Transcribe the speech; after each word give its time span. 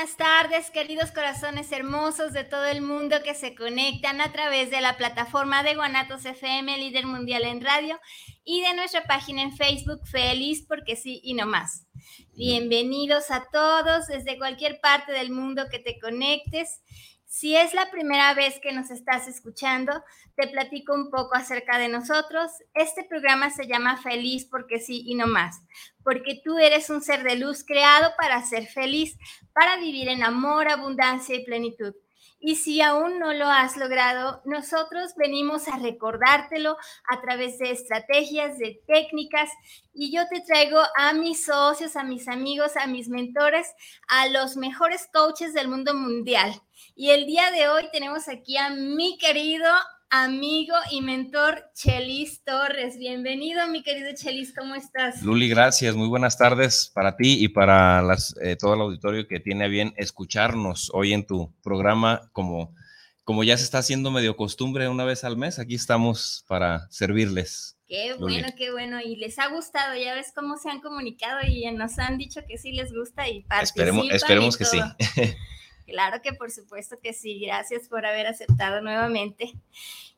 buenas 0.00 0.16
tardes, 0.16 0.70
queridos 0.70 1.10
corazones 1.10 1.70
hermosos 1.72 2.32
de 2.32 2.42
todo 2.42 2.64
el 2.64 2.80
mundo 2.80 3.22
que 3.22 3.34
se 3.34 3.54
conectan 3.54 4.22
a 4.22 4.32
través 4.32 4.70
de 4.70 4.80
la 4.80 4.96
plataforma 4.96 5.62
de 5.62 5.74
Guanatos 5.74 6.24
FM, 6.24 6.78
líder 6.78 7.04
mundial 7.04 7.42
en 7.42 7.60
radio, 7.60 8.00
y 8.42 8.62
de 8.62 8.72
nuestra 8.72 9.04
página 9.04 9.42
en 9.42 9.54
Facebook, 9.54 10.00
Feliz 10.06 10.64
porque 10.66 10.96
sí 10.96 11.20
y 11.22 11.34
no 11.34 11.44
más. 11.44 11.86
Bienvenidos 12.32 13.30
a 13.30 13.44
todos 13.52 14.06
desde 14.06 14.38
cualquier 14.38 14.80
parte 14.80 15.12
del 15.12 15.32
mundo 15.32 15.66
que 15.70 15.80
te 15.80 16.00
conectes. 16.00 16.80
Si 17.26 17.54
es 17.54 17.74
la 17.74 17.90
primera 17.90 18.32
vez 18.32 18.58
que 18.58 18.72
nos 18.72 18.90
estás 18.90 19.28
escuchando, 19.28 20.02
te 20.34 20.48
platico 20.48 20.94
un 20.94 21.10
poco 21.10 21.34
acerca 21.34 21.76
de 21.76 21.88
nosotros. 21.88 22.50
Este 22.72 23.04
programa 23.04 23.50
se 23.50 23.66
llama 23.66 23.98
Feliz 23.98 24.46
porque 24.50 24.80
sí 24.80 25.02
y 25.04 25.14
no 25.14 25.26
más, 25.26 25.60
porque 26.04 26.40
tú 26.44 26.58
eres 26.58 26.90
un 26.90 27.02
ser 27.02 27.22
de 27.22 27.36
luz 27.36 27.64
creado 27.64 28.12
para 28.18 28.42
ser 28.42 28.66
feliz, 28.66 29.16
para 29.52 29.76
vivir 29.76 30.08
en 30.08 30.22
amor, 30.22 30.68
abundancia 30.68 31.34
y 31.34 31.44
plenitud. 31.44 31.94
Y 32.42 32.56
si 32.56 32.80
aún 32.80 33.18
no 33.18 33.34
lo 33.34 33.46
has 33.48 33.76
logrado, 33.76 34.40
nosotros 34.46 35.12
venimos 35.14 35.68
a 35.68 35.76
recordártelo 35.76 36.78
a 37.06 37.20
través 37.20 37.58
de 37.58 37.70
estrategias, 37.70 38.56
de 38.56 38.82
técnicas, 38.86 39.50
y 39.92 40.10
yo 40.10 40.26
te 40.26 40.40
traigo 40.40 40.80
a 40.96 41.12
mis 41.12 41.44
socios, 41.44 41.96
a 41.96 42.02
mis 42.02 42.28
amigos, 42.28 42.78
a 42.78 42.86
mis 42.86 43.10
mentores, 43.10 43.66
a 44.08 44.26
los 44.28 44.56
mejores 44.56 45.06
coaches 45.12 45.52
del 45.52 45.68
mundo 45.68 45.92
mundial. 45.92 46.54
Y 46.96 47.10
el 47.10 47.26
día 47.26 47.50
de 47.50 47.68
hoy 47.68 47.90
tenemos 47.92 48.26
aquí 48.26 48.56
a 48.56 48.70
mi 48.70 49.18
querido 49.18 49.68
amigo 50.10 50.74
y 50.90 51.02
mentor 51.02 51.70
Chelis 51.72 52.42
Torres. 52.42 52.98
Bienvenido, 52.98 53.66
mi 53.68 53.82
querido 53.82 54.10
Chelis, 54.12 54.52
¿cómo 54.52 54.74
estás? 54.74 55.22
Luli, 55.22 55.48
gracias. 55.48 55.94
Muy 55.94 56.08
buenas 56.08 56.36
tardes 56.36 56.90
para 56.92 57.16
ti 57.16 57.42
y 57.42 57.48
para 57.48 58.02
las, 58.02 58.34
eh, 58.42 58.56
todo 58.56 58.74
el 58.74 58.80
auditorio 58.80 59.28
que 59.28 59.38
tiene 59.38 59.68
bien 59.68 59.94
escucharnos 59.96 60.90
hoy 60.92 61.12
en 61.12 61.26
tu 61.26 61.54
programa 61.62 62.28
como, 62.32 62.74
como 63.22 63.44
ya 63.44 63.56
se 63.56 63.62
está 63.62 63.78
haciendo 63.78 64.10
medio 64.10 64.36
costumbre 64.36 64.88
una 64.88 65.04
vez 65.04 65.22
al 65.22 65.36
mes. 65.36 65.60
Aquí 65.60 65.76
estamos 65.76 66.44
para 66.48 66.88
servirles. 66.90 67.76
Qué 67.86 68.14
bueno, 68.14 68.48
qué 68.56 68.72
bueno. 68.72 69.00
Y 69.00 69.14
les 69.16 69.38
ha 69.38 69.48
gustado, 69.48 69.96
ya 69.96 70.14
ves 70.14 70.32
cómo 70.34 70.56
se 70.58 70.70
han 70.70 70.80
comunicado 70.80 71.38
y 71.46 71.70
nos 71.70 71.98
han 72.00 72.18
dicho 72.18 72.40
que 72.48 72.58
sí 72.58 72.72
les 72.72 72.92
gusta 72.92 73.28
y 73.28 73.42
participan. 73.42 73.62
Esperemos, 73.62 74.10
esperemos 74.10 74.56
que 74.56 74.64
sí. 74.64 74.80
Claro 75.90 76.22
que 76.22 76.32
por 76.32 76.50
supuesto 76.50 76.98
que 77.02 77.12
sí. 77.12 77.40
Gracias 77.40 77.88
por 77.88 78.06
haber 78.06 78.28
aceptado 78.28 78.80
nuevamente. 78.80 79.52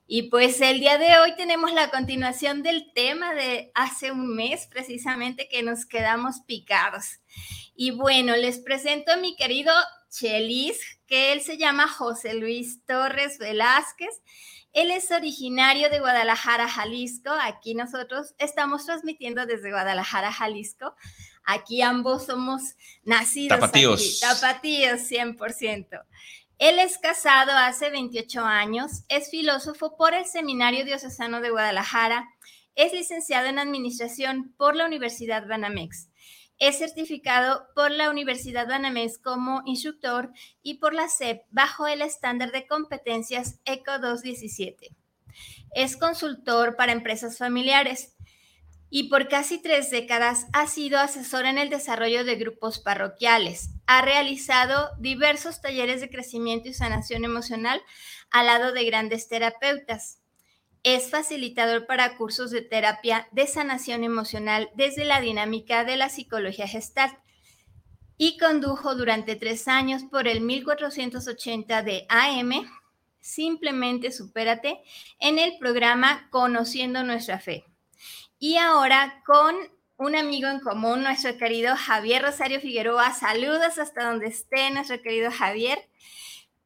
Y 0.07 0.25
pues 0.25 0.61
el 0.61 0.79
día 0.79 0.99
de 0.99 1.19
hoy 1.19 1.35
tenemos 1.37 1.73
la 1.73 1.91
continuación 1.91 2.63
del 2.63 2.93
tema 2.93 3.35
de 3.35 3.73
hace 3.75 4.13
un 4.13 4.37
mes 4.37 4.67
precisamente 4.67 5.49
que 5.49 5.63
nos 5.63 5.87
quedamos 5.87 6.41
picados. 6.47 7.21
Y 7.75 7.93
bueno, 7.93 8.37
les 8.37 8.59
presento 8.59 9.13
a 9.13 9.17
mi 9.17 9.35
querido 9.37 9.73
Chelis, 10.11 10.79
que 11.07 11.33
él 11.33 11.41
se 11.41 11.57
llama 11.57 11.89
José 11.89 12.35
Luis 12.35 12.85
Torres 12.85 13.39
Velázquez. 13.39 14.21
Él 14.75 14.91
es 14.91 15.11
originario 15.11 15.89
de 15.89 16.01
Guadalajara, 16.01 16.69
Jalisco. 16.69 17.31
Aquí 17.31 17.75
nosotros 17.75 18.35
estamos 18.39 18.85
transmitiendo 18.85 19.47
desde 19.47 19.71
Guadalajara, 19.71 20.31
Jalisco. 20.31 20.95
Aquí 21.45 21.83
ambos 21.83 22.27
somos 22.27 22.63
nacidos. 23.03 23.59
Tapatíos. 23.59 24.21
tapatíos, 24.21 25.01
100%. 25.11 26.05
Él 26.59 26.79
es 26.79 26.99
casado 26.99 27.51
hace 27.53 27.91
28 27.91 28.45
años, 28.45 29.03
es 29.09 29.31
filósofo 29.31 29.97
por 29.97 30.15
el 30.15 30.27
Seminario 30.27 30.85
Diocesano 30.85 31.41
de 31.41 31.51
Guadalajara, 31.51 32.29
es 32.77 32.93
licenciado 32.93 33.49
en 33.49 33.59
Administración 33.59 34.55
por 34.57 34.77
la 34.77 34.87
Universidad 34.87 35.47
Banamex, 35.49 36.09
es 36.59 36.79
certificado 36.79 37.67
por 37.75 37.91
la 37.91 38.11
Universidad 38.11 38.69
Banamex 38.69 39.19
como 39.19 39.63
instructor 39.65 40.31
y 40.63 40.75
por 40.75 40.95
la 40.95 41.09
SEP 41.09 41.43
bajo 41.51 41.89
el 41.89 42.01
estándar 42.01 42.53
de 42.53 42.69
competencias 42.69 43.59
ECO 43.65 43.99
217. 43.99 44.95
Es 45.75 45.97
consultor 45.97 46.77
para 46.77 46.93
empresas 46.93 47.39
familiares 47.39 48.12
y 48.95 49.05
por 49.05 49.27
casi 49.27 49.57
tres 49.57 49.91
décadas 49.91 50.49
ha 50.53 50.67
sido 50.67 51.01
asesor 51.01 51.47
en 51.47 51.57
el 51.57 51.71
desarrollo 51.71 52.25
de 52.25 52.37
grupos 52.37 52.79
parroquiales. 52.79 53.71
Ha 53.87 54.03
realizado 54.03 54.91
diversos 54.99 55.63
talleres 55.63 56.03
de 56.03 56.11
crecimiento 56.11 56.69
y 56.69 56.75
sanación 56.75 57.25
emocional 57.25 57.81
al 58.31 58.47
lado 58.47 58.73
de 58.73 58.85
grandes 58.85 59.29
terapeutas. 59.29 60.19
Es 60.83 61.09
facilitador 61.09 61.87
para 61.87 62.19
cursos 62.19 62.51
de 62.51 62.61
terapia 62.61 63.29
de 63.33 63.47
sanación 63.47 64.05
emocional 64.05 64.69
desde 64.75 65.07
la 65.07 65.23
dinámica 65.23 65.85
de 65.85 65.97
la 65.97 66.11
psicología 66.11 66.69
gestal 66.69 67.19
y 68.19 68.37
condujo 68.37 68.95
durante 68.95 69.37
tres 69.37 69.69
años 69.69 70.03
por 70.03 70.29
el 70.29 70.43
1480 70.43 71.83
de 71.83 72.05
AM, 72.11 72.71
Simplemente 73.21 74.13
Supérate, 74.13 74.83
en 75.19 75.39
el 75.39 75.57
programa 75.57 76.29
Conociendo 76.31 77.03
Nuestra 77.05 77.41
Fe 77.41 77.72
y 78.43 78.57
ahora 78.57 79.23
con 79.25 79.55
un 79.99 80.17
amigo 80.17 80.49
en 80.49 80.59
común, 80.59 81.05
nuestro 81.05 81.39
querido 81.39 81.77
Javier 81.77 82.23
Rosario 82.23 82.61
Figueroa. 82.61 83.15
Saludos 83.15 83.79
hasta 83.79 84.11
donde 84.11 84.27
esté 84.27 84.69
nuestro 84.73 85.01
querido 85.01 85.31
Javier. 85.31 85.89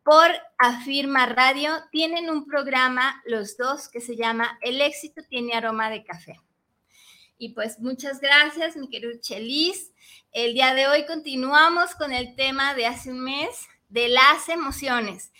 Por 0.03 0.31
Afirma 0.57 1.27
Radio 1.27 1.75
tienen 1.93 2.31
un 2.31 2.47
programa 2.47 3.23
los 3.27 3.59
dos 3.59 3.91
que 3.91 4.01
se 4.01 4.17
llama 4.17 4.59
El 4.63 4.81
éxito 4.81 5.21
tiene 5.29 5.53
aroma 5.53 5.91
de 5.91 6.03
café. 6.03 6.41
Y 7.37 7.51
pues 7.51 7.79
muchas 7.79 8.21
gracias, 8.21 8.75
mi 8.77 8.89
querido 8.89 9.13
Chelis. 9.21 9.93
El 10.33 10.55
día 10.55 10.73
de 10.73 10.89
hoy 10.89 11.05
continuamos 11.05 11.95
con 11.95 12.11
el 12.11 12.35
tema 12.37 12.73
de 12.73 12.87
hace 12.87 13.11
un 13.11 13.21
mes 13.21 13.69
de 13.91 14.09
las 14.09 14.49
emociones, 14.49 15.31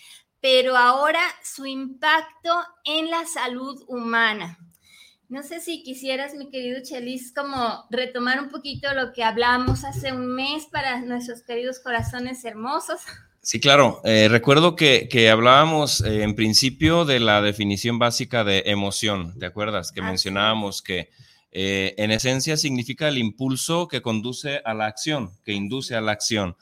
pero 0.43 0.77
ahora 0.77 1.23
su 1.43 1.65
impacto 1.65 2.63
en 2.85 3.09
la 3.09 3.25
salud 3.25 3.83
humana. 3.89 4.59
No 5.29 5.43
sé 5.43 5.61
si 5.61 5.83
quisieras, 5.83 6.35
mi 6.35 6.51
querido 6.51 6.81
Chelis, 6.83 7.33
como 7.35 7.85
retomar 7.91 8.41
un 8.41 8.49
poquito 8.49 8.93
lo 8.95 9.13
que 9.13 9.25
hablamos 9.25 9.83
hace 9.83 10.13
un 10.13 10.29
mes 10.29 10.67
para 10.71 11.01
nuestros 11.01 11.43
queridos 11.43 11.81
corazones 11.81 12.45
hermosos. 12.45 13.01
Sí, 13.43 13.59
claro. 13.59 14.01
Eh, 14.05 14.29
recuerdo 14.29 14.77
que, 14.77 15.29
hablábamos 15.31 16.01
eh, 16.01 16.23
en 16.23 16.37
principio 16.37 17.05
de 17.05 17.19
la 17.19 17.43
definición 17.43 17.99
básica 17.99 18.45
de 18.45 18.63
emoción, 18.67 19.37
¿te 19.39 19.47
acuerdas? 19.47 19.91
Que 19.91 20.01
mencionábamos 20.01 20.81
que 20.81 21.11
eh, 21.51 21.95
en 21.97 22.13
esencia 22.13 22.57
significa 22.57 23.09
el 23.09 23.19
impulso 23.19 23.89
que 23.89 24.03
conduce 24.03 24.63
a 24.65 24.75
la 24.75 24.87
acción, 24.87 25.33
que 25.45 25.53
induce 25.53 25.97
a 25.97 26.01
la 26.01 26.13
acción. 26.13 26.57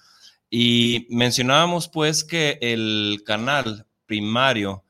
Y 0.49 1.07
mencionábamos 1.11 1.89
pues 1.89 2.25
que 2.25 2.59
el 2.63 3.23
canal 3.27 3.87
primario 4.07 4.85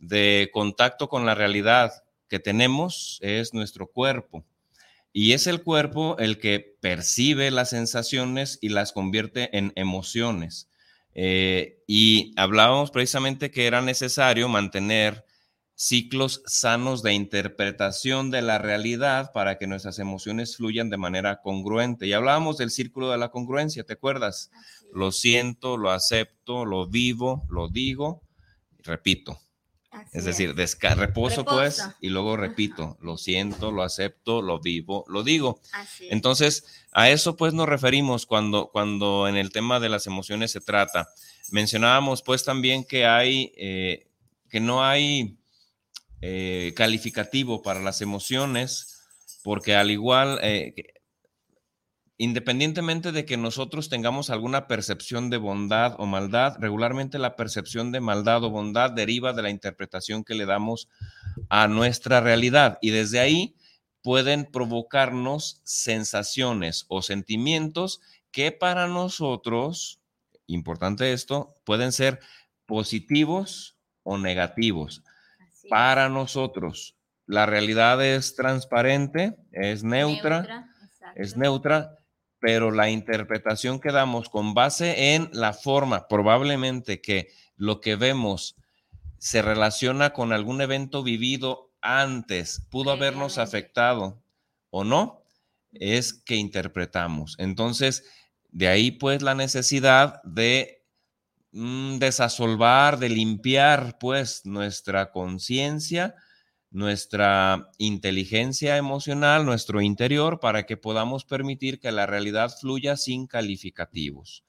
de 0.00 0.50
contacto 0.52 1.08
con 1.08 1.26
la 1.26 1.36
realidad 1.36 1.92
que 2.30 2.38
tenemos 2.38 3.18
es 3.20 3.52
nuestro 3.52 3.88
cuerpo. 3.88 4.46
Y 5.12 5.32
es 5.32 5.48
el 5.48 5.62
cuerpo 5.62 6.16
el 6.18 6.38
que 6.38 6.76
percibe 6.80 7.50
las 7.50 7.70
sensaciones 7.70 8.58
y 8.62 8.68
las 8.68 8.92
convierte 8.92 9.56
en 9.58 9.72
emociones. 9.74 10.70
Eh, 11.14 11.82
y 11.88 12.32
hablábamos 12.36 12.92
precisamente 12.92 13.50
que 13.50 13.66
era 13.66 13.82
necesario 13.82 14.48
mantener 14.48 15.24
ciclos 15.74 16.42
sanos 16.46 17.02
de 17.02 17.14
interpretación 17.14 18.30
de 18.30 18.42
la 18.42 18.58
realidad 18.58 19.32
para 19.32 19.58
que 19.58 19.66
nuestras 19.66 19.98
emociones 19.98 20.56
fluyan 20.56 20.88
de 20.88 20.98
manera 20.98 21.40
congruente. 21.40 22.06
Y 22.06 22.12
hablábamos 22.12 22.58
del 22.58 22.70
círculo 22.70 23.10
de 23.10 23.18
la 23.18 23.30
congruencia, 23.30 23.82
¿te 23.82 23.94
acuerdas? 23.94 24.52
Lo 24.92 25.10
siento, 25.10 25.76
lo 25.76 25.90
acepto, 25.90 26.64
lo 26.64 26.86
vivo, 26.86 27.44
lo 27.50 27.68
digo, 27.68 28.22
y 28.78 28.82
repito. 28.82 29.40
Es 30.12 30.24
decir, 30.24 30.54
reposo, 30.54 31.44
pues 31.44 31.82
y 32.00 32.08
luego 32.08 32.36
repito, 32.36 32.96
lo 33.00 33.16
siento, 33.16 33.70
lo 33.70 33.82
acepto, 33.82 34.42
lo 34.42 34.60
vivo, 34.60 35.04
lo 35.08 35.22
digo. 35.22 35.60
Entonces, 36.10 36.64
a 36.92 37.10
eso 37.10 37.36
pues 37.36 37.54
nos 37.54 37.68
referimos 37.68 38.26
cuando, 38.26 38.70
cuando 38.72 39.28
en 39.28 39.36
el 39.36 39.50
tema 39.50 39.80
de 39.80 39.88
las 39.88 40.06
emociones 40.06 40.50
se 40.52 40.60
trata. 40.60 41.08
Mencionábamos 41.50 42.22
pues 42.22 42.44
también 42.44 42.84
que 42.84 43.06
hay, 43.06 43.52
eh, 43.56 44.06
que 44.48 44.60
no 44.60 44.84
hay 44.84 45.36
eh, 46.20 46.72
calificativo 46.76 47.62
para 47.62 47.80
las 47.80 48.00
emociones, 48.02 49.04
porque 49.42 49.74
al 49.74 49.90
igual, 49.90 50.38
eh, 50.42 50.74
independientemente 52.20 53.12
de 53.12 53.24
que 53.24 53.38
nosotros 53.38 53.88
tengamos 53.88 54.28
alguna 54.28 54.66
percepción 54.66 55.30
de 55.30 55.38
bondad 55.38 55.94
o 55.96 56.04
maldad, 56.04 56.58
regularmente 56.60 57.18
la 57.18 57.34
percepción 57.34 57.92
de 57.92 58.00
maldad 58.00 58.44
o 58.44 58.50
bondad 58.50 58.90
deriva 58.90 59.32
de 59.32 59.40
la 59.40 59.48
interpretación 59.48 60.22
que 60.22 60.34
le 60.34 60.44
damos 60.44 60.90
a 61.48 61.66
nuestra 61.66 62.20
realidad 62.20 62.76
y 62.82 62.90
desde 62.90 63.20
ahí 63.20 63.56
pueden 64.02 64.44
provocarnos 64.44 65.62
sensaciones 65.64 66.84
o 66.88 67.00
sentimientos 67.00 68.02
que 68.30 68.52
para 68.52 68.86
nosotros, 68.86 70.02
importante 70.46 71.14
esto, 71.14 71.54
pueden 71.64 71.90
ser 71.90 72.20
positivos 72.66 73.78
o 74.02 74.18
negativos. 74.18 75.02
Para 75.70 76.10
nosotros, 76.10 76.96
la 77.24 77.46
realidad 77.46 78.04
es 78.04 78.36
transparente, 78.36 79.38
es 79.52 79.84
neutra, 79.84 80.68
es 81.16 81.38
neutra 81.38 81.96
pero 82.40 82.70
la 82.70 82.90
interpretación 82.90 83.80
que 83.80 83.92
damos 83.92 84.28
con 84.28 84.54
base 84.54 85.14
en 85.14 85.28
la 85.32 85.52
forma, 85.52 86.08
probablemente 86.08 87.00
que 87.00 87.28
lo 87.56 87.80
que 87.80 87.96
vemos 87.96 88.56
se 89.18 89.42
relaciona 89.42 90.14
con 90.14 90.32
algún 90.32 90.62
evento 90.62 91.02
vivido 91.02 91.70
antes, 91.82 92.66
pudo 92.70 92.90
habernos 92.90 93.36
afectado 93.38 94.22
o 94.70 94.84
no, 94.84 95.22
es 95.72 96.14
que 96.14 96.36
interpretamos. 96.36 97.36
Entonces, 97.38 98.04
de 98.50 98.68
ahí 98.68 98.90
pues 98.90 99.22
la 99.22 99.34
necesidad 99.34 100.22
de 100.24 100.86
mm, 101.52 101.98
desasolvar, 101.98 102.98
de 102.98 103.10
limpiar 103.10 103.98
pues 103.98 104.46
nuestra 104.46 105.12
conciencia 105.12 106.14
nuestra 106.70 107.70
inteligencia 107.78 108.76
emocional, 108.76 109.44
nuestro 109.44 109.80
interior, 109.80 110.40
para 110.40 110.64
que 110.66 110.76
podamos 110.76 111.24
permitir 111.24 111.80
que 111.80 111.90
la 111.90 112.06
realidad 112.06 112.50
fluya 112.60 112.96
sin 112.96 113.26
calificativos. 113.26 114.44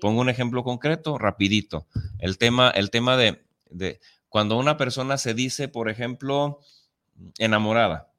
Pongo 0.00 0.20
un 0.20 0.28
ejemplo 0.28 0.64
concreto, 0.64 1.18
rapidito. 1.18 1.86
El 2.18 2.38
tema, 2.38 2.70
el 2.70 2.90
tema 2.90 3.16
de, 3.16 3.44
de 3.70 4.00
cuando 4.28 4.58
una 4.58 4.76
persona 4.76 5.18
se 5.18 5.34
dice, 5.34 5.68
por 5.68 5.88
ejemplo, 5.88 6.60
enamorada, 7.38 8.12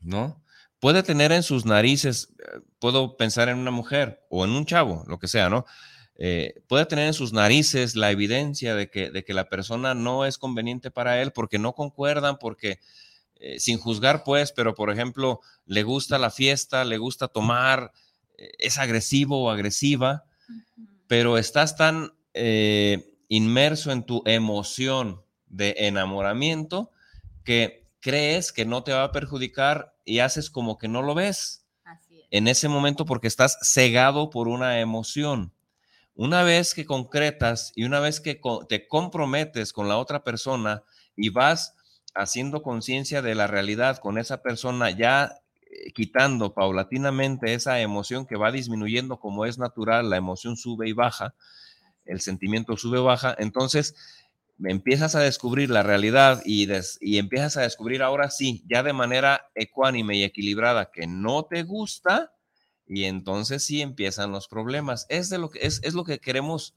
¿no? 0.00 0.42
Puede 0.80 1.02
tener 1.02 1.32
en 1.32 1.42
sus 1.42 1.64
narices, 1.64 2.34
eh, 2.38 2.60
puedo 2.78 3.16
pensar 3.16 3.48
en 3.48 3.58
una 3.58 3.70
mujer 3.70 4.24
o 4.30 4.44
en 4.44 4.50
un 4.50 4.66
chavo, 4.66 5.04
lo 5.06 5.18
que 5.18 5.28
sea, 5.28 5.48
¿no? 5.48 5.64
Eh, 6.16 6.62
puede 6.68 6.86
tener 6.86 7.08
en 7.08 7.14
sus 7.14 7.32
narices 7.32 7.96
la 7.96 8.10
evidencia 8.10 8.74
de 8.76 8.88
que, 8.88 9.10
de 9.10 9.24
que, 9.24 9.34
la 9.34 9.48
persona 9.48 9.94
no 9.94 10.24
es 10.24 10.38
conveniente 10.38 10.90
para 10.92 11.20
él 11.20 11.32
porque 11.32 11.58
no 11.58 11.72
concuerdan, 11.72 12.38
porque 12.38 12.78
eh, 13.36 13.58
sin 13.58 13.78
juzgar 13.78 14.22
pues, 14.22 14.52
pero 14.52 14.74
por 14.74 14.90
ejemplo, 14.90 15.40
le 15.66 15.82
gusta 15.82 16.18
la 16.18 16.30
fiesta, 16.30 16.84
le 16.84 16.98
gusta 16.98 17.26
tomar, 17.26 17.90
eh, 18.38 18.52
es 18.58 18.78
agresivo 18.78 19.42
o 19.42 19.50
agresiva, 19.50 20.24
pero 21.08 21.36
estás 21.36 21.76
tan 21.76 22.12
inmerso 23.28 23.92
en 23.92 24.04
tu 24.04 24.22
emoción 24.26 25.22
de 25.46 25.76
enamoramiento 25.78 26.90
que 27.44 27.86
crees 28.00 28.52
que 28.52 28.64
no 28.64 28.82
te 28.82 28.92
va 28.92 29.04
a 29.04 29.12
perjudicar 29.12 29.94
y 30.04 30.18
haces 30.18 30.50
como 30.50 30.76
que 30.78 30.88
no 30.88 31.00
lo 31.00 31.14
ves 31.14 31.64
en 32.30 32.48
ese 32.48 32.68
momento 32.68 33.04
porque 33.04 33.28
estás 33.28 33.56
cegado 33.62 34.28
por 34.30 34.48
una 34.48 34.80
emoción. 34.80 35.53
Una 36.16 36.44
vez 36.44 36.74
que 36.74 36.84
concretas 36.86 37.72
y 37.74 37.84
una 37.84 37.98
vez 38.00 38.20
que 38.20 38.40
te 38.68 38.86
comprometes 38.86 39.72
con 39.72 39.88
la 39.88 39.98
otra 39.98 40.22
persona 40.22 40.84
y 41.16 41.30
vas 41.30 41.74
haciendo 42.14 42.62
conciencia 42.62 43.20
de 43.20 43.34
la 43.34 43.48
realidad 43.48 43.98
con 43.98 44.18
esa 44.18 44.40
persona, 44.40 44.90
ya 44.90 45.32
eh, 45.62 45.92
quitando 45.92 46.54
paulatinamente 46.54 47.54
esa 47.54 47.80
emoción 47.80 48.26
que 48.26 48.36
va 48.36 48.52
disminuyendo 48.52 49.18
como 49.18 49.44
es 49.44 49.58
natural, 49.58 50.08
la 50.08 50.16
emoción 50.16 50.56
sube 50.56 50.88
y 50.88 50.92
baja, 50.92 51.34
el 52.04 52.20
sentimiento 52.20 52.76
sube 52.76 53.00
y 53.00 53.02
baja, 53.02 53.34
entonces 53.36 53.96
empiezas 54.62 55.16
a 55.16 55.20
descubrir 55.20 55.70
la 55.70 55.82
realidad 55.82 56.42
y, 56.44 56.68
y 57.00 57.18
empiezas 57.18 57.56
a 57.56 57.62
descubrir 57.62 58.04
ahora 58.04 58.30
sí, 58.30 58.62
ya 58.68 58.84
de 58.84 58.92
manera 58.92 59.48
ecuánime 59.56 60.16
y 60.16 60.22
equilibrada, 60.22 60.92
que 60.92 61.08
no 61.08 61.44
te 61.44 61.64
gusta, 61.64 62.33
y 62.86 63.04
entonces 63.04 63.62
sí 63.62 63.82
empiezan 63.82 64.32
los 64.32 64.48
problemas. 64.48 65.06
Es, 65.08 65.30
lo, 65.30 65.50
que, 65.50 65.60
es 65.62 65.94
lo 65.94 66.04
que 66.04 66.18
queremos 66.18 66.74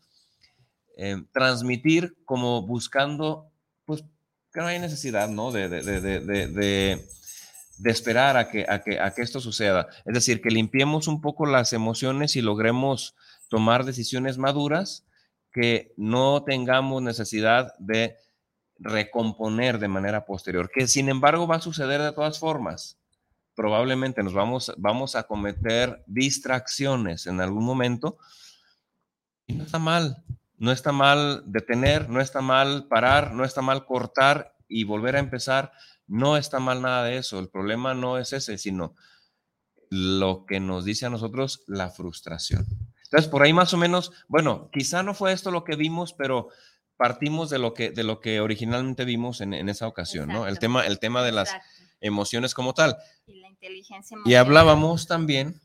eh, 0.98 1.24
transmitir 1.32 2.18
como 2.26 2.64
buscando, 2.64 3.52
pues, 3.86 4.04
que 4.52 4.62
no 4.62 4.68
hay 4.68 4.80
necesidad, 4.80 5.30
¿no? 5.30 5.52
De, 5.52 5.70
de, 5.70 5.82
de, 5.82 7.08
de 7.78 7.92
esperar 7.92 8.38
a 8.38 8.50
que, 8.50 8.66
a, 8.68 8.82
que, 8.82 9.00
a 9.00 9.14
que 9.14 9.22
esto 9.22 9.40
suceda. 9.40 9.88
Es 10.06 10.14
decir, 10.14 10.42
que 10.42 10.50
limpiemos 10.50 11.08
un 11.08 11.22
poco 11.22 11.46
las 11.46 11.74
emociones 11.74 12.36
y 12.36 12.42
logremos 12.42 13.16
tomar 13.50 13.86
decisiones 13.86 14.38
maduras 14.38 15.06
que 15.52 15.94
no 15.98 16.44
tengamos 16.44 17.02
necesidad 17.02 17.74
de 17.78 18.18
recomponer 18.80 19.80
de 19.80 19.88
manera 19.88 20.26
posterior, 20.26 20.70
que 20.72 20.88
sin 20.88 21.10
embargo 21.10 21.48
va 21.48 21.56
a 21.58 21.62
suceder 21.62 22.02
de 22.02 22.12
todas 22.12 22.40
formas 22.40 22.98
probablemente 23.58 24.22
nos 24.22 24.34
vamos, 24.34 24.72
vamos 24.78 25.16
a 25.16 25.24
cometer 25.24 26.04
distracciones 26.06 27.26
en 27.26 27.42
algún 27.42 27.66
momento. 27.66 28.20
Y 29.48 29.54
no 29.54 29.64
está 29.64 29.80
mal, 29.80 30.24
no 30.58 30.72
está 30.72 30.92
mal 30.92 31.42
detener, 31.48 32.08
no 32.08 32.22
está 32.22 32.40
mal 32.42 32.88
parar, 32.88 33.34
no 33.34 33.44
está 33.44 33.64
mal 33.64 33.86
cortar 33.86 34.56
y 34.68 34.84
volver 34.84 35.16
a 35.16 35.20
empezar. 35.20 35.72
No 36.06 36.38
está 36.38 36.60
mal 36.60 36.84
nada 36.84 37.04
de 37.06 37.18
eso. 37.18 37.40
El 37.40 37.50
problema 37.50 37.96
no 37.96 38.20
es 38.20 38.32
ese, 38.32 38.60
sino 38.60 38.94
lo 39.90 40.46
que 40.46 40.60
nos 40.60 40.86
dice 40.86 41.08
a 41.08 41.10
nosotros 41.10 41.64
la 41.66 41.90
frustración. 41.90 42.68
Entonces, 43.06 43.28
por 43.28 43.42
ahí 43.42 43.54
más 43.54 43.74
o 43.74 43.78
menos, 43.78 44.12
bueno, 44.28 44.70
quizá 44.72 45.02
no 45.02 45.16
fue 45.16 45.34
esto 45.34 45.50
lo 45.50 45.64
que 45.64 45.76
vimos, 45.76 46.14
pero 46.14 46.50
partimos 46.96 47.50
de 47.50 47.58
lo 47.58 47.74
que, 47.74 47.90
de 47.90 48.04
lo 48.04 48.20
que 48.20 48.40
originalmente 48.40 49.04
vimos 49.04 49.42
en, 49.42 49.54
esa 49.68 49.88
ocasión, 49.88 50.28
¿no? 50.28 50.48
El 50.48 50.60
tema, 50.60 50.86
el 50.86 51.00
tema 51.00 51.24
de 51.24 51.32
las 51.32 51.56
emociones 52.02 52.54
como 52.54 52.74
tal. 52.74 52.98
Y, 54.26 54.34
hablábamos 54.36 55.08
también 55.08 55.62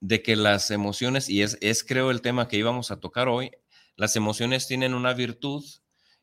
de 0.00 0.22
que 0.22 0.36
las 0.36 0.70
emociones, 0.70 1.28
y 1.28 1.42
es, 1.42 1.58
es 1.60 1.84
creo 1.84 2.10
el 2.10 2.22
tema 2.22 2.48
que 2.48 2.56
íbamos 2.56 2.90
a 2.90 3.00
tocar 3.00 3.28
hoy, 3.28 3.52
las 3.96 4.16
emociones 4.16 4.66
tienen 4.66 4.94
una 4.94 5.12
virtud 5.12 5.64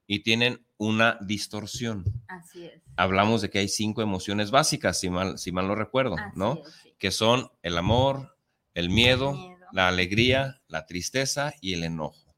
y 0.08 0.20
tienen 0.20 0.66
una 0.78 1.18
distorsión. 1.22 2.04
Así 2.28 2.66
es. 2.66 2.82
Hablamos 2.96 3.42
de 3.42 3.50
que 3.50 3.60
hay 3.60 3.68
cinco 3.68 4.02
emociones 4.02 4.52
básicas, 4.52 5.00
si 5.00 5.10
mal, 5.10 5.38
si 5.38 5.52
mal 5.52 5.68
no 5.68 5.76
recuerdo, 5.76 6.16
¿no? 6.36 6.62
Que 6.98 7.12
son 7.12 7.52
el 7.62 7.78
amor, 7.78 8.36
el 8.74 8.90
miedo, 8.90 9.38
la 9.72 9.88
alegría, 9.88 10.62
la 10.68 10.86
tristeza 10.86 11.54
y 11.62 11.74
el 11.74 11.84
enojo. 11.84 12.36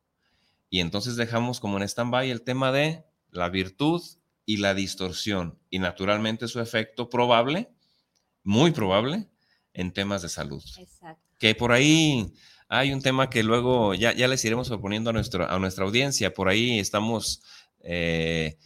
Y 0.69 0.79
entonces 0.79 1.15
dejamos 1.15 1.59
como 1.59 1.77
en 1.77 1.83
stand-by 1.83 2.29
el 2.29 2.43
tema 2.43 2.71
de 2.71 3.05
la 3.29 3.49
virtud 3.49 4.01
y 4.51 4.57
la 4.57 4.73
distorsión 4.73 5.57
y 5.69 5.79
naturalmente 5.79 6.49
su 6.49 6.59
efecto 6.59 7.09
probable, 7.09 7.69
muy 8.43 8.71
probable, 8.71 9.29
en 9.73 9.93
temas 9.93 10.21
de 10.21 10.27
salud. 10.27 10.61
Exacto. 10.77 11.23
Que 11.39 11.55
por 11.55 11.71
ahí 11.71 12.33
hay 12.67 12.91
un 12.91 13.01
tema 13.01 13.29
que 13.29 13.43
luego 13.43 13.93
ya, 13.93 14.13
ya 14.13 14.27
les 14.27 14.43
iremos 14.43 14.67
proponiendo 14.67 15.09
a, 15.09 15.13
nuestro, 15.13 15.49
a 15.49 15.57
nuestra 15.57 15.85
audiencia. 15.85 16.33
Por 16.33 16.49
ahí 16.49 16.79
estamos 16.79 17.41
eh, 17.79 18.57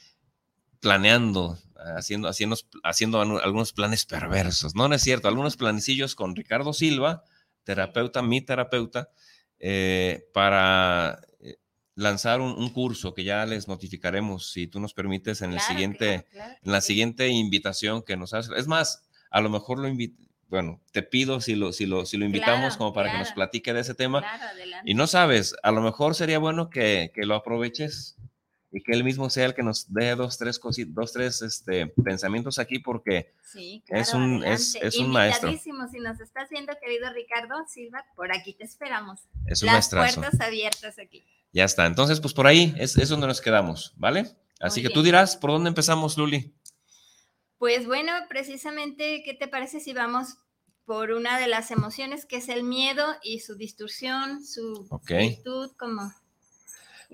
planeando, 0.80 1.60
haciendo, 1.96 2.28
haciendo, 2.28 2.58
haciendo 2.84 3.22
algunos 3.22 3.72
planes 3.72 4.06
perversos. 4.06 4.74
No, 4.74 4.88
no 4.88 4.96
es 4.96 5.04
cierto, 5.04 5.28
algunos 5.28 5.56
planecillos 5.56 6.16
con 6.16 6.36
Ricardo 6.36 6.74
Silva, 6.74 7.24
terapeuta, 7.64 8.24
mi 8.24 8.42
terapeuta, 8.42 9.12
eh, 9.60 10.28
para 10.34 11.20
lanzar 11.96 12.42
un, 12.42 12.70
curso 12.70 13.14
que 13.14 13.24
ya 13.24 13.46
les 13.46 13.68
notificaremos, 13.68 14.52
si 14.52 14.68
tú 14.68 14.80
nos 14.80 14.94
permites, 14.94 15.42
en, 15.42 15.54
el 15.54 15.62
siguiente, 15.62 16.26
en 16.34 16.72
la 16.72 16.82
siguiente 16.82 17.30
invitación 17.30 18.04
que 18.04 18.18
nos 18.18 18.34
haces. 18.34 18.52
Es 18.58 18.68
más, 18.68 19.04
a 19.32 19.42
lo 19.42 19.50
mejor 19.50 19.80
lo 19.80 19.88
invito, 19.88 20.22
bueno, 20.50 20.80
te 20.92 21.02
pido 21.02 21.42
si 21.42 21.56
lo, 21.56 21.74
si 21.74 21.86
lo, 21.86 22.06
si 22.06 22.18
lo 22.18 22.26
invitamos 22.26 22.78
como 22.78 22.94
para 22.94 23.12
que 23.12 23.18
nos 23.18 23.32
platique 23.32 23.74
de 23.74 23.82
ese 23.82 23.96
tema. 23.96 24.24
y 24.84 24.94
no 24.94 25.08
sabes, 25.08 25.56
a 25.64 25.72
lo 25.72 25.82
mejor 25.82 26.16
sería 26.16 26.38
bueno 26.38 26.70
que, 26.70 27.12
que, 27.14 27.26
lo 27.26 27.36
aproveches 27.36 28.16
y 28.72 28.82
que 28.84 28.92
él 28.92 29.04
mismo 29.04 29.30
sea 29.30 29.46
el 29.46 29.54
que 29.54 29.64
nos 29.64 29.92
dé 29.94 30.16
dos, 30.16 30.38
tres 30.38 30.60
cositas, 30.60 30.94
dos, 30.94 31.14
tres 31.14 31.42
este, 31.42 31.88
pensamientos 31.88 32.60
aquí 32.60 32.80
porque 32.80 33.34
es 33.88 34.14
un, 34.14 34.44
es, 34.44 34.76
es 34.76 34.98
un 34.98 35.12
maestro. 35.12 35.52
Si 35.58 35.72
nos 36.00 36.20
estás 36.20 36.50
viendo, 36.50 36.74
querido 36.80 37.12
Ricardo 37.14 37.56
Silva, 37.68 38.06
por 38.16 38.32
aquí 38.34 38.54
te 38.54 38.66
esperamos. 38.66 39.22
Es 39.48 39.64
un 39.64 39.68
Las 39.68 39.90
puertas 39.90 40.40
abiertas 40.42 41.00
aquí. 41.00 41.26
Ya 41.56 41.64
está. 41.64 41.86
Entonces, 41.86 42.20
pues 42.20 42.34
por 42.34 42.48
ahí 42.48 42.76
es, 42.78 42.98
es 42.98 43.08
donde 43.08 43.28
nos 43.28 43.40
quedamos, 43.40 43.94
¿vale? 43.96 44.36
Así 44.60 44.82
que 44.82 44.90
tú 44.90 45.02
dirás, 45.02 45.38
¿por 45.38 45.52
dónde 45.52 45.70
empezamos, 45.70 46.18
Luli? 46.18 46.54
Pues 47.58 47.88
bueno, 47.88 48.12
precisamente, 48.28 49.24
¿qué 49.24 49.34
te 49.34 49.48
parece 49.48 49.80
si 49.80 49.94
vamos 49.94 50.36
por 50.84 51.12
una 51.12 51.40
de 51.40 51.48
las 51.48 51.72
emociones 51.72 52.26
que 52.26 52.38
es 52.38 52.50
el 52.50 52.64
miedo 52.64 53.06
y 53.24 53.40
su 53.40 53.56
distorsión, 53.56 54.46
su 54.46 54.86
virtud, 55.08 55.72
como... 55.80 56.14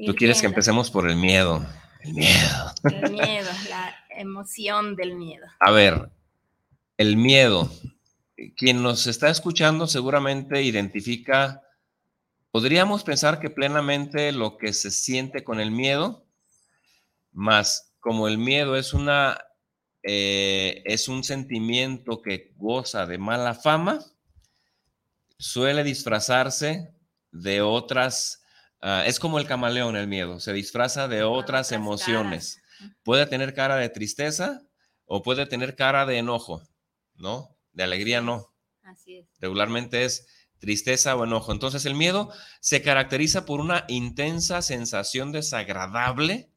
Tú 0.07 0.15
quieres 0.15 0.41
que 0.41 0.47
empecemos 0.47 0.89
por 0.89 1.07
el 1.07 1.17
miedo. 1.17 1.63
El 1.99 2.13
miedo. 2.15 2.73
El 2.83 3.11
miedo, 3.11 3.49
la 3.69 3.95
emoción 4.09 4.95
del 4.95 5.17
miedo. 5.17 5.45
A 5.59 5.69
ver, 5.69 6.09
el 6.97 7.15
miedo. 7.15 7.71
Quien 8.57 8.81
nos 8.81 9.05
está 9.05 9.29
escuchando 9.29 9.85
seguramente 9.85 10.63
identifica, 10.63 11.61
podríamos 12.51 13.03
pensar 13.03 13.39
que 13.39 13.49
plenamente 13.49 14.31
lo 14.31 14.57
que 14.57 14.73
se 14.73 14.91
siente 14.91 15.43
con 15.43 15.59
el 15.59 15.71
miedo, 15.71 16.25
más 17.31 17.93
como 17.99 18.27
el 18.27 18.37
miedo 18.37 18.75
es 18.75 18.93
una 18.93 19.37
eh, 20.03 20.81
es 20.85 21.07
un 21.07 21.23
sentimiento 21.23 22.21
que 22.21 22.53
goza 22.55 23.05
de 23.05 23.17
mala 23.19 23.53
fama, 23.53 23.99
suele 25.37 25.83
disfrazarse 25.83 26.93
de 27.31 27.61
otras, 27.61 28.43
ah, 28.81 29.03
es 29.05 29.19
como 29.19 29.37
el 29.39 29.45
camaleón 29.45 29.95
el 29.95 30.07
miedo, 30.07 30.39
se 30.39 30.53
disfraza 30.53 31.07
de 31.07 31.23
otras, 31.23 31.71
emociones. 31.71 32.61
Puede 33.03 33.27
tener 33.27 33.53
cara 33.53 33.75
de 33.75 33.89
tristeza 33.89 34.63
o 35.05 35.21
puede 35.21 35.45
tener 35.45 35.75
cara 35.75 36.07
de 36.07 36.17
enojo, 36.17 36.63
¿no? 37.15 37.55
De 37.73 37.83
alegría 37.83 38.21
no. 38.21 38.51
Así 38.81 39.17
es. 39.17 39.27
Regularmente 39.39 40.03
es 40.03 40.27
tristeza 40.61 41.15
o 41.15 41.25
enojo. 41.25 41.51
Entonces 41.51 41.85
el 41.85 41.95
miedo 41.95 42.31
se 42.61 42.81
caracteriza 42.81 43.45
por 43.45 43.59
una 43.59 43.83
intensa 43.89 44.61
sensación 44.61 45.31
desagradable 45.31 46.49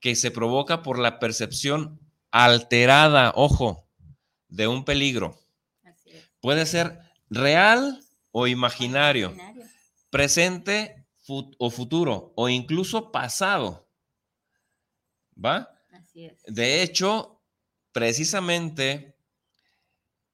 que 0.00 0.16
se 0.16 0.30
provoca 0.30 0.82
por 0.82 0.98
la 0.98 1.18
percepción 1.18 2.00
alterada, 2.30 3.32
ojo, 3.36 3.86
de 4.48 4.66
un 4.66 4.84
peligro. 4.84 5.38
Puede 6.40 6.64
ser 6.66 7.00
real 7.28 8.00
o 8.32 8.46
imaginario, 8.46 9.36
presente 10.10 11.04
o 11.26 11.70
futuro, 11.70 12.32
o 12.34 12.48
incluso 12.48 13.12
pasado. 13.12 13.86
¿Va? 15.36 15.68
De 16.46 16.82
hecho, 16.82 17.42
precisamente 17.92 19.17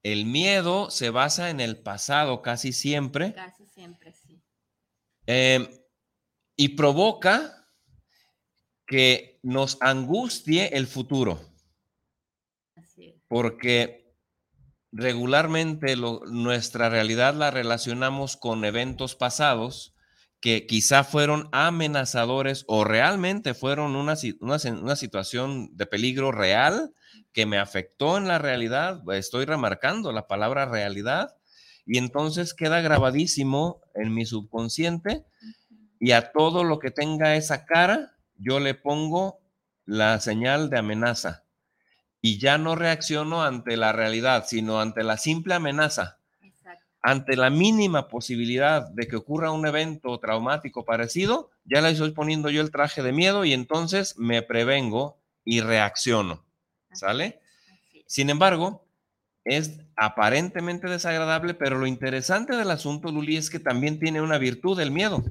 el 0.04 0.26
miedo 0.26 0.90
se 0.90 1.10
basa 1.10 1.50
en 1.50 1.58
el 1.58 1.76
pasado 1.78 2.42
casi 2.42 2.72
siempre. 2.72 3.34
Casi 3.34 3.66
siempre, 3.66 4.12
sí. 4.12 4.40
Em, 5.26 5.66
y 6.56 6.68
provoca 6.76 7.68
que 8.86 9.40
nos 9.42 9.78
angustie 9.80 10.76
el 10.76 10.86
futuro 10.86 11.40
porque 13.34 14.14
regularmente 14.92 15.96
nuestra 15.96 16.88
realidad 16.88 17.34
la 17.34 17.50
relacionamos 17.50 18.36
con 18.36 18.64
eventos 18.64 19.16
pasados 19.16 19.92
que 20.40 20.66
quizá 20.66 21.02
fueron 21.02 21.48
amenazadores 21.50 22.64
o 22.68 22.84
realmente 22.84 23.54
fueron 23.54 23.96
una, 23.96 24.14
una, 24.40 24.94
situación 24.94 25.76
de 25.76 25.86
peligro 25.86 26.30
real 26.30 26.94
que 27.34 27.44
me 27.44 27.58
afectó 27.58 28.16
en 28.16 28.28
la 28.28 28.38
realidad. 28.38 29.02
Estoy 29.12 29.44
remarcando 29.44 30.12
la 30.12 30.26
palabra 30.26 30.64
realidad 30.64 31.36
y 31.84 31.98
entonces 31.98 32.54
queda 32.54 32.80
grabadísimo 32.80 33.82
en 33.94 34.14
mi 34.14 34.24
subconsciente 34.24 35.26
y 35.98 36.12
a 36.12 36.32
todo 36.32 36.64
lo 36.64 36.78
que 36.78 36.90
tenga 36.90 37.36
esa 37.36 37.66
cara 37.66 38.16
yo 38.36 38.60
le 38.60 38.74
pongo 38.74 39.40
la 39.84 40.20
señal 40.20 40.70
de 40.70 40.78
amenaza 40.78 41.44
y 42.20 42.38
ya 42.38 42.56
no 42.56 42.74
reacciono 42.74 43.42
ante 43.42 43.76
la 43.76 43.92
realidad, 43.92 44.44
sino 44.46 44.80
ante 44.80 45.02
la 45.02 45.18
simple 45.18 45.54
amenaza. 45.54 46.20
Ante 47.02 47.36
la 47.36 47.50
mínima 47.50 48.08
posibilidad 48.08 48.88
de 48.88 49.06
que 49.06 49.16
ocurra 49.16 49.50
un 49.50 49.66
evento 49.66 50.18
traumático 50.18 50.86
parecido, 50.86 51.50
ya 51.64 51.82
le 51.82 51.90
estoy 51.90 52.12
poniendo 52.12 52.48
yo 52.48 52.62
el 52.62 52.70
traje 52.70 53.02
de 53.02 53.12
miedo 53.12 53.44
y 53.44 53.52
entonces 53.52 54.16
me 54.16 54.40
prevengo 54.40 55.18
y 55.44 55.60
reacciono. 55.60 56.46
¿Sale? 56.94 57.40
Sin 58.06 58.30
embargo, 58.30 58.84
es 59.44 59.78
aparentemente 59.96 60.88
desagradable, 60.88 61.54
pero 61.54 61.78
lo 61.78 61.86
interesante 61.86 62.56
del 62.56 62.70
asunto, 62.70 63.10
Luli, 63.10 63.36
es 63.36 63.50
que 63.50 63.58
también 63.58 63.98
tiene 63.98 64.22
una 64.22 64.38
virtud, 64.38 64.80
el 64.80 64.90
miedo. 64.90 65.22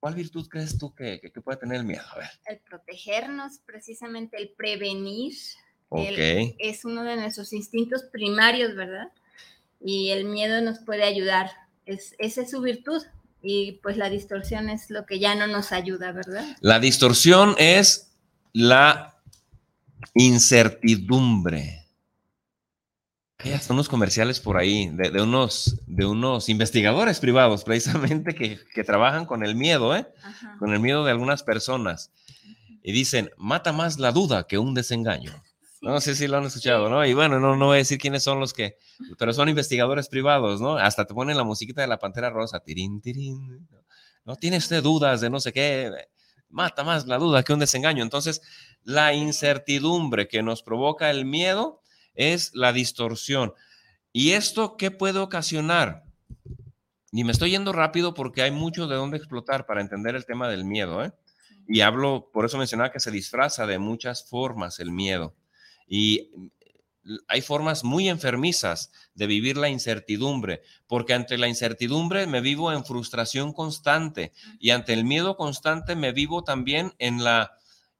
¿Cuál 0.00 0.14
virtud 0.14 0.46
crees 0.48 0.78
tú 0.78 0.94
que, 0.94 1.20
puede 1.44 1.58
tener 1.58 1.78
el 1.78 1.84
miedo? 1.84 2.04
A 2.12 2.18
ver. 2.18 2.30
El 2.46 2.58
protegernos, 2.58 3.58
precisamente 3.64 4.36
el 4.36 4.50
prevenir. 4.50 5.34
es 6.58 6.84
uno 6.84 7.04
de 7.04 7.16
nuestros 7.16 7.52
instintos 7.52 8.04
primarios, 8.04 8.74
¿verdad? 8.74 9.12
Y 9.80 10.10
el 10.10 10.24
miedo 10.24 10.60
nos 10.60 10.80
puede 10.80 11.04
ayudar. 11.04 11.50
Es, 11.86 12.14
esa 12.18 12.42
es 12.42 12.50
su 12.50 12.60
virtud. 12.60 13.02
Y 13.42 13.72
pues 13.82 13.96
la 13.96 14.10
distorsión 14.10 14.70
es 14.70 14.90
lo 14.90 15.06
que 15.06 15.20
ya 15.20 15.34
no 15.34 15.46
nos 15.46 15.70
ayuda, 15.70 16.10
¿verdad? 16.12 16.44
La 16.60 16.80
distorsión 16.80 17.54
es 17.58 18.12
la 18.52 19.15
incertidumbre. 20.14 21.86
Hay 23.38 23.52
hasta 23.52 23.74
unos 23.74 23.88
comerciales 23.88 24.40
por 24.40 24.56
ahí 24.56 24.88
de, 24.88 25.20
unos, 25.20 25.78
de 25.86 26.06
unos 26.06 26.48
investigadores 26.48 27.20
privados 27.20 27.64
precisamente 27.64 28.34
que, 28.34 28.84
trabajan 28.84 29.26
con 29.26 29.44
el 29.44 29.54
miedo, 29.54 29.94
¿eh? 29.94 30.06
con 30.58 30.72
el 30.72 30.80
miedo 30.80 31.04
de 31.04 31.10
algunas 31.10 31.42
personas. 31.42 32.10
Y 32.82 32.92
dicen, 32.92 33.30
mata 33.36 33.72
más 33.72 33.98
la 33.98 34.12
duda 34.12 34.46
que 34.46 34.58
un 34.58 34.74
desengaño. 34.74 35.32
No 35.82 36.00
sé 36.00 36.14
si 36.14 36.26
lo 36.26 36.38
han 36.38 36.44
escuchado, 36.44 36.88
¿no? 36.88 37.04
Y 37.04 37.12
bueno, 37.12 37.38
no, 37.38 37.56
no 37.56 37.66
voy 37.66 37.76
a 37.76 37.78
decir 37.78 37.98
quiénes 37.98 38.22
son 38.22 38.40
los 38.40 38.54
que, 38.54 38.78
pero 39.18 39.32
son 39.32 39.48
investigadores 39.48 40.08
privados, 40.08 40.60
¿no? 40.60 40.76
Hasta 40.76 41.04
te 41.04 41.12
ponen 41.12 41.36
la 41.36 41.44
musiquita 41.44 41.82
de 41.82 41.86
la 41.86 41.98
Pantera 41.98 42.30
Rosa, 42.30 42.60
tirín, 42.60 43.00
tirín. 43.00 43.68
No 44.24 44.36
tiene 44.36 44.56
usted 44.56 44.82
dudas 44.82 45.20
de 45.20 45.28
no 45.28 45.38
sé 45.38 45.52
qué, 45.52 45.92
mata 46.48 46.84
más 46.84 47.06
la 47.06 47.18
duda 47.18 47.42
que 47.42 47.52
un 47.52 47.58
desengaño. 47.58 48.02
Entonces, 48.02 48.42
la 48.86 49.14
incertidumbre 49.14 50.28
que 50.28 50.44
nos 50.44 50.62
provoca 50.62 51.10
el 51.10 51.24
miedo 51.24 51.82
es 52.14 52.54
la 52.54 52.72
distorsión. 52.72 53.52
¿Y 54.12 54.30
esto 54.30 54.76
qué 54.76 54.92
puede 54.92 55.18
ocasionar? 55.18 56.04
Y 57.10 57.24
me 57.24 57.32
estoy 57.32 57.50
yendo 57.50 57.72
rápido 57.72 58.14
porque 58.14 58.42
hay 58.42 58.52
mucho 58.52 58.86
de 58.86 58.94
dónde 58.94 59.16
explotar 59.16 59.66
para 59.66 59.80
entender 59.80 60.14
el 60.14 60.24
tema 60.24 60.48
del 60.48 60.64
miedo. 60.64 61.04
¿eh? 61.04 61.12
Y 61.66 61.80
hablo, 61.80 62.30
por 62.32 62.44
eso 62.44 62.58
mencionaba 62.58 62.92
que 62.92 63.00
se 63.00 63.10
disfraza 63.10 63.66
de 63.66 63.80
muchas 63.80 64.28
formas 64.30 64.78
el 64.78 64.92
miedo. 64.92 65.34
Y 65.88 66.30
hay 67.26 67.40
formas 67.40 67.82
muy 67.82 68.08
enfermizas 68.08 68.92
de 69.14 69.26
vivir 69.26 69.56
la 69.56 69.68
incertidumbre, 69.68 70.62
porque 70.86 71.12
ante 71.12 71.38
la 71.38 71.48
incertidumbre 71.48 72.28
me 72.28 72.40
vivo 72.40 72.72
en 72.72 72.84
frustración 72.84 73.52
constante 73.52 74.32
y 74.60 74.70
ante 74.70 74.92
el 74.92 75.04
miedo 75.04 75.36
constante 75.36 75.96
me 75.96 76.12
vivo 76.12 76.44
también 76.44 76.94
en 76.98 77.24
la 77.24 77.55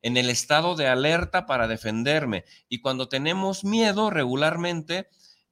en 0.07 0.17
el 0.17 0.31
estado 0.31 0.77
de 0.77 0.87
alerta 0.87 1.47
para 1.47 1.67
defenderme. 1.67 2.45
Y 2.69 2.81
cuando 2.81 3.09
tenemos 3.09 3.65
miedo 3.65 4.09
regularmente, 4.09 5.09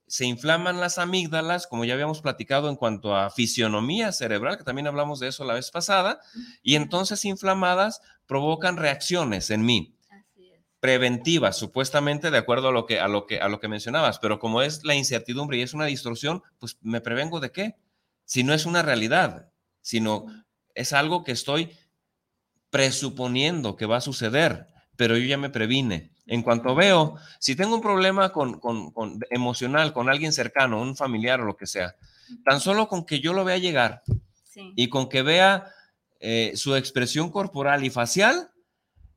se 0.06 0.26
inflaman 0.26 0.78
las 0.78 0.98
amígdalas, 0.98 1.66
como 1.66 1.84
ya 1.84 1.94
habíamos 1.94 2.20
platicado 2.20 2.68
en 2.68 2.76
cuanto 2.76 3.16
a 3.16 3.30
fisionomía 3.30 4.12
cerebral, 4.12 4.56
que 4.56 4.62
también 4.62 4.86
hablamos 4.86 5.18
de 5.18 5.26
eso 5.26 5.44
la 5.44 5.54
vez 5.54 5.72
pasada, 5.72 6.20
y 6.62 6.76
entonces 6.76 7.24
inflamadas 7.24 8.00
provocan 8.26 8.76
reacciones 8.76 9.50
en 9.50 9.64
mí. 9.64 9.96
preventivas, 10.78 11.56
supuestamente 11.56 12.30
de 12.30 12.38
acuerdo 12.38 12.68
a 12.68 12.72
lo 12.72 12.86
que 12.86 13.00
a 13.00 13.08
lo 13.08 13.26
que 13.26 13.40
a 13.40 13.48
lo 13.48 13.58
que 13.58 13.68
mencionabas, 13.68 14.20
pero 14.20 14.38
como 14.38 14.62
es 14.62 14.84
la 14.84 14.94
incertidumbre 14.94 15.56
y 15.56 15.62
es 15.62 15.74
una 15.74 15.86
distorsión, 15.86 16.42
pues 16.58 16.78
me 16.82 17.00
prevengo 17.00 17.40
de 17.40 17.50
qué? 17.50 17.76
Si 18.24 18.44
no 18.44 18.52
es 18.54 18.66
una 18.66 18.82
realidad, 18.82 19.50
sino 19.80 20.26
es 20.74 20.92
algo 20.92 21.24
que 21.24 21.32
estoy 21.32 21.70
presuponiendo 22.74 23.76
que 23.76 23.86
va 23.86 23.98
a 23.98 24.00
suceder, 24.00 24.66
pero 24.96 25.16
yo 25.16 25.24
ya 25.26 25.38
me 25.38 25.48
previne. 25.48 26.10
En 26.26 26.42
cuanto 26.42 26.74
veo, 26.74 27.14
si 27.38 27.54
tengo 27.54 27.76
un 27.76 27.80
problema 27.80 28.32
con, 28.32 28.60
emocional 29.30 29.92
con 29.92 30.08
alguien 30.08 30.32
cercano, 30.32 30.82
un 30.82 30.96
familiar 30.96 31.40
o 31.40 31.44
lo 31.44 31.56
que 31.56 31.68
sea, 31.68 31.94
tan 32.44 32.58
solo 32.58 32.88
con 32.88 33.06
que 33.06 33.20
yo 33.20 33.32
lo 33.32 33.44
vea 33.44 33.58
llegar 33.58 34.02
y 34.74 34.88
con 34.88 35.08
que 35.08 35.22
vea 35.22 35.68
eh, 36.18 36.54
su 36.56 36.74
expresión 36.74 37.30
corporal 37.30 37.84
y 37.84 37.90
facial, 37.90 38.50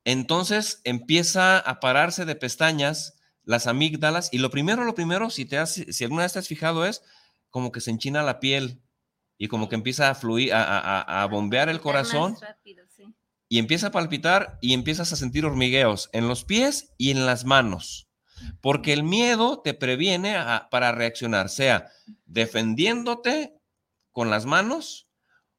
entonces 0.04 0.80
empieza 0.84 1.58
a 1.58 1.80
pararse 1.80 2.24
de 2.26 2.36
pestañas 2.36 3.18
las 3.42 3.66
amígdalas 3.66 4.28
y 4.30 4.38
lo 4.38 4.52
primero, 4.52 4.84
lo 4.84 4.94
primero, 4.94 5.30
si, 5.30 5.46
te 5.46 5.58
has, 5.58 5.72
si 5.72 6.04
alguna 6.04 6.22
vez 6.22 6.34
te 6.34 6.38
has 6.38 6.46
fijado 6.46 6.86
es 6.86 7.02
como 7.50 7.72
que 7.72 7.80
se 7.80 7.90
enchina 7.90 8.22
la 8.22 8.38
piel 8.38 8.80
y 9.36 9.48
como 9.48 9.68
que 9.68 9.74
empieza 9.74 10.10
a 10.10 10.14
fluir, 10.14 10.52
a, 10.54 11.26
bombear 11.28 11.68
el 11.68 11.80
corazón 11.80 12.36
y 13.48 13.58
empieza 13.58 13.88
a 13.88 13.92
palpitar 13.92 14.58
y 14.60 14.74
empiezas 14.74 15.12
a 15.12 15.16
sentir 15.16 15.46
hormigueos 15.46 16.10
en 16.12 16.28
los 16.28 16.44
pies 16.44 16.92
y 16.98 17.10
en 17.10 17.26
las 17.26 17.44
manos. 17.44 18.08
Porque 18.60 18.92
el 18.92 19.02
miedo 19.02 19.60
te 19.60 19.74
previene 19.74 20.36
para 20.70 20.92
reaccionar, 20.92 21.48
sea 21.48 21.90
defendiéndote 22.26 23.54
con 24.12 24.30
las 24.30 24.46
manos 24.46 25.08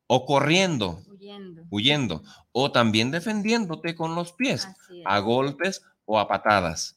o 0.07 0.25
corriendo, 0.25 1.03
Huyendo. 1.07 1.63
huyendo, 1.69 2.23
o 2.51 2.71
también 2.71 3.11
defendiéndote 3.11 3.95
con 3.95 4.15
los 4.15 4.31
pies, 4.31 4.67
a 5.05 5.19
golpes 5.19 5.81
o 6.05 6.19
a 6.19 6.27
patadas. 6.27 6.95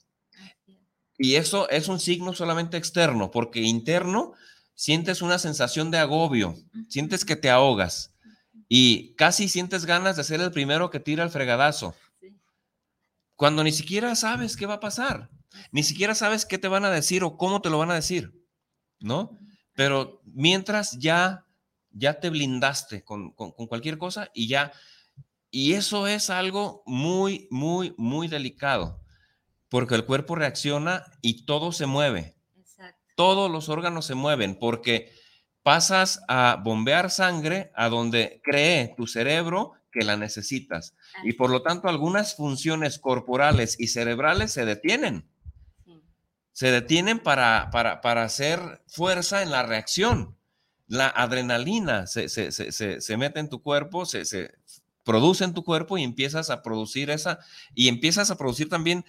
Y 1.18 1.34
eso 1.34 1.68
es 1.68 1.88
un 1.88 2.00
signo 2.00 2.32
solamente 2.32 2.76
externo, 2.76 3.30
porque 3.30 3.60
interno 3.60 4.32
sientes 4.74 5.20
una 5.20 5.38
sensación 5.38 5.90
de 5.90 5.98
agobio, 5.98 6.56
sientes 6.88 7.24
que 7.24 7.36
te 7.36 7.50
ahogas 7.50 8.11
y 8.74 9.14
casi 9.16 9.50
sientes 9.50 9.84
ganas 9.84 10.16
de 10.16 10.24
ser 10.24 10.40
el 10.40 10.50
primero 10.50 10.88
que 10.88 10.98
tira 10.98 11.22
el 11.24 11.28
fregadazo, 11.30 11.94
Sí, 12.20 12.34
cuando 13.36 13.62
ni 13.64 13.72
siquiera 13.72 14.14
sabes 14.16 14.56
qué 14.56 14.64
va 14.66 14.74
a 14.74 14.80
pasar, 14.80 15.28
ni 15.72 15.82
siquiera 15.82 16.14
sabes 16.14 16.46
qué 16.46 16.56
te 16.56 16.68
van 16.68 16.84
a 16.86 16.90
decir 16.90 17.22
o 17.22 17.36
cómo 17.36 17.60
te 17.60 17.68
lo 17.68 17.76
van 17.78 17.90
a 17.90 17.94
decir, 17.96 18.32
¿no? 19.00 19.36
Pero 19.74 20.22
mientras 20.24 20.92
ya, 20.98 21.44
ya 21.90 22.18
te 22.20 22.30
blindaste 22.30 23.04
con, 23.04 23.32
con- 23.32 23.52
con 23.52 23.66
cualquier 23.66 23.98
cosa 23.98 24.30
y 24.32 24.48
ya, 24.48 24.72
y 25.50 25.74
eso 25.74 26.06
es 26.06 26.30
algo 26.30 26.82
muy, 26.86 27.48
muy, 27.50 27.94
muy 27.98 28.26
delicado, 28.28 29.02
porque 29.68 29.94
el 29.96 30.06
cuerpo 30.06 30.34
reacciona 30.34 31.04
y 31.20 31.44
todo 31.44 31.72
se 31.72 31.84
mueve 31.84 32.36
Exacto. 32.56 32.98
todos 33.16 33.50
los 33.50 33.68
órganos 33.68 34.06
se 34.06 34.14
mueven 34.14 34.58
porque 34.58 35.12
pasas 35.62 36.22
a 36.28 36.60
bombear 36.62 37.10
sangre 37.10 37.70
a 37.74 37.88
donde 37.88 38.40
cree 38.42 38.94
tu 38.96 39.06
cerebro 39.06 39.72
que 39.90 40.04
la 40.04 40.16
necesitas. 40.16 40.94
Y 41.22 41.34
por 41.34 41.50
lo 41.50 41.62
tanto, 41.62 41.88
algunas 41.88 42.34
funciones 42.34 42.98
corporales 42.98 43.78
y 43.78 43.88
cerebrales 43.88 44.52
se 44.52 44.64
detienen. 44.64 45.28
Se 46.52 46.70
detienen 46.70 47.18
para, 47.18 47.70
para, 47.70 48.00
para 48.00 48.24
hacer 48.24 48.82
fuerza 48.86 49.42
en 49.42 49.50
la 49.50 49.62
reacción. 49.62 50.36
La 50.86 51.08
adrenalina 51.08 52.06
se, 52.06 52.28
se, 52.28 52.52
se, 52.52 52.72
se, 52.72 53.00
se 53.00 53.16
mete 53.16 53.40
en 53.40 53.48
tu 53.48 53.62
cuerpo, 53.62 54.04
se, 54.04 54.24
se 54.24 54.50
produce 55.04 55.44
en 55.44 55.54
tu 55.54 55.64
cuerpo 55.64 55.98
y 55.98 56.04
empiezas 56.04 56.50
a 56.50 56.62
producir 56.62 57.10
esa, 57.10 57.38
y 57.74 57.88
empiezas 57.88 58.30
a 58.30 58.36
producir 58.36 58.68
también 58.68 59.04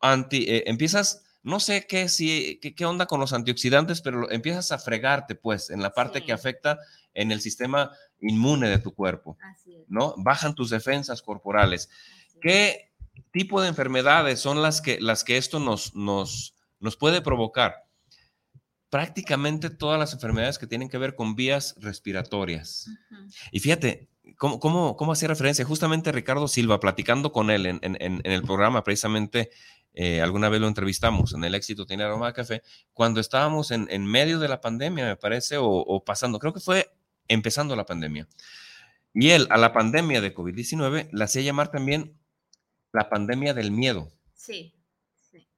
anti, 0.00 0.44
eh, 0.48 0.64
empiezas, 0.66 1.24
no 1.46 1.60
sé 1.60 1.86
qué, 1.86 2.08
si, 2.08 2.58
qué, 2.60 2.74
qué 2.74 2.84
onda 2.84 3.06
con 3.06 3.20
los 3.20 3.32
antioxidantes, 3.32 4.02
pero 4.02 4.30
empiezas 4.30 4.72
a 4.72 4.78
fregarte, 4.78 5.34
pues, 5.34 5.70
en 5.70 5.80
la 5.80 5.90
parte 5.92 6.18
Sí. 6.18 6.26
que 6.26 6.32
afecta 6.32 6.78
en 7.14 7.32
el 7.32 7.40
sistema 7.40 7.90
inmune 8.20 8.68
de 8.68 8.78
tu 8.78 8.92
cuerpo, 8.94 9.38
así 9.54 9.74
es. 9.74 9.84
¿no? 9.88 10.14
Bajan 10.18 10.54
tus 10.54 10.70
defensas 10.70 11.22
corporales. 11.22 11.88
así 11.88 12.28
es. 12.28 12.36
¿Qué 12.42 12.92
tipo 13.32 13.62
de 13.62 13.68
enfermedades 13.68 14.40
son 14.40 14.60
las 14.60 14.80
que, 14.80 15.00
las 15.00 15.24
que 15.24 15.36
esto 15.38 15.58
nos, 15.60 15.94
nos, 15.94 16.54
nos 16.80 16.96
puede 16.96 17.22
provocar? 17.22 17.86
Prácticamente 18.88 19.68
todas 19.68 19.98
las 19.98 20.12
enfermedades 20.12 20.58
que 20.58 20.66
tienen 20.66 20.88
que 20.88 20.98
ver 20.98 21.14
con 21.16 21.34
vías 21.34 21.74
respiratorias. 21.78 22.88
Y 23.50 23.58
fíjate, 23.60 24.08
¿cómo, 24.38 24.60
cómo, 24.60 24.96
cómo 24.96 25.12
hacía 25.12 25.28
referencia? 25.28 25.64
Justamente 25.64 26.12
Ricardo 26.12 26.46
Silva, 26.48 26.78
platicando 26.78 27.32
con 27.32 27.50
él 27.50 27.66
en- 27.66 27.80
en 27.82 28.20
el 28.24 28.42
programa, 28.46 28.84
precisamente, 28.84 29.50
eh, 29.96 30.20
alguna 30.20 30.48
vez 30.48 30.60
lo 30.60 30.68
entrevistamos 30.68 31.32
en 31.32 31.42
el 31.42 31.54
éxito 31.54 31.86
tiene 31.86 32.04
aroma 32.04 32.28
de 32.28 32.34
café, 32.34 32.62
cuando 32.92 33.18
estábamos 33.18 33.72
en, 33.72 33.88
en 33.90 34.04
medio 34.04 34.38
de 34.38 34.46
la 34.46 34.60
pandemia, 34.60 35.06
me 35.06 35.16
parece, 35.16 35.56
o, 35.56 35.66
o 35.66 36.04
pasando, 36.04 36.38
creo 36.38 36.52
que 36.52 36.60
fue 36.60 36.92
empezando 37.26 37.74
la 37.74 37.86
pandemia. 37.86 38.28
Y 39.14 39.30
él 39.30 39.46
a 39.50 39.56
la 39.56 39.72
pandemia 39.72 40.20
de 40.20 40.34
COVID-19 40.34 41.08
la 41.10 41.24
hacía 41.24 41.40
llamar 41.40 41.70
también 41.70 42.14
la 42.92 43.08
pandemia 43.08 43.54
del 43.54 43.70
miedo. 43.70 44.08
Sí, 44.34 44.74
sí. 45.14 45.48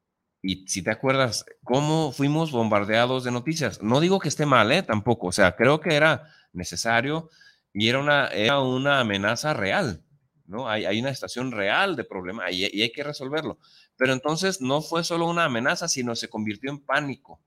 Y 0.40 0.68
si 0.68 0.82
te 0.82 0.92
acuerdas, 0.92 1.44
cómo 1.64 2.12
fuimos 2.12 2.52
bombardeados 2.52 3.24
de 3.24 3.32
noticias. 3.32 3.82
No 3.82 3.98
digo 3.98 4.20
que 4.20 4.28
esté 4.28 4.46
mal, 4.46 4.70
¿eh? 4.70 4.84
Tampoco. 4.84 5.26
O 5.26 5.32
sea, 5.32 5.56
creo 5.56 5.80
que 5.80 5.96
era 5.96 6.32
necesario 6.52 7.30
y 7.72 7.88
era 7.88 7.98
una, 7.98 8.28
era 8.28 8.60
una 8.60 9.00
amenaza 9.00 9.54
real, 9.54 10.04
¿no? 10.48 10.68
Hay, 10.68 10.84
hay 10.84 11.00
una 11.00 11.10
estación 11.10 11.52
real 11.52 11.94
de 11.94 12.04
problema 12.04 12.50
y, 12.50 12.64
y 12.64 12.82
hay 12.82 12.90
que 12.90 13.04
resolverlo. 13.04 13.58
Pero 13.96 14.12
entonces 14.12 14.60
no 14.60 14.82
fue 14.82 15.04
solo 15.04 15.26
una 15.26 15.44
amenaza, 15.44 15.86
sino 15.86 16.16
se 16.16 16.28
convirtió 16.28 16.70
en 16.70 16.80
pánico. 16.80 17.40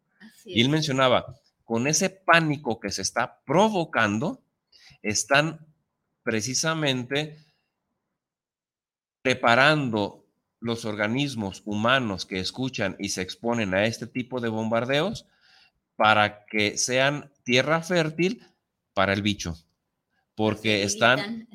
Y 0.46 0.61
él 0.61 0.70
mencionaba, 0.70 1.35
con 1.66 1.87
ese 1.87 2.09
pánico 2.09 2.79
que 2.79 2.92
se 2.92 3.01
está 3.01 3.42
provocando, 3.46 4.42
están 5.01 5.66
precisamente 6.24 7.37
preparando 9.22 10.25
los 10.59 10.85
organismos 10.85 11.64
humanos 11.66 12.25
que 12.25 12.40
escuchan 12.40 12.96
y 13.00 13.09
se 13.09 13.22
exponen 13.22 13.74
a 13.74 13.85
este 13.85 14.07
tipo 14.07 14.40
de 14.40 14.50
bombardeos 14.50 15.27
para 15.96 16.46
que 16.46 16.77
sean 16.77 17.31
tierra 17.44 17.81
fértil 17.81 18.46
para 18.94 19.14
el 19.14 19.22
bicho, 19.22 19.57
porque 20.42 20.82
están 20.82 21.46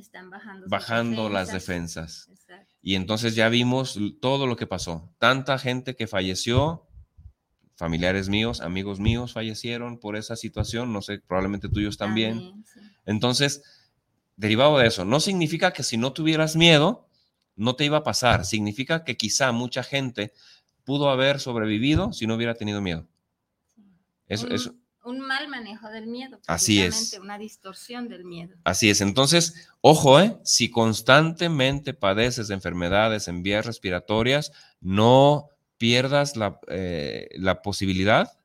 bajando, 0.69 1.29
las 1.29 1.53
defensas. 1.53 2.29
Exacto. 2.31 2.73
Y 2.81 2.95
entonces 2.95 3.35
ya 3.35 3.49
vimos 3.49 3.99
todo 4.21 4.47
lo 4.47 4.55
que 4.55 4.69
pasó. 4.69 5.13
Tanta 5.19 5.59
gente 5.59 5.97
que 5.97 6.07
falleció, 6.07 6.87
familiares 7.75 8.29
míos, 8.29 8.61
amigos 8.61 9.01
míos 9.01 9.33
fallecieron 9.33 9.99
por 9.99 10.15
esa 10.15 10.37
situación, 10.37 10.93
no 10.93 11.03
sé, 11.03 11.19
probablemente 11.19 11.69
tuyos 11.69 11.97
también. 11.97 12.63
sí. 12.65 12.79
Entonces, 13.07 13.65
derivado 14.37 14.79
de 14.79 14.87
eso, 14.87 15.05
no 15.05 15.19
significa 15.19 15.73
que 15.73 15.83
si 15.83 15.97
no 15.97 16.13
tuvieras 16.13 16.55
miedo, 16.55 17.09
no 17.57 17.75
te 17.75 17.87
iba 17.87 17.97
a 17.97 18.05
pasar. 18.05 18.45
Significa 18.45 19.03
que 19.03 19.17
quizá 19.17 19.51
mucha 19.51 19.83
gente 19.83 20.33
pudo 20.85 21.11
haber 21.11 21.41
sobrevivido 21.41 22.13
si 22.13 22.29
no 22.29 22.37
hubiera 22.37 22.55
tenido 22.55 22.81
miedo. 22.81 23.09
Eso, 24.29 24.47
eso, 24.49 24.77
un 25.07 25.21
mal 25.21 25.49
manejo 25.49 25.89
del 25.89 26.09
miedo. 26.09 26.41
Así 26.47 26.83
es. 26.83 27.17
Una 27.21 27.39
distorsión 27.39 28.09
del 28.09 28.25
miedo. 28.25 28.57
así 28.65 28.91
es. 28.91 29.01
Entonces, 29.01 29.69
ojo, 29.81 30.21
¿eh? 30.21 30.37
si 30.43 30.69
constantemente 30.69 31.95
padeces 31.95 32.49
de 32.49 32.55
enfermedades 32.55 33.29
en 33.29 33.43
vías 33.43 33.65
respiratorias, 33.65 34.53
no 34.81 35.49
pierdas 35.79 36.37
la, 36.37 36.59
eh, 36.69 37.29
la 37.37 37.63
posibilidad, 37.63 38.39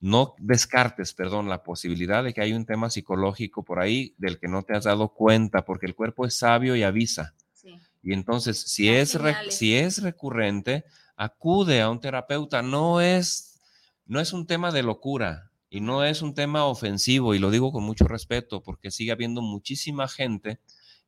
no 0.00 0.34
descartes, 0.38 1.12
perdón, 1.12 1.48
la 1.48 1.62
posibilidad 1.62 2.24
de 2.24 2.32
que 2.32 2.40
hay 2.40 2.54
un 2.54 2.64
tema 2.64 2.88
psicológico 2.88 3.62
por 3.62 3.78
ahí 3.78 4.14
del 4.16 4.38
que 4.38 4.48
no 4.48 4.62
te 4.62 4.74
has 4.74 4.84
dado 4.84 5.10
cuenta, 5.12 5.64
porque 5.66 5.86
el 5.86 5.94
cuerpo 5.94 6.24
es 6.24 6.34
sabio 6.34 6.76
y 6.76 6.82
avisa. 6.82 7.34
Sí. 7.52 7.78
Y 8.02 8.14
entonces, 8.14 8.58
si 8.58 8.86
Las 8.86 8.96
es, 8.96 9.10
señales. 9.10 9.54
si 9.54 9.76
es 9.76 10.02
recurrente, 10.02 10.84
acude 11.16 11.82
a 11.82 11.90
un 11.90 12.00
terapeuta. 12.00 12.62
No 12.62 13.02
es, 13.02 13.60
no 14.06 14.20
es 14.20 14.32
un 14.32 14.46
tema 14.46 14.72
de 14.72 14.82
locura 14.82 15.50
y 15.74 15.80
no 15.80 16.04
es 16.04 16.22
un 16.22 16.34
tema 16.34 16.66
ofensivo, 16.66 17.34
y 17.34 17.40
lo 17.40 17.50
digo 17.50 17.72
con 17.72 17.82
mucho 17.82 18.06
respeto, 18.06 18.62
porque 18.62 18.92
sigue 18.92 19.10
habiendo 19.10 19.42
muchísima 19.42 20.06
gente 20.06 20.60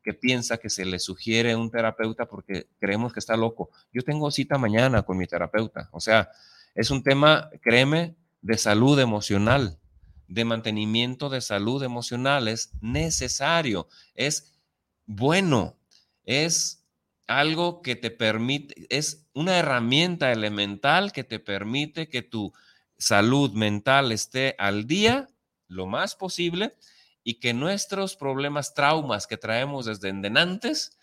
que 0.03 0.13
piensa 0.13 0.59
que 0.59 0.71
se 0.71 0.85
le 0.85 0.99
sugiere 0.99 1.55
un 1.55 1.71
terapeuta 1.71 2.27
porque 2.27 2.67
creemos 2.81 3.13
que 3.13 3.21
está 3.21 3.37
loco. 3.37 3.71
Yo 3.93 4.03
tengo 4.03 4.29
cita 4.33 4.59
mañana 4.59 5.05
con 5.05 5.19
mi 5.19 5.29
terapeuta. 5.29 5.89
O 5.93 6.01
sea, 6.01 6.31
es 6.75 6.91
un 6.91 7.05
tema, 7.05 7.49
créeme, 7.63 8.17
de 8.41 8.59
salud 8.59 8.99
emocional, 8.99 9.79
de 10.27 10.45
mantenimiento 10.45 11.29
de 11.29 11.43
salud 11.43 11.85
emocional. 11.85 12.49
Es 12.49 12.73
necesario, 12.81 13.87
es 14.17 14.53
bueno, 15.07 15.77
es 16.25 16.85
algo 17.29 17.83
que 17.83 17.95
te 17.95 18.11
permite, 18.11 18.85
es 18.91 19.29
una 19.33 19.59
herramienta 19.59 20.33
elemental 20.33 21.13
que 21.13 21.23
te 21.23 21.39
permite 21.39 22.09
que 22.09 22.23
tu 22.23 22.53
salud 22.99 23.53
mental 23.53 24.13
esté 24.13 24.55
al 24.59 24.87
día 24.87 25.29
lo 25.69 25.87
más 25.87 26.15
posible 26.17 26.75
y 27.25 27.35
que 27.41 27.53
nuestros 27.55 28.17
problemas, 28.17 28.75
traumas 28.75 29.27
que 29.27 29.37
traemos 29.37 29.87
desde 29.87 30.09
antes 30.11 30.97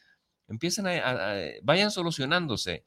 empiecen 0.47 0.87
a, 0.87 0.91
a- 0.91 1.33
a- 1.33 1.37
vayan 1.63 1.91
solucionándose. 1.91 2.83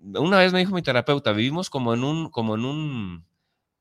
Una 0.00 0.38
vez 0.38 0.52
me 0.52 0.60
dijo 0.60 0.74
mi 0.74 0.82
terapeuta, 0.82 1.32
vivimos 1.32 1.68
como 1.70 1.92
en 1.92 2.04
un, 2.04 2.30
como 2.30 2.54
en 2.54 2.64
un, 2.64 3.26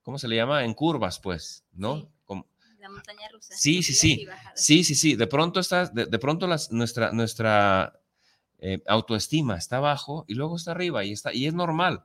¿cómo 0.01 0.17
se 0.17 0.27
le 0.27 0.35
llama? 0.35 0.63
En 0.65 0.73
curvas, 0.73 1.19
pues, 1.19 1.63
¿no? 1.73 1.97
Sí. 1.97 2.07
Como- 2.25 2.47
La 2.79 2.89
montaña 2.89 3.27
rusa. 3.31 3.55
Sí, 3.55 3.83
sí, 3.83 3.93
sí. 3.93 4.27
Sí, 4.55 4.83
sí, 4.83 4.95
sí. 4.95 5.15
De 5.15 5.27
pronto 5.27 5.59
estás, 5.59 5.93
de, 5.93 6.05
de 6.07 6.19
pronto 6.19 6.47
las, 6.47 6.71
nuestra, 6.71 7.11
nuestra 7.11 7.99
eh, 8.59 8.81
autoestima 8.87 9.57
está 9.57 9.77
abajo 9.77 10.25
y 10.27 10.33
luego 10.33 10.55
está 10.57 10.71
arriba 10.71 11.05
y 11.05 11.11
está, 11.11 11.33
y 11.33 11.45
es 11.45 11.53
normal. 11.53 12.03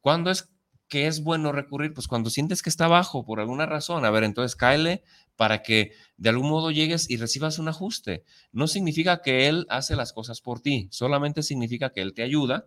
¿Cuándo 0.00 0.30
es 0.30 0.50
que 0.94 1.08
es 1.08 1.24
bueno 1.24 1.50
recurrir? 1.50 1.92
Pues 1.92 2.06
cuando 2.06 2.30
sientes 2.30 2.62
que 2.62 2.70
está 2.70 2.84
abajo 2.84 3.26
por 3.26 3.40
alguna 3.40 3.66
razón. 3.66 4.04
A 4.04 4.10
ver, 4.12 4.22
entonces 4.22 4.54
cáele 4.54 5.02
para 5.34 5.60
que 5.60 5.90
de 6.18 6.28
algún 6.28 6.48
modo 6.48 6.70
llegues 6.70 7.10
y 7.10 7.16
recibas 7.16 7.58
un 7.58 7.66
ajuste. 7.66 8.22
No 8.52 8.68
significa 8.68 9.20
que 9.20 9.48
él 9.48 9.66
hace 9.70 9.96
las 9.96 10.12
cosas 10.12 10.40
por 10.40 10.60
ti, 10.60 10.86
solamente 10.92 11.42
significa 11.42 11.90
que 11.90 12.00
él 12.00 12.14
te 12.14 12.22
ayuda 12.22 12.66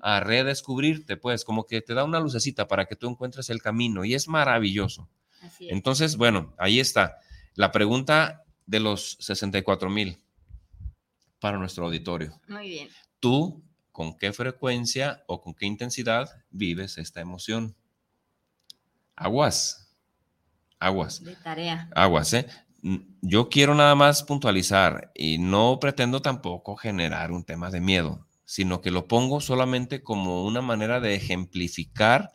a 0.00 0.20
redescubrirte, 0.20 1.16
pues 1.16 1.44
como 1.44 1.66
que 1.66 1.82
te 1.82 1.94
da 1.94 2.04
una 2.04 2.20
lucecita 2.20 2.68
para 2.68 2.84
que 2.84 2.94
tú 2.94 3.10
encuentres 3.10 3.50
el 3.50 3.60
camino 3.60 4.04
y 4.04 4.14
es 4.14 4.28
maravilloso. 4.28 5.08
Así 5.42 5.66
es. 5.66 5.72
Entonces, 5.72 6.16
bueno, 6.16 6.54
ahí 6.58 6.78
está. 6.78 7.16
La 7.56 7.72
pregunta 7.72 8.44
de 8.66 8.78
los 8.78 9.16
64 9.18 9.90
mil 9.90 10.16
para 11.40 11.58
nuestro 11.58 11.86
auditorio. 11.86 12.40
Muy 12.46 12.68
bien. 12.68 12.88
¿Tú 13.18 13.63
con 13.94 14.18
qué 14.18 14.32
frecuencia 14.32 15.22
o 15.28 15.40
con 15.40 15.54
qué 15.54 15.66
intensidad 15.66 16.28
vives 16.50 16.98
esta 16.98 17.20
emoción? 17.20 17.76
Aguas. 19.14 19.94
Aguas. 20.80 21.22
De 21.22 21.36
tarea. 21.36 21.88
Aguas, 21.94 22.32
¿eh? 22.34 22.48
yo 23.22 23.48
quiero 23.48 23.72
nada 23.76 23.94
más 23.94 24.24
puntualizar 24.24 25.12
y 25.14 25.38
no 25.38 25.78
pretendo 25.80 26.20
tampoco 26.20 26.74
generar 26.74 27.30
un 27.30 27.44
tema 27.44 27.70
de 27.70 27.80
miedo, 27.80 28.26
sino 28.44 28.80
que 28.80 28.90
lo 28.90 29.06
pongo 29.06 29.40
solamente 29.40 30.02
como 30.02 30.44
una 30.44 30.60
manera 30.60 30.98
de 30.98 31.14
ejemplificar 31.14 32.32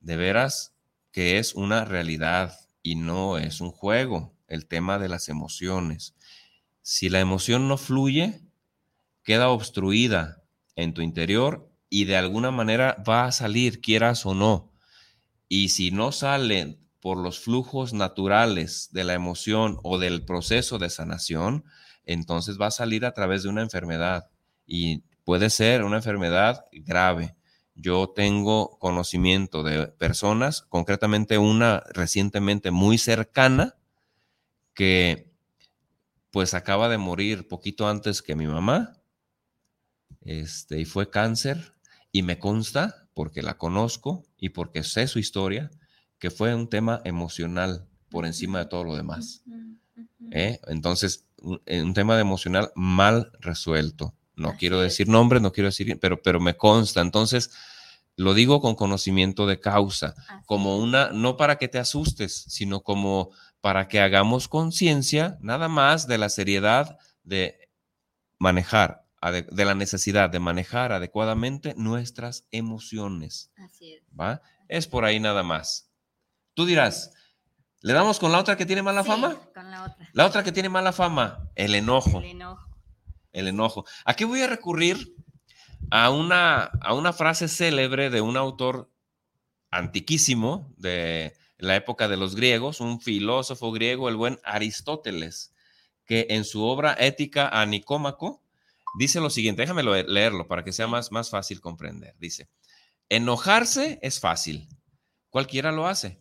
de 0.00 0.16
veras 0.16 0.74
que 1.12 1.38
es 1.38 1.54
una 1.54 1.84
realidad 1.84 2.58
y 2.82 2.94
no 2.94 3.36
es 3.36 3.60
un 3.60 3.72
juego, 3.72 4.34
el 4.48 4.66
tema 4.66 4.98
de 4.98 5.10
las 5.10 5.28
emociones. 5.28 6.14
Si 6.80 7.10
la 7.10 7.20
emoción 7.20 7.68
no 7.68 7.76
fluye, 7.76 8.40
queda 9.22 9.50
obstruida 9.50 10.37
en 10.78 10.94
tu 10.94 11.02
interior 11.02 11.68
y 11.90 12.04
de 12.04 12.16
alguna 12.16 12.52
manera 12.52 13.02
va 13.06 13.24
a 13.24 13.32
salir, 13.32 13.80
quieras 13.80 14.24
o 14.24 14.34
no. 14.34 14.72
Y 15.48 15.70
si 15.70 15.90
no 15.90 16.12
sale 16.12 16.78
por 17.00 17.18
los 17.18 17.40
flujos 17.40 17.92
naturales 17.92 18.90
de 18.92 19.02
la 19.02 19.14
emoción 19.14 19.78
o 19.82 19.98
del 19.98 20.24
proceso 20.24 20.78
de 20.78 20.88
sanación, 20.88 21.64
entonces 22.04 22.60
va 22.60 22.66
a 22.66 22.70
salir 22.70 23.04
a 23.04 23.12
través 23.12 23.42
de 23.42 23.48
una 23.48 23.62
enfermedad 23.62 24.30
y 24.66 25.02
puede 25.24 25.50
ser 25.50 25.82
una 25.82 25.96
enfermedad 25.96 26.66
grave. 26.70 27.34
Yo 27.74 28.10
tengo 28.14 28.78
conocimiento 28.78 29.64
de 29.64 29.88
personas, 29.88 30.62
concretamente 30.62 31.38
una 31.38 31.82
recientemente 31.92 32.70
muy 32.70 32.98
cercana, 32.98 33.74
que 34.74 35.32
pues 36.30 36.54
acaba 36.54 36.88
de 36.88 36.98
morir 36.98 37.48
poquito 37.48 37.88
antes 37.88 38.22
que 38.22 38.36
mi 38.36 38.46
mamá, 38.46 38.97
este, 40.28 40.78
y 40.78 40.84
fue 40.84 41.08
cáncer, 41.08 41.72
y 42.12 42.20
me 42.22 42.38
consta, 42.38 43.08
porque 43.14 43.40
la 43.40 43.56
conozco 43.56 44.26
y 44.36 44.50
porque 44.50 44.82
sé 44.82 45.08
su 45.08 45.18
historia, 45.18 45.70
que 46.18 46.30
fue 46.30 46.54
un 46.54 46.68
tema 46.68 47.00
emocional 47.04 47.88
por 48.10 48.26
encima 48.26 48.58
de 48.58 48.66
todo 48.66 48.84
lo 48.84 48.94
demás. 48.94 49.42
¿eh? 50.30 50.60
Entonces, 50.66 51.24
eh, 51.64 51.82
un, 51.82 51.94
tema 51.94 52.14
de 52.16 52.20
emocional 52.20 52.70
mal 52.74 53.32
resuelto. 53.40 54.14
No 54.36 54.56
quiero 54.58 54.80
decir 54.80 55.08
nombres, 55.08 55.40
no 55.40 55.50
quiero 55.50 55.68
decir, 55.68 55.98
pero, 55.98 56.22
pero 56.22 56.40
me 56.40 56.58
consta. 56.58 57.00
Entonces, 57.00 57.50
lo 58.14 58.34
digo 58.34 58.60
con 58.60 58.74
conocimiento 58.74 59.46
de 59.46 59.60
causa, 59.60 60.14
como 60.44 60.76
una, 60.76 61.10
no 61.10 61.38
para 61.38 61.56
que 61.56 61.68
te 61.68 61.78
asustes, 61.78 62.44
sino 62.48 62.82
como 62.82 63.30
para 63.62 63.88
que 63.88 64.00
hagamos 64.00 64.46
conciencia 64.46 65.38
nada 65.40 65.68
más 65.68 66.06
de 66.06 66.18
la 66.18 66.28
seriedad 66.28 66.98
de 67.22 67.70
manejar, 68.38 69.07
de 69.20 69.64
la 69.64 69.74
necesidad 69.74 70.30
de 70.30 70.38
manejar 70.38 70.92
adecuadamente 70.92 71.74
nuestras 71.76 72.46
emociones. 72.50 73.50
Así 73.56 73.94
es. 73.94 74.02
¿va? 74.18 74.40
Es 74.68 74.86
por 74.86 75.04
ahí 75.04 75.18
nada 75.18 75.42
más. 75.42 75.90
Tú 76.54 76.66
dirás, 76.66 77.12
¿le 77.80 77.92
damos 77.92 78.18
con 78.18 78.32
la 78.32 78.38
otra 78.38 78.56
que 78.56 78.66
tiene 78.66 78.82
mala 78.82 79.04
fama? 79.04 79.36
Con 79.54 79.70
la 79.70 79.84
otra. 79.84 80.08
La 80.12 80.26
otra 80.26 80.42
que 80.42 80.52
tiene 80.52 80.68
mala 80.68 80.92
fama, 80.92 81.50
el 81.54 81.74
enojo. 81.74 82.20
El 82.20 82.26
enojo. 82.26 82.68
El 83.32 83.48
enojo. 83.48 83.84
Aquí 84.04 84.24
voy 84.24 84.42
a 84.42 84.46
recurrir 84.46 85.14
a 85.90 86.10
una, 86.10 86.64
a 86.64 86.94
una 86.94 87.12
frase 87.12 87.48
célebre 87.48 88.10
de 88.10 88.20
un 88.20 88.36
autor 88.36 88.90
antiquísimo 89.70 90.72
de 90.76 91.36
la 91.58 91.76
época 91.76 92.08
de 92.08 92.16
los 92.16 92.36
griegos, 92.36 92.80
un 92.80 93.00
filósofo 93.00 93.72
griego, 93.72 94.08
el 94.08 94.16
buen 94.16 94.38
Aristóteles, 94.44 95.54
que 96.06 96.26
en 96.30 96.44
su 96.44 96.62
obra 96.64 96.96
Ética 96.98 97.48
a 97.48 97.66
Nicómaco 97.66 98.42
dice 98.96 99.20
lo 99.20 99.30
siguiente, 99.30 99.62
déjame 99.62 99.82
leerlo 99.82 100.46
para 100.46 100.64
que 100.64 100.72
sea 100.72 100.86
más, 100.86 101.12
más 101.12 101.30
fácil 101.30 101.60
comprender. 101.60 102.14
Dice, 102.18 102.48
enojarse 103.08 103.98
es 104.02 104.20
fácil, 104.20 104.68
cualquiera 105.30 105.72
lo 105.72 105.86
hace 105.86 106.20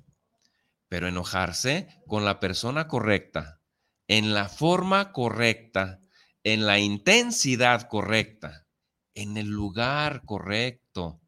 pero 0.90 1.08
enojarse 1.08 2.02
con 2.08 2.26
la 2.26 2.40
persona 2.40 2.88
correcta, 2.88 3.62
en 4.08 4.34
la 4.34 4.48
forma 4.48 5.12
correcta, 5.12 6.02
en 6.44 6.66
la 6.66 6.80
intensidad 6.80 7.88
correcta, 7.90 8.68
en 9.14 9.38
el 9.38 9.48
lugar 9.48 10.24
correcto, 10.26 11.22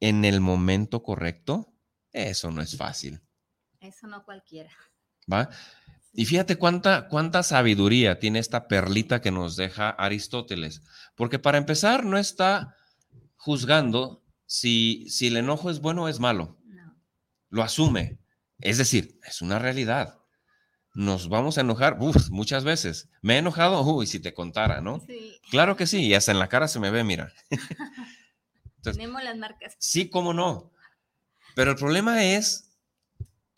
en 0.00 0.24
el 0.24 0.40
momento 0.40 1.02
correcto, 1.02 1.72
eso 2.12 2.50
no 2.50 2.62
es 2.62 2.76
fácil. 2.76 3.20
Eso 3.80 4.06
no 4.06 4.24
cualquiera. 4.24 4.70
¿Va? 5.30 5.48
Y 6.18 6.24
fíjate 6.24 6.56
cuánta, 6.56 7.08
cuánta 7.08 7.42
sabiduría 7.42 8.18
tiene 8.18 8.38
esta 8.38 8.68
perlita 8.68 9.20
que 9.20 9.30
nos 9.30 9.54
deja 9.54 9.90
Aristóteles, 9.90 10.80
porque 11.14 11.38
para 11.38 11.58
empezar 11.58 12.06
no 12.06 12.16
está 12.16 12.74
juzgando 13.36 14.24
si, 14.46 15.06
si 15.10 15.26
el 15.26 15.36
enojo 15.36 15.68
es 15.68 15.80
bueno 15.80 16.04
o 16.04 16.08
es 16.08 16.18
malo. 16.18 16.56
No. 16.64 16.96
Lo 17.50 17.62
asume. 17.62 18.18
Es 18.60 18.78
decir, 18.78 19.20
es 19.24 19.42
una 19.42 19.58
realidad. 19.58 20.18
Nos 20.94 21.28
vamos 21.28 21.58
a 21.58 21.60
enojar 21.60 21.98
muchas 22.30 22.64
veces. 22.64 23.10
Me 23.20 23.34
he 23.34 23.38
enojado, 23.38 23.82
uy, 23.82 24.06
si 24.06 24.18
te 24.18 24.32
contara, 24.32 24.80
¿no? 24.80 25.00
Sí. 25.00 25.38
Claro 25.50 25.76
que 25.76 25.86
sí, 25.86 26.06
y 26.06 26.14
hasta 26.14 26.32
en 26.32 26.38
la 26.38 26.48
cara 26.48 26.66
se 26.66 26.80
me 26.80 26.90
ve, 26.90 27.04
mira. 27.04 27.30
Tenemos 28.82 29.22
las 29.22 29.36
marcas. 29.36 29.76
Sí, 29.78 30.08
cómo 30.08 30.32
no. 30.32 30.72
Pero 31.54 31.72
el 31.72 31.76
problema 31.76 32.24
es, 32.24 32.70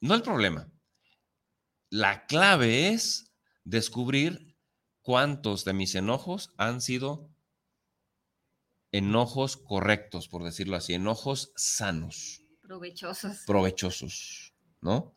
no 0.01 0.17
el 0.17 0.23
problema, 0.23 0.69
la 1.91 2.27
clave 2.27 2.89
es 2.89 3.33
descubrir 3.65 4.57
cuántos 5.03 5.65
de 5.65 5.73
mis 5.73 5.95
enojos 5.95 6.53
han 6.57 6.81
sido 6.81 7.31
enojos 8.93 9.57
correctos, 9.57 10.29
por 10.29 10.45
decirlo 10.45 10.77
así, 10.77 10.95
enojos 10.95 11.53
sanos. 11.57 12.43
Provechosos. 12.63 13.45
Provechosos. 13.47 14.49
¿no? 14.81 15.15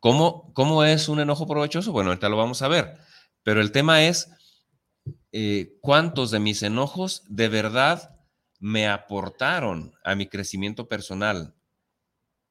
¿Cómo, 0.00 0.52
¿Cómo 0.54 0.84
es 0.84 1.08
un 1.08 1.20
enojo 1.20 1.46
provechoso? 1.46 1.92
Bueno, 1.92 2.10
ahorita 2.10 2.28
lo 2.28 2.36
vamos 2.36 2.62
a 2.62 2.68
ver, 2.68 2.98
pero 3.42 3.60
el 3.60 3.72
tema 3.72 4.04
es 4.04 4.30
eh, 5.32 5.78
cuántos 5.80 6.30
de 6.30 6.40
mis 6.40 6.62
enojos 6.62 7.24
de 7.28 7.48
verdad 7.48 8.16
me 8.58 8.88
aportaron 8.88 9.94
a 10.04 10.14
mi 10.14 10.28
crecimiento 10.28 10.88
personal 10.88 11.54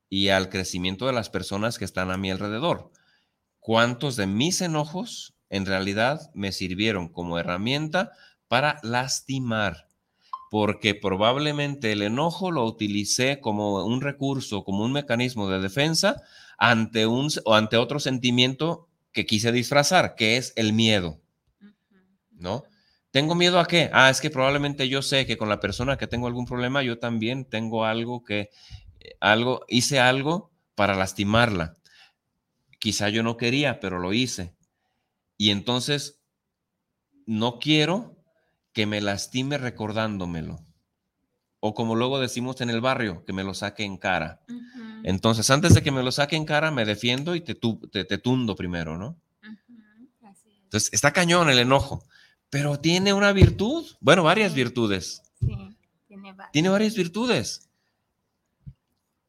y 0.10 0.30
al 0.30 0.50
crecimiento 0.50 1.08
de 1.08 1.14
las 1.14 1.30
personas 1.30 1.80
que 1.80 1.86
están 1.86 2.12
a 2.12 2.18
mi 2.18 2.32
alrededor. 2.32 2.92
¿Cuántos 3.66 4.16
de 4.16 4.28
mis 4.28 4.62
enojos 4.62 5.34
en 5.50 5.66
realidad 5.66 6.30
me 6.36 6.52
sirvieron 6.52 7.10
como 7.10 7.40
herramienta 7.40 8.12
para 8.48 8.80
lastimar? 8.84 9.86
porque 10.52 10.96
probablemente 10.96 11.92
el 11.92 12.02
enojo 12.02 12.50
lo 12.50 12.64
utilicé 12.64 13.42
como 13.42 13.84
un 13.84 14.00
recurso, 14.00 14.64
como 14.64 14.86
un 14.86 14.94
mecanismo 14.94 15.50
de 15.50 15.60
defensa 15.60 16.22
ante, 16.58 17.08
un, 17.08 17.30
o 17.44 17.56
ante 17.56 17.76
otro 17.76 18.00
sentimiento 18.00 18.88
que 19.12 19.26
quise 19.26 19.52
disfrazar, 19.52 20.16
que 20.16 20.38
es 20.38 20.54
el 20.56 20.72
miedo. 20.72 21.20
¿No? 22.32 22.64
¿Tengo 23.12 23.36
miedo 23.36 23.60
a 23.60 23.66
qué? 23.66 23.90
Ah, 23.92 24.10
es 24.10 24.22
que 24.22 24.30
probablemente 24.30 24.88
yo 24.88 25.02
sé 25.02 25.26
que 25.26 25.36
con 25.36 25.50
la 25.50 25.60
persona 25.60 25.98
que 25.98 26.08
tengo 26.08 26.28
algún 26.28 26.46
problema, 26.46 26.84
yo 26.84 27.00
también 27.00 27.44
tengo 27.44 27.84
algo 27.84 28.24
que, 28.24 28.50
eh, 29.02 29.18
algo, 29.20 29.66
hice 29.68 30.00
algo 30.00 30.52
para 30.76 30.96
lastimarla. 30.96 31.76
Quizá 32.86 33.10
yo 33.10 33.24
no 33.24 33.36
quería, 33.36 33.80
pero 33.80 33.98
lo 33.98 34.14
hice. 34.14 34.54
Y 35.40 35.50
entonces, 35.50 36.22
no 37.26 37.58
quiero 37.58 38.16
que 38.74 38.86
me 38.86 39.02
lastime 39.02 39.58
recordándomelo. 39.58 40.60
O 41.62 41.74
como 41.74 41.96
luego 41.96 42.20
decimos 42.20 42.62
en 42.62 42.70
el 42.70 42.82
barrio, 42.82 43.26
que 43.26 43.34
me 43.34 43.44
lo 43.44 43.56
saque 43.56 43.86
en 43.86 43.98
cara. 43.98 44.40
Entonces, 45.04 45.50
antes 45.50 45.74
de 45.74 45.82
que 45.82 45.92
me 45.92 46.04
lo 46.04 46.12
saque 46.12 46.36
en 46.36 46.46
cara, 46.46 46.70
me 46.70 46.86
defiendo 46.86 47.34
y 47.34 47.42
te, 47.42 47.56
te, 47.56 48.18
tundo 48.20 48.56
primero, 48.56 49.00
¿no? 49.00 49.20
Entonces, 50.66 50.94
está 50.94 51.12
cañón 51.12 51.50
el 51.50 51.58
enojo, 51.58 52.04
pero 52.52 52.80
tiene 52.80 53.14
una 53.14 53.32
virtud, 53.32 53.84
bueno, 54.00 54.22
varias 54.22 54.54
virtudes. 54.54 55.24
Sí, 55.40 55.76
tiene 56.08 56.34
varias. 56.34 56.52
Tiene 56.52 56.70
varias 56.70 56.94
virtudes. 56.94 57.68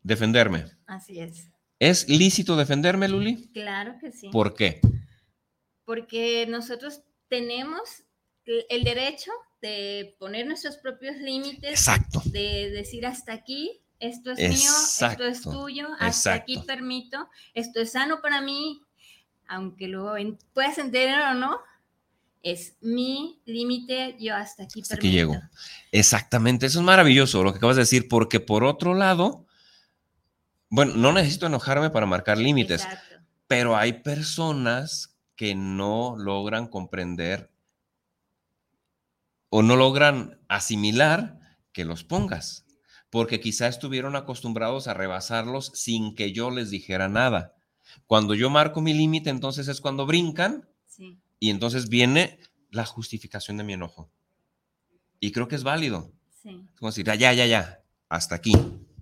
Defenderme. 0.02 0.66
Así 0.86 1.20
es. 1.20 1.55
¿Es 1.78 2.08
lícito 2.08 2.56
defenderme, 2.56 3.08
Luli? 3.08 3.48
Claro 3.52 3.96
que 4.00 4.12
sí. 4.12 4.28
¿Por 4.30 4.54
qué? 4.54 4.80
Porque 5.84 6.46
nosotros 6.48 7.02
tenemos 7.28 8.02
el 8.46 8.84
derecho 8.84 9.30
de 9.60 10.16
poner 10.18 10.46
nuestros 10.46 10.76
propios 10.76 11.16
límites, 11.16 11.70
Exacto. 11.70 12.22
de 12.26 12.70
decir 12.70 13.06
hasta 13.06 13.32
aquí, 13.32 13.80
esto 13.98 14.32
es 14.32 14.38
mío, 14.38 14.70
esto 15.10 15.24
es 15.24 15.42
tuyo, 15.42 15.88
hasta 15.98 16.34
aquí 16.34 16.58
permito, 16.66 17.28
esto 17.54 17.80
es 17.80 17.92
sano 17.92 18.20
para 18.20 18.40
mí, 18.40 18.82
aunque 19.48 19.88
lo 19.88 20.14
puedas 20.52 20.78
entender 20.78 21.18
o 21.20 21.34
no, 21.34 21.58
es 22.42 22.76
mi 22.80 23.40
límite, 23.44 24.16
yo 24.20 24.36
hasta 24.36 24.64
aquí 24.64 24.82
hasta 24.82 24.94
Aquí 24.94 25.10
llego. 25.10 25.34
Exactamente, 25.90 26.66
eso 26.66 26.78
es 26.78 26.84
maravilloso 26.84 27.42
lo 27.42 27.52
que 27.52 27.58
acabas 27.58 27.76
de 27.76 27.82
decir, 27.82 28.08
porque 28.08 28.38
por 28.38 28.62
otro 28.64 28.94
lado, 28.94 29.45
bueno, 30.68 30.94
no 30.94 31.12
necesito 31.12 31.46
enojarme 31.46 31.90
para 31.90 32.06
marcar 32.06 32.38
límites, 32.38 32.86
pero 33.46 33.76
hay 33.76 33.94
personas 33.94 35.16
que 35.36 35.54
no 35.54 36.16
logran 36.18 36.66
comprender 36.66 37.50
o 39.48 39.62
no 39.62 39.76
logran 39.76 40.40
asimilar 40.48 41.38
que 41.72 41.84
los 41.84 42.04
pongas, 42.04 42.66
porque 43.10 43.40
quizá 43.40 43.68
estuvieron 43.68 44.16
acostumbrados 44.16 44.88
a 44.88 44.94
rebasarlos 44.94 45.70
sin 45.74 46.14
que 46.14 46.32
yo 46.32 46.50
les 46.50 46.70
dijera 46.70 47.08
nada. 47.08 47.54
Cuando 48.06 48.34
yo 48.34 48.50
marco 48.50 48.80
mi 48.80 48.92
límite, 48.92 49.30
entonces 49.30 49.68
es 49.68 49.80
cuando 49.80 50.06
brincan 50.06 50.68
y 51.38 51.50
entonces 51.50 51.88
viene 51.88 52.40
la 52.70 52.84
justificación 52.84 53.56
de 53.56 53.64
mi 53.64 53.74
enojo. 53.74 54.10
Y 55.20 55.32
creo 55.32 55.48
que 55.48 55.54
es 55.54 55.62
válido. 55.62 56.10
Sí. 56.42 56.64
Es 56.72 56.78
como 56.80 56.90
decir, 56.90 57.06
ya, 57.06 57.32
ya, 57.32 57.46
ya, 57.46 57.82
hasta 58.08 58.34
aquí, 58.34 58.52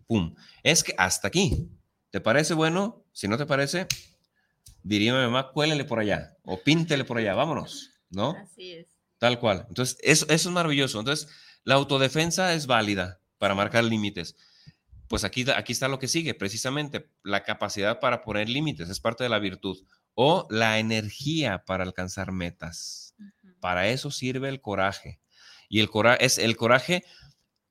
pum. 0.07 0.35
Es 0.63 0.83
que 0.85 0.95
hasta 0.99 1.29
aquí. 1.29 1.69
¿Te 2.11 2.21
parece 2.21 2.55
bueno? 2.55 3.05
Si 3.13 3.27
no 3.29 3.37
te 3.37 3.47
parece, 3.47 3.87
diría 4.83 5.13
mi 5.13 5.21
mamá, 5.21 5.51
cuélele 5.53 5.85
por 5.85 5.99
allá 5.99 6.37
o 6.45 6.61
píntele 6.63 7.05
por 7.05 7.19
allá, 7.19 7.35
vámonos, 7.35 7.91
¿no? 8.11 8.33
Así 8.33 8.73
es. 8.73 8.87
Tal 9.19 9.41
cual. 9.41 9.67
Entonces, 9.69 9.97
eso, 10.03 10.27
eso 10.29 10.49
es 10.49 10.55
maravilloso. 10.55 10.99
Entonces, 10.99 11.29
la 11.65 11.75
autodefensa 11.75 12.55
es 12.55 12.67
válida 12.67 13.21
para 13.39 13.55
marcar 13.55 13.85
límites. 13.85 14.37
Pues 15.09 15.25
aquí, 15.25 15.45
aquí 15.51 15.73
está 15.73 15.89
lo 15.89 15.99
que 15.99 16.09
sigue, 16.09 16.35
precisamente, 16.35 17.11
la 17.23 17.43
capacidad 17.43 18.01
para 18.01 18.23
poner 18.23 18.49
límites, 18.49 18.89
es 18.89 19.01
parte 19.01 19.25
de 19.25 19.31
la 19.31 19.39
virtud, 19.39 19.85
o 20.15 20.47
la 20.51 20.79
energía 20.79 21.65
para 21.65 21.85
alcanzar 21.85 22.33
metas. 22.33 23.15
Para 23.61 23.89
eso 23.89 24.11
sirve 24.11 24.49
el 24.49 24.61
coraje. 24.61 25.21
Y 25.69 25.81
el 25.81 25.91
coraje 25.91 26.25
es 26.25 26.39
el 26.39 26.57
coraje 26.57 27.05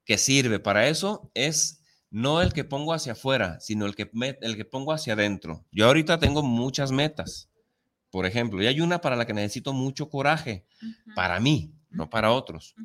que 0.05 0.17
sirve 0.17 0.59
para 0.59 0.87
eso 0.87 1.31
es 1.33 1.82
no 2.13 2.41
el 2.41 2.53
que 2.53 2.63
pongo 2.63 2.93
hacia 2.93 3.13
afuera, 3.13 3.59
sino 3.59 3.87
el 3.87 3.95
que, 3.95 4.07
el 4.41 4.55
que 4.55 4.65
pongo 4.65 4.93
hacia 4.93 5.13
adentro. 5.13 5.65
Yo 5.71 5.87
ahorita 5.87 6.19
tengo 6.19 6.43
muchas 6.43 6.91
metas, 6.91 7.49
por 8.11 8.27
ejemplo, 8.27 8.61
y 8.61 8.67
hay 8.67 8.81
una 8.81 9.01
para 9.01 9.15
la 9.15 9.25
que 9.25 9.33
necesito 9.33 9.73
mucho 9.73 10.09
coraje, 10.09 10.63
para 11.15 11.39
mí, 11.39 11.73
no 11.89 12.11
para 12.11 12.31
otros. 12.31 12.75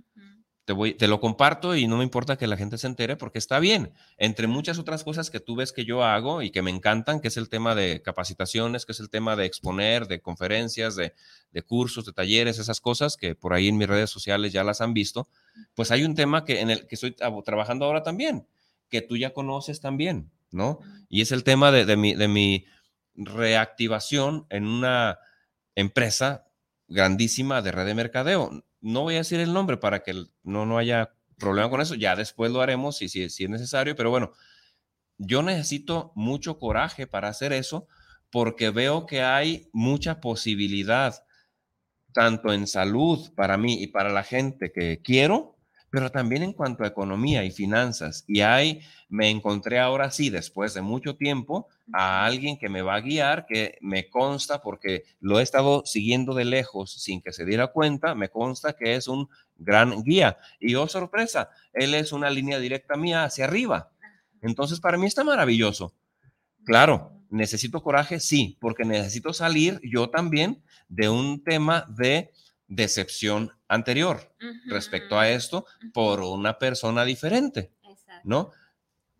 Te, 0.64 0.72
voy, 0.72 0.94
te 0.94 1.08
lo 1.08 1.20
comparto 1.20 1.76
y 1.76 1.86
no 1.86 1.98
me 1.98 2.04
importa 2.04 2.38
que 2.38 2.46
la 2.46 2.56
gente 2.56 2.78
se 2.78 2.86
entere 2.86 3.16
porque 3.16 3.38
está 3.38 3.58
bien. 3.58 3.92
Entre 4.16 4.46
muchas 4.46 4.78
otras 4.78 5.04
cosas 5.04 5.28
que 5.28 5.40
tú 5.40 5.56
ves 5.56 5.72
que 5.72 5.84
yo 5.84 6.04
hago 6.04 6.40
y 6.40 6.50
que 6.50 6.62
me 6.62 6.70
encantan, 6.70 7.20
que 7.20 7.28
es 7.28 7.36
el 7.36 7.50
tema 7.50 7.74
de 7.74 8.00
capacitaciones, 8.00 8.86
que 8.86 8.92
es 8.92 9.00
el 9.00 9.10
tema 9.10 9.36
de 9.36 9.44
exponer, 9.44 10.06
de 10.06 10.22
conferencias, 10.22 10.96
de, 10.96 11.12
cursos, 11.66 12.06
de 12.06 12.14
talleres, 12.14 12.58
esas 12.58 12.80
cosas 12.80 13.18
que 13.18 13.34
por 13.34 13.52
ahí 13.52 13.68
en 13.68 13.76
mis 13.76 13.88
redes 13.88 14.08
sociales 14.08 14.54
ya 14.54 14.64
las 14.64 14.80
han 14.80 14.94
visto, 14.94 15.28
pues 15.74 15.90
hay 15.90 16.04
un 16.04 16.14
tema 16.14 16.46
que 16.46 16.60
en 16.60 16.70
el 16.70 16.86
que 16.86 16.94
estoy 16.94 17.14
trabajando 17.44 17.84
ahora 17.84 18.02
también, 18.02 18.46
que 18.88 19.02
tú 19.02 19.16
ya 19.16 19.32
conoces 19.32 19.80
también, 19.80 20.30
¿no? 20.50 20.80
Y 21.08 21.22
es 21.22 21.32
el 21.32 21.44
tema 21.44 21.70
de, 21.70 21.96
mi, 21.96 22.14
de 22.14 22.28
mi 22.28 22.66
reactivación 23.14 24.46
en 24.50 24.66
una 24.66 25.18
empresa 25.74 26.46
grandísima 26.88 27.62
de 27.62 27.72
red 27.72 27.86
de 27.86 27.94
mercadeo 27.94 28.64
no 28.80 29.02
voy 29.02 29.14
a 29.14 29.18
decir 29.18 29.40
el 29.40 29.52
nombre 29.52 29.76
para 29.76 30.02
que 30.02 30.26
no, 30.42 30.66
no 30.66 30.78
haya 30.78 31.14
problema 31.38 31.70
con 31.70 31.80
eso, 31.80 31.94
ya 31.94 32.16
después 32.16 32.50
lo 32.50 32.60
haremos 32.60 32.96
si, 32.96 33.08
si, 33.08 33.28
si 33.30 33.44
es 33.44 33.50
necesario, 33.50 33.96
pero 33.96 34.10
bueno, 34.10 34.32
yo 35.18 35.42
necesito 35.42 36.12
mucho 36.14 36.58
coraje 36.58 37.06
para 37.06 37.28
hacer 37.28 37.52
eso 37.52 37.86
porque 38.30 38.70
veo 38.70 39.06
que 39.06 39.22
hay 39.22 39.68
mucha 39.72 40.20
posibilidad, 40.20 41.24
tanto 42.12 42.52
en 42.52 42.66
salud 42.66 43.32
para 43.34 43.56
mí 43.56 43.82
y 43.82 43.88
para 43.88 44.12
la 44.12 44.22
gente 44.22 44.72
que 44.72 45.00
quiero, 45.02 45.57
pero 45.90 46.10
también 46.10 46.42
en 46.42 46.52
cuanto 46.52 46.84
a 46.84 46.88
economía 46.88 47.44
y 47.44 47.50
finanzas. 47.50 48.24
Y 48.26 48.40
ahí 48.40 48.80
me 49.08 49.30
encontré 49.30 49.78
ahora 49.78 50.10
sí, 50.10 50.30
después 50.30 50.74
de 50.74 50.82
mucho 50.82 51.16
tiempo, 51.16 51.68
a 51.92 52.26
alguien 52.26 52.58
que 52.58 52.68
me 52.68 52.82
va 52.82 52.96
a 52.96 53.00
guiar, 53.00 53.46
que 53.46 53.78
me 53.80 54.08
consta, 54.10 54.60
porque 54.60 55.04
lo 55.20 55.40
he 55.40 55.42
estado 55.42 55.82
siguiendo 55.86 56.34
de 56.34 56.44
lejos 56.44 56.92
sin 56.92 57.22
que 57.22 57.32
se 57.32 57.44
diera 57.44 57.68
cuenta, 57.68 58.14
me 58.14 58.28
consta 58.28 58.74
que 58.74 58.94
es 58.94 59.08
un 59.08 59.28
gran 59.56 60.02
guía. 60.02 60.38
Y 60.60 60.74
oh 60.74 60.88
sorpresa, 60.88 61.50
él 61.72 61.94
es 61.94 62.12
una 62.12 62.30
línea 62.30 62.58
directa 62.58 62.96
mía 62.96 63.24
hacia 63.24 63.44
arriba. 63.44 63.90
Entonces, 64.42 64.80
para 64.80 64.98
mí 64.98 65.06
está 65.06 65.24
maravilloso. 65.24 65.94
Claro, 66.64 67.12
necesito 67.30 67.82
coraje, 67.82 68.20
sí, 68.20 68.56
porque 68.60 68.84
necesito 68.84 69.32
salir 69.32 69.80
yo 69.82 70.10
también 70.10 70.62
de 70.88 71.08
un 71.08 71.42
tema 71.42 71.86
de 71.88 72.30
decepción 72.68 73.52
anterior 73.66 74.32
respecto 74.66 75.18
a 75.18 75.28
esto 75.28 75.66
por 75.92 76.20
una 76.20 76.58
persona 76.58 77.04
diferente, 77.04 77.72
¿no? 78.22 78.52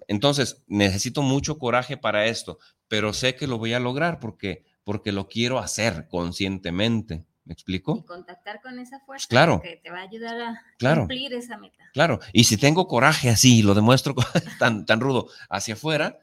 Entonces, 0.07 0.63
necesito 0.69 1.23
mucho 1.23 1.59
coraje 1.59 1.97
para 1.97 2.27
esto, 2.27 2.59
pero 2.89 3.13
sé 3.13 3.35
que 3.35 3.47
lo 3.47 3.59
voy 3.59 3.75
a 3.75 3.81
lograr 3.81 4.21
porque, 4.21 4.65
porque 4.85 5.13
lo 5.13 5.29
quiero 5.29 5.59
hacer 5.59 6.09
conscientemente. 6.09 7.25
¿Me 7.45 7.55
explico? 7.55 7.97
Y 7.97 8.07
contactar 8.07 8.61
con 8.61 8.79
esa 8.79 9.01
fuerza 9.01 9.07
pues 9.07 9.27
claro, 9.27 9.63
que 9.63 9.81
te 9.83 9.91
va 9.91 10.01
a 10.01 10.03
ayudar 10.03 10.39
a 10.39 10.95
cumplir 10.95 11.33
esa 11.33 11.57
meta. 11.57 11.83
Claro, 11.95 12.21
y 12.35 12.45
si 12.45 12.59
tengo 12.59 12.87
coraje 12.87 13.31
así, 13.31 13.63
lo 13.63 13.73
demuestro 13.73 14.15
tan, 14.59 14.85
tan 14.85 15.01
rudo 15.01 15.29
hacia 15.49 15.73
afuera, 15.73 16.19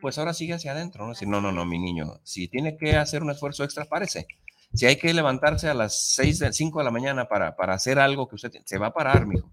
pues 0.00 0.18
ahora 0.18 0.34
sigue 0.34 0.54
hacia 0.54 0.70
adentro, 0.70 1.06
¿no? 1.06 1.14
no, 1.26 1.40
no, 1.40 1.50
no, 1.50 1.64
mi 1.64 1.80
niño, 1.80 2.20
si 2.22 2.46
tiene 2.46 2.76
que 2.76 2.96
hacer 2.96 3.22
un 3.22 3.30
esfuerzo 3.30 3.64
extra, 3.64 3.86
párese. 3.86 4.28
Si 4.74 4.86
hay 4.86 4.96
que 4.96 5.12
levantarse 5.12 5.68
a 5.68 5.74
las 5.74 6.14
6, 6.14 6.44
5 6.50 6.78
de 6.78 6.84
la 6.84 6.90
mañana 6.90 7.28
para, 7.28 7.56
para 7.56 7.74
hacer 7.74 7.98
algo 7.98 8.28
que 8.28 8.36
usted 8.36 8.52
se 8.64 8.78
va 8.78 8.88
a 8.88 8.94
parar, 8.94 9.26
mijo. 9.26 9.52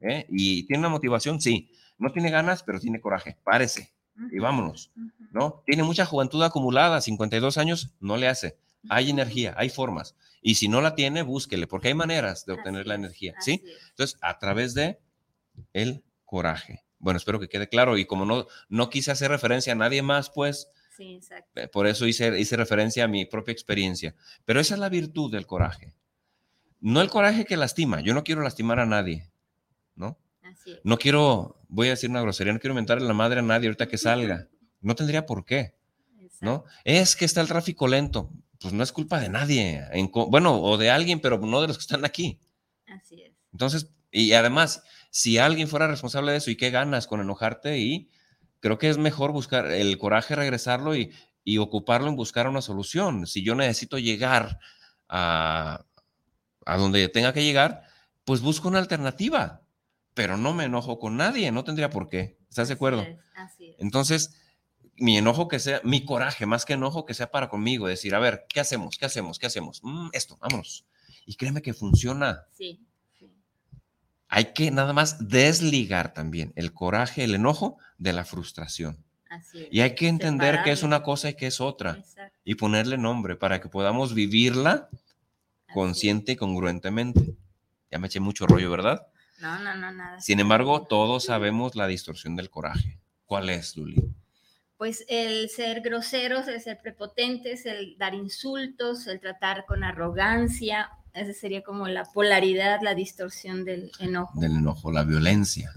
¿eh? 0.00 0.26
Y 0.28 0.64
tiene 0.66 0.80
una 0.80 0.88
motivación, 0.88 1.40
sí. 1.40 1.70
No 1.98 2.12
tiene 2.12 2.30
ganas, 2.30 2.62
pero 2.62 2.80
tiene 2.80 3.00
coraje. 3.00 3.36
Párese 3.44 3.92
y 4.30 4.38
vámonos. 4.38 4.90
¿No? 5.30 5.62
Tiene 5.66 5.82
mucha 5.82 6.04
juventud 6.04 6.42
acumulada, 6.42 7.00
52 7.00 7.58
años, 7.58 7.94
no 8.00 8.16
le 8.16 8.28
hace. 8.28 8.58
Hay 8.88 9.10
energía, 9.10 9.54
hay 9.56 9.68
formas. 9.70 10.16
Y 10.42 10.56
si 10.56 10.68
no 10.68 10.80
la 10.80 10.94
tiene, 10.94 11.22
búsquele, 11.22 11.66
porque 11.66 11.88
hay 11.88 11.94
maneras 11.94 12.46
de 12.46 12.54
obtener 12.54 12.86
la 12.86 12.94
energía. 12.94 13.34
¿Sí? 13.40 13.62
Entonces, 13.90 14.18
a 14.22 14.38
través 14.38 14.74
de 14.74 14.98
el 15.72 16.02
coraje. 16.24 16.84
Bueno, 16.98 17.18
espero 17.18 17.40
que 17.40 17.48
quede 17.48 17.68
claro. 17.68 17.98
Y 17.98 18.06
como 18.06 18.24
no, 18.24 18.46
no 18.68 18.90
quise 18.90 19.10
hacer 19.10 19.30
referencia 19.30 19.72
a 19.72 19.76
nadie 19.76 20.02
más, 20.02 20.30
pues 20.30 20.68
eh, 20.98 21.68
por 21.68 21.86
eso 21.86 22.06
hice, 22.06 22.38
hice 22.38 22.56
referencia 22.56 23.04
a 23.04 23.08
mi 23.08 23.24
propia 23.24 23.52
experiencia. 23.52 24.14
Pero 24.44 24.60
esa 24.60 24.74
es 24.74 24.80
la 24.80 24.88
virtud 24.88 25.30
del 25.32 25.46
coraje. 25.46 25.94
No 26.80 27.00
el 27.00 27.10
coraje 27.10 27.44
que 27.44 27.56
lastima. 27.56 28.00
Yo 28.00 28.14
no 28.14 28.24
quiero 28.24 28.42
lastimar 28.42 28.80
a 28.80 28.86
nadie, 28.86 29.30
¿no? 29.94 30.18
No 30.84 30.98
quiero, 30.98 31.60
voy 31.68 31.88
a 31.88 31.90
decir 31.90 32.10
una 32.10 32.20
grosería, 32.20 32.52
no 32.52 32.60
quiero 32.60 32.74
mentarle 32.74 33.06
la 33.06 33.14
madre 33.14 33.40
a 33.40 33.42
nadie 33.42 33.68
ahorita 33.68 33.88
que 33.88 33.98
salga. 33.98 34.48
No 34.82 34.94
tendría 34.94 35.26
por 35.26 35.44
qué, 35.44 35.74
¿no? 36.40 36.64
Es 36.84 37.14
que 37.14 37.26
está 37.26 37.42
el 37.42 37.48
tráfico 37.48 37.86
lento. 37.86 38.30
Pues 38.58 38.72
no 38.72 38.82
es 38.82 38.92
culpa 38.92 39.20
de 39.20 39.28
nadie. 39.28 39.84
bueno, 40.30 40.58
o 40.58 40.78
de 40.78 40.88
alguien, 40.88 41.20
pero 41.20 41.36
no 41.36 41.60
de 41.60 41.68
los 41.68 41.76
que 41.76 41.82
están 41.82 42.02
aquí. 42.06 42.40
Así 42.86 43.20
es. 43.20 43.34
Entonces, 43.52 43.90
y 44.10 44.32
además, 44.32 44.82
si 45.10 45.36
alguien 45.36 45.68
fuera 45.68 45.86
responsable 45.86 46.32
de 46.32 46.38
eso, 46.38 46.50
¿y 46.50 46.56
qué 46.56 46.70
ganas 46.70 47.06
con 47.06 47.20
enojarte 47.20 47.78
y 47.78 48.10
creo 48.60 48.78
que 48.78 48.88
es 48.88 48.98
mejor 48.98 49.32
buscar 49.32 49.66
el 49.66 49.98
coraje, 49.98 50.36
regresarlo 50.36 50.94
y, 50.96 51.12
ocuparlo 51.58 52.08
en 52.08 52.14
buscar 52.14 52.46
una 52.46 52.62
solución. 52.62 53.26
Si 53.26 53.42
yo 53.42 53.56
necesito 53.56 53.98
llegar 53.98 54.60
a, 55.08 55.84
donde 56.64 57.08
tenga 57.08 57.32
que 57.32 57.42
llegar, 57.42 57.82
pues 58.24 58.40
busco 58.40 58.68
una 58.68 58.78
alternativa, 58.78 59.62
pero 60.14 60.36
no 60.36 60.54
me 60.54 60.66
enojo 60.66 61.00
con 61.00 61.16
nadie, 61.16 61.50
no 61.50 61.64
tendría 61.64 61.90
por 61.90 62.08
qué. 62.08 62.38
¿Estás 62.48 62.68
de 62.68 62.74
acuerdo? 62.74 63.04
Así 63.34 63.70
es, 63.70 63.76
Entonces, 63.80 64.36
mi 64.94 65.18
enojo 65.18 65.48
que 65.48 65.58
sea, 65.58 65.80
mi 65.82 66.04
coraje, 66.04 66.46
más 66.46 66.64
que 66.64 66.74
enojo, 66.74 67.04
que 67.04 67.14
sea 67.14 67.32
para 67.32 67.48
conmigo, 67.48 67.88
decir, 67.88 68.14
a 68.14 68.20
ver, 68.20 68.46
¿qué 68.48 68.60
hacemos? 68.60 68.96
¿Qué 68.96 69.06
hacemos? 69.06 69.40
¿Qué 69.40 69.46
hacemos? 69.46 69.80
Mm, 69.82 70.10
esto, 70.12 70.36
vámonos. 70.40 70.86
Y 71.26 71.34
créeme 71.34 71.62
que 71.62 71.74
funciona. 71.74 72.46
Sí 72.52 72.86
hay 74.32 74.52
que 74.52 74.70
nada 74.70 74.92
más 74.92 75.28
desligar 75.28 76.14
también 76.14 76.52
el 76.54 76.72
coraje, 76.72 77.24
el 77.24 77.34
enojo 77.34 77.78
de 77.98 78.12
la 78.12 78.24
frustración. 78.24 79.04
Y 79.70 79.80
hay 79.80 79.96
que 79.96 80.06
entender 80.06 80.62
que 80.62 80.70
es 80.70 80.84
una 80.84 81.02
cosa 81.02 81.30
y 81.30 81.34
que 81.34 81.48
es 81.48 81.60
otra. 81.60 81.98
Y 82.44 82.54
ponerle 82.54 82.96
nombre 82.96 83.34
para 83.34 83.60
que 83.60 83.68
podamos 83.68 84.14
vivirla 84.14 84.88
consciente 85.74 86.32
y 86.32 86.36
congruentemente. 86.36 87.34
Ya 87.90 87.98
me 87.98 88.06
eché 88.06 88.20
mucho 88.20 88.46
rollo, 88.46 88.70
¿verdad? 88.70 89.04
No, 89.40 89.58
no, 89.58 89.74
no, 89.74 89.90
nada. 89.90 90.20
Sin 90.20 90.38
embargo, 90.38 90.86
todos 90.86 91.24
sabemos 91.24 91.74
la 91.74 91.88
distorsión 91.88 92.36
del 92.36 92.50
coraje. 92.50 92.98
¿Cuál 93.26 93.50
es, 93.50 93.76
Luli? 93.76 94.00
Pues 94.76 95.04
el 95.08 95.48
ser 95.50 95.80
groseros, 95.80 96.46
el 96.46 96.60
ser 96.60 96.78
prepotentes, 96.80 97.66
el 97.66 97.98
dar 97.98 98.14
insultos, 98.14 99.06
el 99.08 99.18
tratar 99.18 99.64
con 99.66 99.82
arrogancia 99.82 100.90
esa 101.14 101.32
sería 101.32 101.62
como 101.62 101.88
la 101.88 102.04
polaridad, 102.04 102.80
la 102.82 102.94
distorsión 102.94 103.64
del 103.64 103.90
enojo. 103.98 104.38
Del 104.38 104.56
enojo, 104.56 104.92
la 104.92 105.04
violencia. 105.04 105.72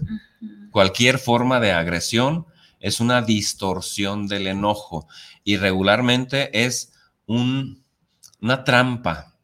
Cualquier 0.70 1.18
forma 1.18 1.60
de 1.60 1.72
agresión 1.72 2.46
es 2.80 3.00
una 3.00 3.22
distorsión 3.22 4.28
del 4.28 4.46
enojo 4.46 5.08
y 5.42 5.56
regularmente 5.56 6.64
es 6.64 6.92
una 7.26 8.64
trampa, 8.64 9.34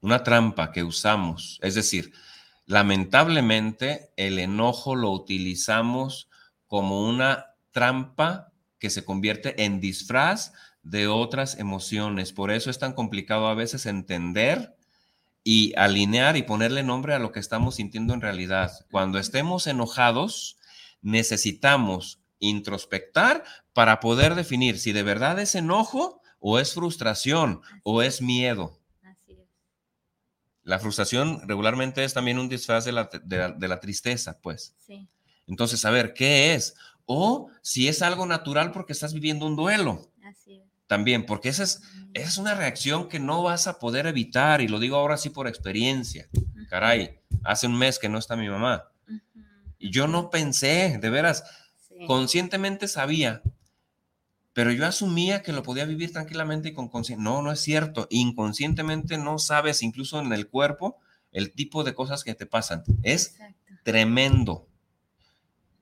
una 0.00 0.22
trampa 0.22 0.72
que 0.72 0.84
usamos. 0.84 1.58
Es 1.62 1.74
decir, 1.74 2.12
lamentablemente 2.66 4.10
el 4.16 4.38
enojo 4.38 4.94
lo 4.94 5.10
utilizamos 5.10 6.28
como 6.66 7.08
una 7.08 7.46
trampa 7.72 8.52
que 8.78 8.90
se 8.90 9.04
convierte 9.04 9.64
en 9.64 9.80
disfraz 9.80 10.52
de 10.82 11.08
otras 11.08 11.58
emociones. 11.58 12.32
Por 12.32 12.50
eso 12.50 12.70
es 12.70 12.78
tan 12.78 12.92
complicado 12.92 13.48
a 13.48 13.54
veces 13.54 13.86
entender 13.86 14.77
y 15.50 15.72
alinear 15.78 16.36
y 16.36 16.42
ponerle 16.42 16.82
nombre 16.82 17.14
a 17.14 17.18
lo 17.18 17.32
que 17.32 17.40
estamos 17.40 17.76
sintiendo 17.76 18.12
en 18.12 18.20
realidad. 18.20 18.70
Cuando 18.90 19.18
estemos 19.18 19.66
enojados, 19.66 20.58
necesitamos 21.00 22.20
introspectar 22.38 23.44
para 23.72 23.98
poder 23.98 24.34
definir 24.34 24.78
si 24.78 24.92
de 24.92 25.02
verdad 25.02 25.38
es 25.38 25.54
enojo 25.54 26.20
o 26.38 26.58
es 26.58 26.74
frustración 26.74 27.62
o 27.82 28.02
es 28.02 28.20
miedo. 28.20 28.78
Así 29.02 29.38
es. 29.40 29.48
La 30.64 30.78
frustración 30.80 31.40
regularmente 31.48 32.04
es 32.04 32.12
también 32.12 32.38
un 32.38 32.50
disfraz 32.50 32.84
de 32.84 32.92
la, 32.92 33.08
de 33.08 33.68
la 33.68 33.80
tristeza, 33.80 34.38
pues. 34.42 34.76
Sí. 34.86 35.08
Entonces, 35.46 35.82
a 35.86 35.90
ver, 35.90 36.12
¿qué 36.12 36.56
es? 36.56 36.74
O 37.06 37.48
si 37.62 37.88
es 37.88 38.02
algo 38.02 38.26
natural 38.26 38.70
porque 38.70 38.92
estás 38.92 39.14
viviendo 39.14 39.46
un 39.46 39.56
duelo. 39.56 40.12
Así 40.22 40.56
es. 40.56 40.67
También, 40.88 41.26
porque 41.26 41.50
esa 41.50 41.62
es, 41.62 41.82
es 42.14 42.38
una 42.38 42.54
reacción 42.54 43.08
que 43.08 43.20
no 43.20 43.42
vas 43.42 43.68
a 43.68 43.78
poder 43.78 44.06
evitar, 44.06 44.60
y 44.60 44.68
lo 44.68 44.80
digo 44.80 44.96
ahora 44.96 45.18
sí 45.18 45.30
por 45.30 45.46
experiencia. 45.46 46.28
Caray, 46.68 47.20
hace 47.44 47.66
un 47.66 47.78
mes 47.78 47.98
que 47.98 48.08
no 48.08 48.18
está 48.18 48.36
mi 48.36 48.48
mamá. 48.48 48.88
Y 49.78 49.90
yo 49.90 50.08
no 50.08 50.30
pensé, 50.30 50.98
de 51.00 51.10
veras, 51.10 51.44
conscientemente 52.06 52.88
sabía, 52.88 53.42
pero 54.54 54.72
yo 54.72 54.86
asumía 54.86 55.42
que 55.42 55.52
lo 55.52 55.62
podía 55.62 55.84
vivir 55.84 56.12
tranquilamente 56.12 56.70
y 56.70 56.72
con 56.72 56.88
conciencia. 56.88 57.22
No, 57.22 57.42
no 57.42 57.52
es 57.52 57.60
cierto. 57.60 58.08
Inconscientemente 58.10 59.18
no 59.18 59.38
sabes, 59.38 59.82
incluso 59.82 60.18
en 60.18 60.32
el 60.32 60.48
cuerpo, 60.48 60.96
el 61.32 61.52
tipo 61.52 61.84
de 61.84 61.94
cosas 61.94 62.24
que 62.24 62.34
te 62.34 62.46
pasan. 62.46 62.82
Es 63.02 63.36
tremendo 63.84 64.67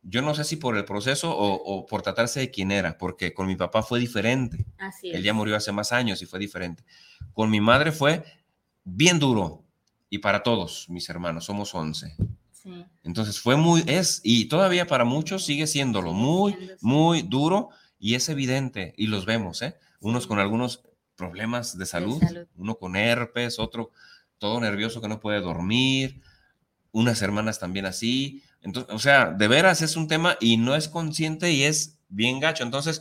yo 0.08 0.22
no 0.22 0.34
sé 0.34 0.44
si 0.44 0.56
por 0.56 0.76
el 0.76 0.84
proceso 0.84 1.36
o, 1.36 1.84
por 1.86 2.02
tratarse 2.02 2.40
de 2.40 2.50
quién 2.50 2.70
era, 2.70 2.96
porque 2.96 3.34
con 3.34 3.46
mi 3.46 3.56
papá 3.56 3.82
fue 3.82 3.98
diferente. 3.98 4.64
Así 4.78 5.10
Él 5.10 5.22
ya 5.22 5.34
murió 5.34 5.56
hace 5.56 5.72
más 5.72 5.92
años 5.92 6.22
y 6.22 6.26
fue 6.26 6.38
diferente. 6.38 6.84
Con 7.32 7.50
mi 7.50 7.60
madre 7.60 7.90
fue 7.90 8.24
bien 8.84 9.18
duro 9.18 9.64
y 10.08 10.18
para 10.18 10.44
todos 10.44 10.88
mis 10.88 11.08
hermanos, 11.08 11.44
somos 11.44 11.74
11. 11.74 12.14
Sí. 12.52 12.84
Entonces 13.02 13.40
fue 13.40 13.56
muy, 13.56 13.82
es, 13.86 14.20
y 14.22 14.46
todavía 14.46 14.86
para 14.86 15.04
muchos 15.04 15.44
sigue 15.44 15.66
siéndolo, 15.66 16.12
muy, 16.12 16.56
muy 16.80 17.22
duro 17.22 17.70
y 17.98 18.14
es 18.14 18.28
evidente 18.28 18.94
y 18.96 19.08
los 19.08 19.26
vemos, 19.26 19.60
¿eh? 19.62 19.76
Unos 20.00 20.28
con 20.28 20.38
algunos 20.38 20.82
problemas 21.16 21.78
de 21.78 21.86
salud, 21.86 22.20
de 22.20 22.26
salud, 22.26 22.46
uno 22.56 22.76
con 22.76 22.94
herpes, 22.94 23.58
otro 23.58 23.90
todo 24.38 24.60
nervioso 24.60 25.00
que 25.00 25.08
no 25.08 25.18
puede 25.18 25.40
dormir, 25.40 26.20
unas 26.92 27.22
hermanas 27.22 27.58
también 27.58 27.86
así, 27.86 28.42
entonces, 28.66 28.92
o 28.92 28.98
sea, 28.98 29.26
de 29.26 29.46
veras 29.46 29.80
es 29.80 29.94
un 29.94 30.08
tema 30.08 30.36
y 30.40 30.56
no 30.56 30.74
es 30.74 30.88
consciente 30.88 31.52
y 31.52 31.62
es 31.62 32.00
bien 32.08 32.40
gacho. 32.40 32.64
Entonces, 32.64 33.00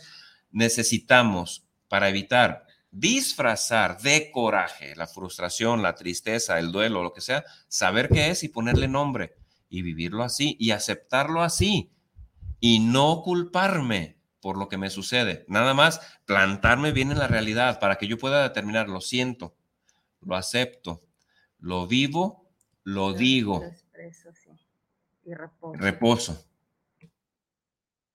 necesitamos 0.51 1.65
para 1.88 2.08
evitar 2.08 2.67
disfrazar 2.91 3.99
de 3.99 4.30
coraje 4.32 4.95
la 4.95 5.08
frustración, 5.08 5.82
la 5.82 5.95
tristeza, 5.95 6.60
el 6.60 6.71
duelo, 6.71 7.01
lo 7.01 7.13
que 7.13 7.21
sea, 7.21 7.43
saber 7.67 8.10
qué 8.10 8.30
es 8.30 8.43
y 8.43 8.49
ponerle 8.49 8.88
nombre 8.88 9.34
y 9.67 9.82
vivirlo 9.82 10.23
así 10.23 10.56
y 10.60 10.69
aceptarlo 10.69 11.41
así 11.41 11.91
y 12.60 12.78
no 12.80 13.23
culparme 13.23 14.19
por 14.41 14.58
lo 14.58 14.69
que 14.69 14.78
me 14.78 14.91
sucede. 14.91 15.45
Nada 15.47 15.73
más 15.73 15.99
plantarme 16.25 16.91
bien 16.91 17.12
en 17.12 17.17
la 17.17 17.28
realidad 17.28 17.80
para 17.80 17.95
que 17.95 18.08
yo 18.08 18.19
pueda 18.19 18.43
determinar, 18.43 18.88
lo 18.88 19.01
siento, 19.01 19.56
lo 20.21 20.36
acepto, 20.36 21.01
lo 21.58 21.88
vivo, 21.88 22.47
lo 22.84 23.13
digo 23.13 23.63
y 25.26 25.34
reposo. 25.34 25.74
Reposo. 25.78 26.46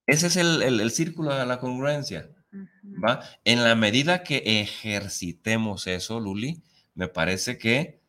Ese 0.07 0.27
es 0.29 0.37
el, 0.37 0.90
círculo 0.90 1.35
de 1.35 1.46
la 1.46 1.61
congruencia. 1.61 2.31
¿va? 3.05 3.20
En 3.44 3.62
la 3.62 3.75
medida 3.75 4.23
que 4.23 4.61
ejercitemos 4.61 5.87
eso, 5.87 6.18
Luli, 6.18 6.62
me 6.94 7.09
parece 7.09 7.59
que 7.59 8.01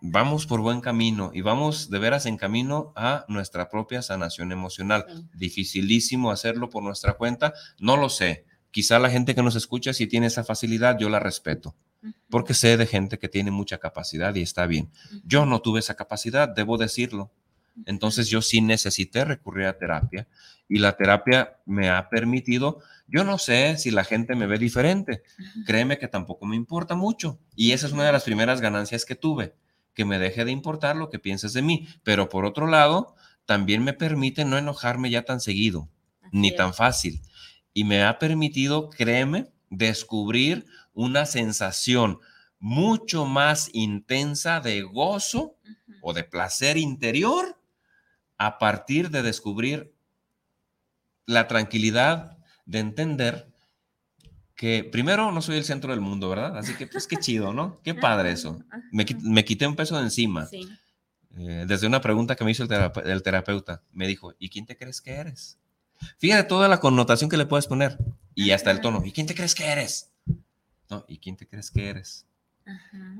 vamos 0.00 0.46
por 0.46 0.60
buen 0.60 0.80
camino 0.80 1.30
y 1.32 1.40
vamos 1.40 1.90
de 1.90 1.98
veras 1.98 2.26
en 2.26 2.36
camino 2.36 2.92
a 2.96 3.24
nuestra 3.28 3.68
propia 3.68 4.02
sanación 4.02 4.52
emocional. 4.52 5.06
Dificilísimo 5.34 6.30
hacerlo 6.30 6.70
por 6.70 6.82
nuestra 6.82 7.14
cuenta, 7.14 7.54
no 7.78 7.96
lo 7.96 8.08
sé. 8.08 8.44
Quizá 8.70 8.98
la 8.98 9.08
gente 9.08 9.34
que 9.34 9.42
nos 9.42 9.56
escucha, 9.56 9.94
si 9.94 10.06
tiene 10.06 10.26
esa 10.26 10.44
facilidad, 10.44 10.98
yo 10.98 11.08
la 11.08 11.18
respeto, 11.18 11.74
porque 12.28 12.52
sé 12.52 12.76
de 12.76 12.86
gente 12.86 13.18
que 13.18 13.28
tiene 13.28 13.50
mucha 13.50 13.78
capacidad 13.78 14.34
y 14.34 14.42
está 14.42 14.66
bien. 14.66 14.90
Yo 15.24 15.46
no 15.46 15.62
tuve 15.62 15.80
esa 15.80 15.94
capacidad, 15.94 16.46
debo 16.46 16.76
decirlo. 16.76 17.32
Entonces 17.84 18.28
yo 18.28 18.40
sí 18.42 18.60
necesité 18.60 19.24
recurrir 19.24 19.66
a 19.66 19.76
terapia 19.76 20.26
y 20.68 20.78
la 20.78 20.96
terapia 20.96 21.58
me 21.66 21.90
ha 21.90 22.08
permitido, 22.08 22.80
yo 23.06 23.22
no 23.22 23.38
sé 23.38 23.76
si 23.76 23.90
la 23.90 24.04
gente 24.04 24.34
me 24.34 24.46
ve 24.46 24.58
diferente, 24.58 25.22
créeme 25.66 25.98
que 25.98 26.08
tampoco 26.08 26.46
me 26.46 26.56
importa 26.56 26.94
mucho 26.94 27.38
y 27.54 27.72
esa 27.72 27.86
es 27.86 27.92
una 27.92 28.04
de 28.04 28.12
las 28.12 28.24
primeras 28.24 28.60
ganancias 28.60 29.04
que 29.04 29.14
tuve, 29.14 29.54
que 29.94 30.04
me 30.04 30.18
deje 30.18 30.44
de 30.44 30.52
importar 30.52 30.96
lo 30.96 31.10
que 31.10 31.18
pienses 31.18 31.52
de 31.52 31.62
mí, 31.62 31.86
pero 32.02 32.28
por 32.28 32.44
otro 32.44 32.66
lado, 32.66 33.14
también 33.44 33.84
me 33.84 33.92
permite 33.92 34.44
no 34.44 34.58
enojarme 34.58 35.10
ya 35.10 35.22
tan 35.22 35.40
seguido, 35.40 35.88
ni 36.32 36.54
tan 36.54 36.74
fácil 36.74 37.20
y 37.76 37.84
me 37.84 38.04
ha 38.04 38.18
permitido, 38.18 38.88
créeme, 38.88 39.52
descubrir 39.68 40.64
una 40.94 41.26
sensación 41.26 42.20
mucho 42.58 43.26
más 43.26 43.68
intensa 43.74 44.60
de 44.60 44.80
gozo 44.80 45.58
o 46.00 46.14
de 46.14 46.24
placer 46.24 46.78
interior 46.78 47.55
a 48.38 48.58
partir 48.58 49.10
de 49.10 49.22
descubrir 49.22 49.94
la 51.26 51.48
tranquilidad 51.48 52.38
de 52.64 52.78
entender 52.78 53.52
que 54.54 54.84
primero 54.84 55.30
no 55.32 55.42
soy 55.42 55.58
el 55.58 55.64
centro 55.64 55.90
del 55.90 56.00
mundo, 56.00 56.28
¿verdad? 56.30 56.56
Así 56.56 56.74
que 56.74 56.86
pues 56.86 57.06
qué 57.06 57.16
chido, 57.16 57.52
¿no? 57.52 57.80
Qué 57.82 57.94
padre 57.94 58.32
eso. 58.32 58.58
Me, 58.90 59.44
quité 59.44 59.66
un 59.66 59.76
peso 59.76 59.96
de 59.96 60.02
encima. 60.02 60.48
Eh, 61.38 61.64
desde 61.68 61.86
una 61.86 62.00
pregunta 62.00 62.34
que 62.34 62.44
me 62.44 62.50
hizo 62.50 62.62
el, 62.64 63.22
terapeuta, 63.22 63.82
me 63.92 64.06
dijo, 64.06 64.32
¿y 64.38 64.48
quién 64.48 64.64
te 64.64 64.76
crees 64.76 65.02
que 65.02 65.12
eres? 65.12 65.58
Fíjate 66.18 66.48
toda 66.48 66.68
la 66.68 66.80
connotación 66.80 67.28
que 67.28 67.36
le 67.36 67.46
puedes 67.46 67.66
poner 67.66 67.98
y 68.34 68.50
hasta 68.50 68.70
el 68.70 68.80
tono. 68.80 69.02
¿Y 69.04 69.12
quién 69.12 69.26
te 69.26 69.34
crees 69.34 69.54
que 69.54 69.66
eres? 69.66 70.10
No, 70.88 71.04
¿y 71.08 71.18
quién 71.18 71.36
te 71.36 71.46
crees 71.46 71.70
que 71.70 71.88
eres? 71.88 72.26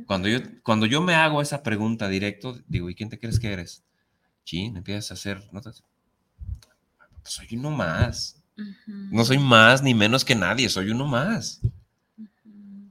Cuando, 0.07 0.29
yo, 0.29 0.39
cuando 0.63 0.87
yo 0.87 1.01
me 1.01 1.15
hago 1.15 1.41
esa 1.41 1.63
pregunta 1.63 2.09
directo, 2.09 2.59
digo, 2.67 2.91
¿y 2.91 2.95
quién 2.95 3.11
te 3.11 3.19
crees 3.19 3.39
que 3.39 3.53
eres? 3.53 3.85
Chin, 4.47 4.77
empiezas 4.77 5.11
a 5.11 5.15
hacer 5.15 5.43
notas. 5.53 5.85
Soy 7.25 7.49
uno 7.53 7.71
más. 7.71 8.43
No 8.87 9.25
soy 9.25 9.39
más 9.39 9.83
ni 9.83 9.93
menos 9.93 10.25
que 10.25 10.35
nadie, 10.35 10.71
soy 10.71 10.91
uno 10.91 11.07
más. 11.07 11.61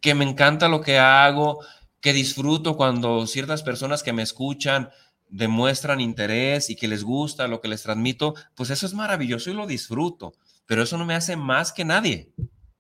Que 0.01 0.13
me 0.13 0.29
encanta 0.29 0.67
lo 0.67 0.81
que 0.81 0.99
hago, 0.99 1.65
que 2.01 2.13
disfruto 2.13 2.77
cuando 2.77 3.25
ciertas 3.25 3.63
personas 3.63 4.03
que 4.03 4.13
me 4.13 4.21
escuchan 4.21 4.89
demuestran 5.27 6.01
interés 6.01 6.69
y 6.69 6.75
que 6.75 6.87
les 6.87 7.03
gusta 7.03 7.47
lo 7.47 7.61
que 7.61 7.67
les 7.67 7.81
transmito, 7.81 8.35
pues 8.53 8.69
eso 8.69 8.85
es 8.85 8.93
maravilloso 8.93 9.49
y 9.49 9.53
lo 9.53 9.65
disfruto, 9.65 10.35
pero 10.67 10.83
eso 10.83 10.99
no 10.99 11.05
me 11.05 11.15
hace 11.15 11.35
más 11.35 11.71
que 11.73 11.83
nadie. 11.83 12.31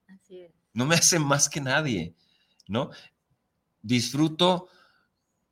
Así 0.07 0.41
es. 0.41 0.51
No 0.73 0.85
me 0.85 0.93
hace 0.93 1.17
más 1.17 1.49
que 1.49 1.61
nadie, 1.61 2.13
¿no? 2.67 2.91
Disfruto 3.81 4.67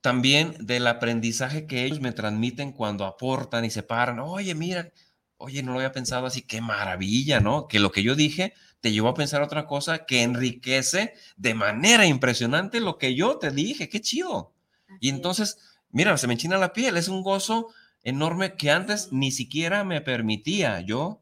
también 0.03 0.57
del 0.59 0.85
aprendizaje 0.87 1.65
que 1.65 1.85
ellos 1.85 2.01
me 2.01 2.11
transmiten 2.11 2.73
cuando 2.73 3.05
aportan 3.05 3.63
y 3.63 3.69
se 3.69 3.83
paran. 3.83 4.19
Oye, 4.19 4.53
mira, 4.53 4.91
oye, 5.37 5.63
no 5.63 5.71
lo 5.71 5.77
había 5.77 5.93
pensado 5.93 6.25
así, 6.25 6.41
qué 6.41 6.59
maravilla, 6.59 7.39
¿no? 7.39 7.69
Que 7.69 7.79
lo 7.79 7.93
que 7.93 8.03
yo 8.03 8.13
dije 8.13 8.53
te 8.81 8.91
llevó 8.91 9.07
a 9.07 9.13
pensar 9.13 9.41
otra 9.41 9.65
cosa 9.65 10.05
que 10.05 10.21
enriquece 10.21 11.13
de 11.37 11.53
manera 11.53 12.05
impresionante 12.05 12.81
lo 12.81 12.97
que 12.97 13.15
yo 13.15 13.37
te 13.37 13.51
dije, 13.51 13.87
qué 13.87 14.01
chido. 14.01 14.53
y 14.99 15.07
entonces, 15.07 15.57
mira, 15.89 16.17
se 16.17 16.27
me 16.27 16.33
enchina 16.33 16.57
la 16.57 16.73
piel, 16.73 16.97
es 16.97 17.07
un 17.07 17.23
gozo 17.23 17.69
enorme 18.03 18.55
que 18.55 18.71
antes 18.71 19.13
ni 19.13 19.31
siquiera 19.31 19.85
me 19.85 20.01
permitía 20.01 20.81
yo, 20.81 21.21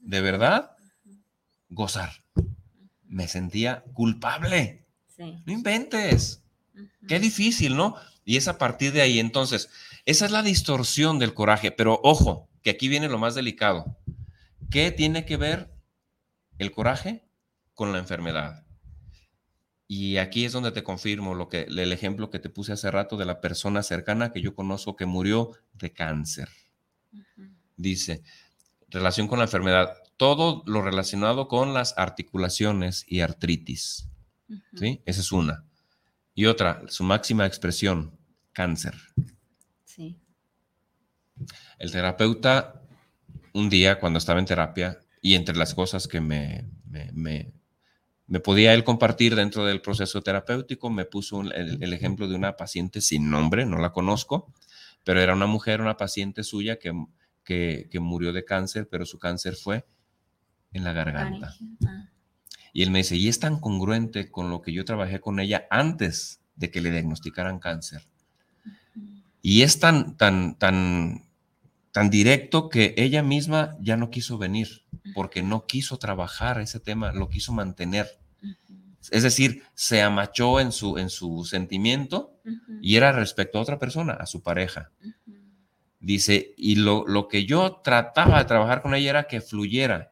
de 0.00 0.20
verdad, 0.20 0.72
gozar. 1.70 2.12
Me 3.04 3.28
sentía 3.28 3.82
culpable. 3.94 4.84
No 5.16 5.52
inventes. 5.54 6.43
Qué 7.06 7.20
difícil, 7.20 7.76
¿no? 7.76 7.96
Y 8.24 8.36
es 8.36 8.48
a 8.48 8.58
partir 8.58 8.92
de 8.92 9.02
ahí. 9.02 9.18
Entonces, 9.18 9.68
esa 10.06 10.24
es 10.26 10.30
la 10.30 10.42
distorsión 10.42 11.18
del 11.18 11.34
coraje. 11.34 11.70
Pero 11.70 12.00
ojo, 12.02 12.48
que 12.62 12.70
aquí 12.70 12.88
viene 12.88 13.08
lo 13.08 13.18
más 13.18 13.34
delicado. 13.34 13.98
¿Qué 14.70 14.90
tiene 14.90 15.24
que 15.24 15.36
ver 15.36 15.70
el 16.58 16.70
coraje 16.70 17.28
con 17.74 17.92
la 17.92 17.98
enfermedad? 17.98 18.64
Y 19.86 20.16
aquí 20.16 20.44
es 20.44 20.52
donde 20.52 20.72
te 20.72 20.82
confirmo 20.82 21.34
lo 21.34 21.48
que, 21.48 21.62
el 21.62 21.92
ejemplo 21.92 22.30
que 22.30 22.38
te 22.38 22.48
puse 22.48 22.72
hace 22.72 22.90
rato 22.90 23.16
de 23.16 23.26
la 23.26 23.40
persona 23.40 23.82
cercana 23.82 24.32
que 24.32 24.40
yo 24.40 24.54
conozco 24.54 24.96
que 24.96 25.06
murió 25.06 25.52
de 25.74 25.92
cáncer. 25.92 26.48
Dice, 27.76 28.22
relación 28.88 29.28
con 29.28 29.38
la 29.38 29.44
enfermedad, 29.44 29.94
todo 30.16 30.62
lo 30.66 30.80
relacionado 30.80 31.48
con 31.48 31.74
las 31.74 31.96
articulaciones 31.98 33.04
y 33.06 33.20
artritis. 33.20 34.08
¿Sí? 34.74 35.02
Esa 35.04 35.20
es 35.20 35.32
una. 35.32 35.64
Y 36.34 36.46
otra, 36.46 36.82
su 36.88 37.04
máxima 37.04 37.46
expresión, 37.46 38.18
cáncer. 38.52 38.94
Sí. 39.84 40.18
El 41.78 41.92
terapeuta, 41.92 42.82
un 43.52 43.68
día 43.70 43.98
cuando 44.00 44.18
estaba 44.18 44.40
en 44.40 44.46
terapia, 44.46 44.98
y 45.20 45.34
entre 45.34 45.56
las 45.56 45.74
cosas 45.74 46.08
que 46.08 46.20
me, 46.20 46.68
me, 46.86 47.52
podía 48.40 48.74
él 48.74 48.84
compartir 48.84 49.34
dentro 49.34 49.64
del 49.64 49.80
proceso 49.80 50.22
terapéutico, 50.22 50.90
me 50.90 51.04
puso 51.04 51.40
el, 51.40 51.92
ejemplo 51.92 52.28
de 52.28 52.34
una 52.34 52.56
paciente 52.56 53.00
sin 53.00 53.30
nombre, 53.30 53.64
no 53.64 53.78
la 53.78 53.92
conozco, 53.92 54.52
pero 55.02 55.20
era 55.20 55.34
una 55.34 55.46
mujer, 55.46 55.80
una 55.80 55.96
paciente 55.96 56.42
suya 56.42 56.78
que, 56.78 56.92
que, 57.44 58.00
murió 58.00 58.32
de 58.32 58.44
cáncer, 58.44 58.88
pero 58.90 59.06
su 59.06 59.18
cáncer 59.18 59.54
fue 59.54 59.86
en 60.72 60.84
la 60.84 60.92
garganta. 60.92 61.54
Ah. 61.86 62.10
Y 62.74 62.82
él 62.82 62.90
me 62.90 62.98
dice, 62.98 63.16
y 63.16 63.28
es 63.28 63.38
tan 63.38 63.60
congruente 63.60 64.30
con 64.30 64.50
lo 64.50 64.60
que 64.60 64.72
yo 64.72 64.84
trabajé 64.84 65.20
con 65.20 65.38
ella 65.38 65.66
antes 65.70 66.40
de 66.56 66.72
que 66.72 66.80
le 66.80 66.90
diagnosticaran 66.90 67.60
cáncer. 67.60 68.02
Y 69.40 69.62
es 69.62 69.78
tan, 69.78 70.16
tan, 70.16 70.58
tan, 70.58 71.28
tan 71.92 72.10
directo 72.10 72.68
que 72.68 72.92
ella 72.96 73.22
misma 73.22 73.76
ya 73.80 73.96
no 73.96 74.10
quiso 74.10 74.38
venir 74.38 74.82
porque 75.14 75.42
no 75.44 75.66
quiso 75.66 75.98
trabajar 75.98 76.60
ese 76.60 76.80
tema, 76.80 77.12
lo 77.12 77.28
quiso 77.28 77.52
mantener. 77.52 78.08
Es 79.12 79.22
decir, 79.22 79.62
se 79.74 80.02
amachó 80.02 80.58
en 80.58 80.72
su, 80.72 80.98
en 80.98 81.10
su 81.10 81.44
sentimiento 81.44 82.40
y 82.82 82.96
era 82.96 83.12
respecto 83.12 83.58
a 83.58 83.62
otra 83.62 83.78
persona, 83.78 84.14
a 84.14 84.26
su 84.26 84.42
pareja. 84.42 84.90
Dice, 86.00 86.54
y 86.56 86.74
lo, 86.74 87.06
lo, 87.06 87.28
que 87.28 87.46
yo 87.46 87.80
trataba 87.84 88.38
de 88.38 88.44
trabajar 88.46 88.82
con 88.82 88.94
ella 88.94 89.10
era 89.10 89.24
que 89.28 89.40
fluyera, 89.40 90.10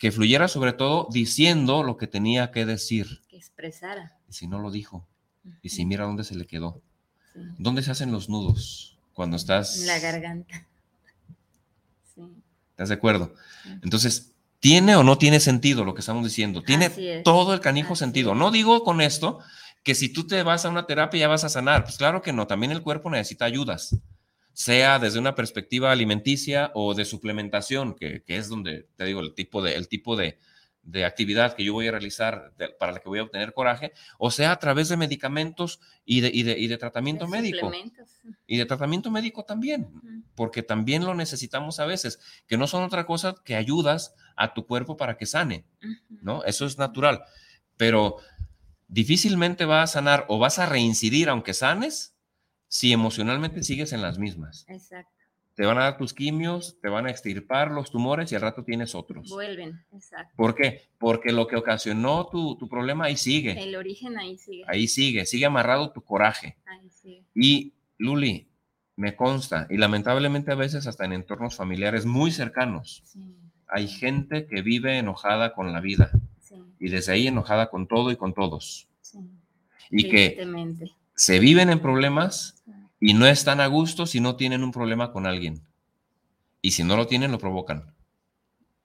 que 0.00 0.10
fluyera 0.10 0.48
sobre 0.48 0.72
todo 0.72 1.08
diciendo 1.12 1.82
lo 1.82 1.98
que 1.98 2.06
tenía 2.06 2.50
que 2.50 2.64
decir. 2.64 3.20
Que 3.28 3.36
expresara. 3.36 4.16
Y 4.28 4.32
si 4.32 4.48
no 4.48 4.58
lo 4.58 4.70
dijo, 4.70 5.06
y 5.60 5.68
si 5.68 5.84
mira 5.84 6.06
dónde 6.06 6.24
se 6.24 6.34
le 6.34 6.46
quedó. 6.46 6.80
¿Dónde 7.58 7.82
se 7.82 7.90
hacen 7.90 8.10
los 8.10 8.30
nudos? 8.30 8.96
Cuando 9.12 9.36
estás... 9.36 9.78
En 9.78 9.86
la 9.86 10.00
garganta. 10.00 10.66
Sí. 12.14 12.22
¿Estás 12.70 12.88
de 12.88 12.94
acuerdo? 12.96 13.34
Entonces, 13.82 14.32
¿tiene 14.58 14.96
o 14.96 15.04
no 15.04 15.16
tiene 15.16 15.38
sentido 15.38 15.84
lo 15.84 15.94
que 15.94 16.00
estamos 16.00 16.24
diciendo? 16.24 16.62
Tiene 16.62 16.90
todo 17.22 17.54
el 17.54 17.60
canijo 17.60 17.94
sentido. 17.94 18.34
No 18.34 18.50
digo 18.50 18.82
con 18.82 19.00
esto 19.00 19.38
que 19.84 19.94
si 19.94 20.08
tú 20.12 20.26
te 20.26 20.42
vas 20.42 20.64
a 20.64 20.70
una 20.70 20.86
terapia 20.86 21.20
ya 21.20 21.28
vas 21.28 21.44
a 21.44 21.50
sanar. 21.50 21.84
Pues 21.84 21.98
claro 21.98 22.20
que 22.20 22.32
no, 22.32 22.46
también 22.46 22.72
el 22.72 22.82
cuerpo 22.82 23.10
necesita 23.10 23.44
ayudas, 23.44 23.96
sea 24.52 24.98
desde 24.98 25.18
una 25.18 25.34
perspectiva 25.34 25.92
alimenticia 25.92 26.70
o 26.74 26.94
de 26.94 27.04
suplementación, 27.04 27.94
que, 27.94 28.22
que 28.22 28.36
es 28.36 28.48
donde, 28.48 28.88
te 28.96 29.04
digo, 29.04 29.20
el 29.20 29.34
tipo 29.34 29.62
de, 29.62 29.74
el 29.74 29.88
tipo 29.88 30.16
de, 30.16 30.38
de 30.82 31.04
actividad 31.04 31.54
que 31.54 31.64
yo 31.64 31.72
voy 31.72 31.88
a 31.88 31.92
realizar 31.92 32.52
para 32.78 32.92
la 32.92 33.00
que 33.00 33.08
voy 33.08 33.18
a 33.18 33.22
obtener 33.22 33.52
coraje, 33.52 33.92
o 34.18 34.30
sea, 34.30 34.52
a 34.52 34.58
través 34.58 34.88
de 34.88 34.96
medicamentos 34.96 35.80
y 36.04 36.20
de, 36.20 36.30
y 36.32 36.42
de, 36.42 36.58
y 36.58 36.66
de 36.68 36.78
tratamiento 36.78 37.28
médico. 37.28 37.70
Y 38.46 38.56
de 38.56 38.66
tratamiento 38.66 39.10
médico 39.10 39.44
también, 39.44 39.88
porque 40.34 40.62
también 40.62 41.04
lo 41.04 41.14
necesitamos 41.14 41.78
a 41.80 41.86
veces, 41.86 42.18
que 42.46 42.56
no 42.56 42.66
son 42.66 42.82
otra 42.82 43.06
cosa 43.06 43.34
que 43.44 43.56
ayudas 43.56 44.14
a 44.36 44.54
tu 44.54 44.66
cuerpo 44.66 44.96
para 44.96 45.16
que 45.16 45.26
sane, 45.26 45.64
¿no? 46.22 46.42
Eso 46.44 46.66
es 46.66 46.78
natural, 46.78 47.22
pero 47.76 48.16
difícilmente 48.88 49.64
vas 49.66 49.90
a 49.90 49.92
sanar 49.92 50.24
o 50.28 50.38
vas 50.38 50.58
a 50.58 50.66
reincidir 50.66 51.28
aunque 51.28 51.54
sanes 51.54 52.16
si 52.70 52.92
emocionalmente 52.94 53.62
sigues 53.62 53.92
en 53.92 54.00
las 54.00 54.18
mismas. 54.18 54.64
Exacto 54.68 55.20
te 55.60 55.66
van 55.66 55.76
a 55.76 55.82
dar 55.82 55.98
tus 55.98 56.14
quimios, 56.14 56.78
te 56.80 56.88
van 56.88 57.04
a 57.04 57.10
extirpar 57.10 57.70
los 57.70 57.90
tumores 57.90 58.32
y 58.32 58.34
al 58.34 58.40
rato 58.40 58.64
tienes 58.64 58.94
otros. 58.94 59.28
Vuelven, 59.28 59.84
exacto. 59.92 60.32
¿Por 60.34 60.54
qué? 60.54 60.88
Porque 60.96 61.32
lo 61.32 61.46
que 61.46 61.56
ocasionó 61.56 62.28
tu, 62.28 62.56
problema 62.66 63.04
ahí 63.04 63.16
sigue. 63.18 63.62
El 63.62 63.76
origen 63.76 64.16
ahí 64.16 64.38
sigue. 64.38 64.64
Ahí 64.66 64.88
sigue, 64.88 65.26
sigue 65.26 65.44
amarrado 65.44 65.92
tu 65.92 66.00
coraje. 66.00 66.56
Ahí 66.64 66.88
sigue. 66.88 67.24
Y 67.34 67.74
Luli, 67.98 68.48
me 68.96 69.14
consta, 69.14 69.66
y 69.68 69.76
lamentablemente 69.76 70.50
a 70.50 70.54
veces 70.54 70.86
hasta 70.86 71.04
en 71.04 71.12
entornos 71.12 71.56
familiares 71.56 72.06
muy 72.06 72.30
cercanos, 72.30 73.02
hay 73.66 73.86
gente 73.86 74.46
que 74.46 74.62
vive 74.62 74.96
enojada 74.96 75.52
con 75.52 75.74
la 75.74 75.80
vida. 75.80 76.10
Y 76.78 76.88
desde 76.88 77.12
ahí 77.12 77.26
enojada 77.26 77.68
con 77.68 77.86
todo 77.86 78.10
y 78.10 78.16
con 78.16 78.32
todos. 78.32 78.88
Y 79.90 80.08
que 80.08 80.42
se 81.20 81.38
viven 81.38 81.68
en 81.68 81.80
problemas 81.80 82.64
y 82.98 83.12
no 83.12 83.26
están 83.26 83.60
a 83.60 83.66
gusto 83.66 84.06
si 84.06 84.20
no 84.20 84.36
tienen 84.36 84.64
un 84.64 84.72
problema 84.72 85.12
con 85.12 85.26
alguien. 85.26 85.62
Y 86.62 86.70
si 86.70 86.82
no 86.82 86.96
lo 86.96 87.06
tienen, 87.08 87.30
lo 87.30 87.38
provocan. 87.38 87.94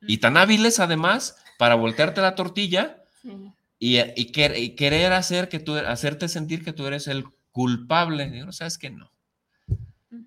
Y 0.02 0.18
tan 0.18 0.36
hábiles 0.36 0.82
además 0.82 1.38
para 1.58 1.76
voltearte 1.76 2.20
la 2.20 2.36
tortilla 2.36 3.02
y, 3.80 4.00
y, 4.18 4.32
querer 4.76 5.14
hacer 5.14 5.48
que 5.48 5.60
tú, 5.60 5.78
hacerte 5.78 6.28
sentir 6.28 6.66
que 6.66 6.74
tú 6.74 6.86
eres 6.86 7.08
el 7.08 7.24
culpable. 7.54 8.28
no 8.28 8.52
sabes 8.52 8.78
que 8.78 8.90
no. 8.90 9.14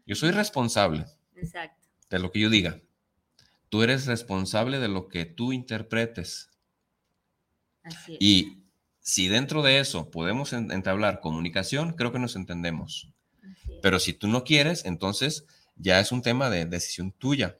Yo 0.06 0.14
soy 0.14 0.30
responsable 0.30 1.04
de 2.08 2.18
lo 2.18 2.32
que 2.32 2.40
yo 2.40 2.48
diga. 2.48 2.80
Tú 3.68 3.82
eres 3.82 4.06
responsable 4.06 4.78
de 4.78 4.88
lo 4.88 5.08
que 5.08 5.26
tú 5.26 5.52
interpretes. 5.52 6.48
Y 8.18 8.57
si 9.08 9.26
dentro 9.26 9.62
de 9.62 9.78
eso 9.78 10.10
podemos 10.10 10.52
entablar 10.52 11.20
comunicación, 11.20 11.94
creo 11.94 12.12
que 12.12 12.18
nos 12.18 12.36
entendemos. 12.36 13.08
Pero 13.80 14.00
si 14.00 14.12
tú 14.12 14.28
no 14.28 14.44
quieres, 14.44 14.84
entonces 14.84 15.46
ya 15.76 15.98
es 15.98 16.12
un 16.12 16.20
tema 16.20 16.50
de 16.50 16.66
decisión 16.66 17.12
tuya. 17.12 17.56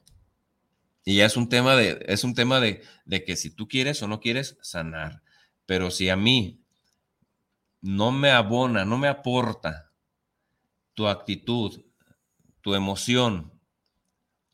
Y 1.03 1.15
ya 1.15 1.25
es 1.25 1.37
un 1.37 1.49
tema 1.49 1.75
de, 1.75 2.05
es 2.07 2.23
un 2.23 2.35
tema 2.35 2.59
de, 2.59 2.83
de 3.05 3.23
que 3.23 3.35
si 3.35 3.49
tú 3.49 3.67
quieres 3.67 4.03
o 4.03 4.07
no 4.07 4.19
quieres 4.19 4.59
sanar. 4.61 5.23
Pero 5.65 5.89
si 5.89 6.09
a 6.09 6.15
mí 6.15 6.61
no 7.81 8.11
me 8.11 8.29
abona, 8.29 8.85
no 8.85 8.99
me 8.99 9.07
aporta 9.07 9.89
tu 10.93 11.07
actitud, 11.07 11.83
tu 12.61 12.75
emoción, 12.75 13.59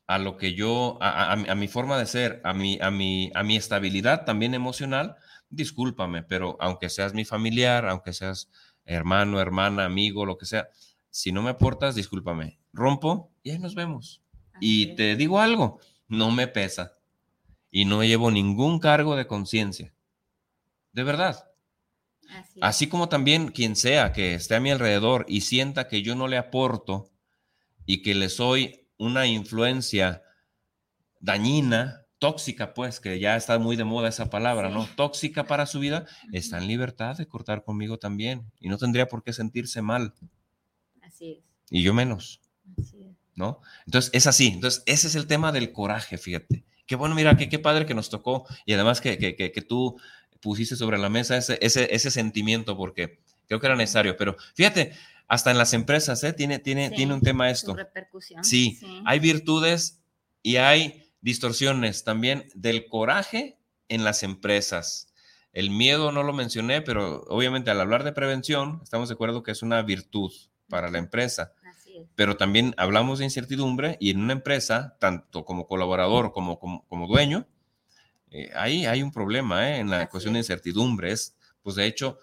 a 0.06 0.18
lo 0.18 0.38
que 0.38 0.54
yo, 0.54 0.96
a, 1.02 1.32
a, 1.32 1.54
mi 1.56 1.68
forma 1.68 1.98
de 1.98 2.06
ser, 2.06 2.40
a 2.42 2.54
mi, 2.54 2.78
a, 2.80 2.90
mi, 2.90 3.30
a 3.34 3.42
mi 3.42 3.56
estabilidad 3.56 4.24
también 4.24 4.54
emocional, 4.54 5.16
discúlpame, 5.48 6.22
pero 6.22 6.56
aunque 6.60 6.88
seas 6.88 7.14
mi 7.14 7.24
familiar, 7.24 7.88
aunque 7.88 8.12
seas 8.12 8.48
hermano, 8.84 9.40
hermana, 9.40 9.84
amigo, 9.84 10.24
lo 10.26 10.38
que 10.38 10.46
sea, 10.46 10.68
si 11.10 11.32
no 11.32 11.42
me 11.42 11.50
aportas, 11.50 11.94
discúlpame, 11.94 12.58
rompo 12.72 13.32
y 13.42 13.50
ahí 13.50 13.58
nos 13.58 13.74
vemos. 13.74 14.22
y 14.60 14.94
te 14.96 15.16
digo 15.16 15.40
algo, 15.40 15.80
no 16.08 16.30
me 16.30 16.46
pesa 16.46 16.96
y 17.70 17.84
no 17.84 18.02
llevo 18.02 18.30
ningún 18.30 18.78
cargo 18.78 19.16
de 19.16 19.26
conciencia. 19.26 19.92
De 20.92 21.02
verdad. 21.02 21.50
Así, 22.60 22.88
como 22.88 23.08
también 23.08 23.48
quien 23.48 23.76
sea 23.76 24.12
que 24.12 24.34
esté 24.34 24.54
a 24.54 24.60
mi 24.60 24.70
alrededor 24.70 25.26
y 25.28 25.42
sienta 25.42 25.86
que 25.86 26.02
yo 26.02 26.14
no 26.14 26.26
le 26.26 26.38
aporto 26.38 27.10
y 27.84 28.02
que 28.02 28.14
le 28.14 28.30
soy 28.30 28.88
una 28.96 29.26
influencia 29.26 30.22
dañina, 31.20 32.05
tóxica, 32.26 32.74
pues, 32.74 32.98
que 32.98 33.20
ya 33.20 33.36
está 33.36 33.56
muy 33.60 33.76
de 33.76 33.84
moda 33.84 34.08
esa 34.08 34.28
palabra, 34.28 34.68
¿no? 34.68 34.88
Tóxica 34.96 35.46
para 35.46 35.64
su 35.64 35.78
vida, 35.78 36.06
está 36.32 36.58
en 36.58 36.66
libertad 36.66 37.16
de 37.16 37.28
cortar 37.28 37.62
conmigo 37.62 37.98
también 37.98 38.50
y 38.58 38.68
no 38.68 38.78
tendría 38.78 39.06
por 39.06 39.22
qué 39.22 39.32
sentirse 39.32 39.80
mal. 39.80 40.12
Y 41.70 41.82
yo 41.84 41.94
menos. 41.94 42.40
¿No? 43.36 43.60
Entonces, 43.84 44.10
es 44.12 44.26
así. 44.26 44.48
Entonces, 44.48 44.82
ese 44.86 45.06
es 45.06 45.14
el 45.14 45.28
tema 45.28 45.52
del 45.52 45.70
coraje, 45.70 46.18
fíjate. 46.18 46.64
Qué 46.84 46.96
bueno, 46.96 47.14
mira, 47.14 47.36
qué, 47.36 47.48
qué 47.48 47.60
padre 47.60 47.86
que 47.86 47.94
nos 47.94 48.10
tocó 48.10 48.44
y 48.64 48.72
además 48.72 49.00
que, 49.00 49.18
que, 49.18 49.36
que, 49.36 49.62
tú 49.62 49.96
pusiste 50.40 50.74
sobre 50.74 50.98
la 50.98 51.08
mesa 51.08 51.36
ese, 51.36 51.58
ese, 51.60 51.94
ese, 51.94 52.10
sentimiento 52.10 52.76
porque 52.76 53.20
creo 53.46 53.60
que 53.60 53.66
era 53.66 53.76
necesario. 53.76 54.16
Pero 54.16 54.36
fíjate, 54.54 54.94
hasta 55.28 55.52
en 55.52 55.58
las 55.58 55.74
empresas, 55.74 56.24
¿eh? 56.24 56.32
Tiene, 56.32 56.58
tiene, 56.58 56.90
tiene 56.90 57.14
un 57.14 57.20
tema 57.20 57.50
esto. 57.50 57.74
Repercusión. 57.74 58.42
Sí, 58.44 58.78
sí, 58.80 59.02
hay 59.04 59.20
virtudes 59.20 60.00
y 60.42 60.56
hay 60.56 61.05
distorsiones 61.20 62.04
también 62.04 62.48
del 62.54 62.86
coraje 62.86 63.58
en 63.88 64.04
las 64.04 64.22
empresas. 64.22 65.12
El 65.52 65.70
miedo 65.70 66.12
no 66.12 66.22
lo 66.22 66.32
mencioné, 66.32 66.82
pero 66.82 67.22
obviamente 67.28 67.70
al 67.70 67.80
hablar 67.80 68.04
de 68.04 68.12
prevención, 68.12 68.80
estamos 68.82 69.08
de 69.08 69.14
acuerdo 69.14 69.42
que 69.42 69.52
es 69.52 69.62
una 69.62 69.82
virtud 69.82 70.30
para 70.68 70.90
la 70.90 70.98
empresa. 70.98 71.52
Pero 72.14 72.36
también 72.36 72.74
hablamos 72.76 73.18
de 73.18 73.24
incertidumbre 73.24 73.96
y 74.00 74.10
en 74.10 74.20
una 74.20 74.34
empresa, 74.34 74.96
tanto 75.00 75.44
como 75.46 75.66
colaborador 75.66 76.32
como 76.32 76.58
como, 76.58 77.06
dueño, 77.06 77.46
eh, 78.30 78.50
ahí 78.54 78.84
hay 78.84 79.02
un 79.02 79.12
problema 79.12 79.70
¿eh? 79.70 79.78
en 79.78 79.88
la 79.88 80.08
cuestión 80.10 80.34
de 80.34 80.40
incertidumbre. 80.40 81.12
Es, 81.12 81.36
pues 81.62 81.76
de 81.76 81.86
hecho, 81.86 82.18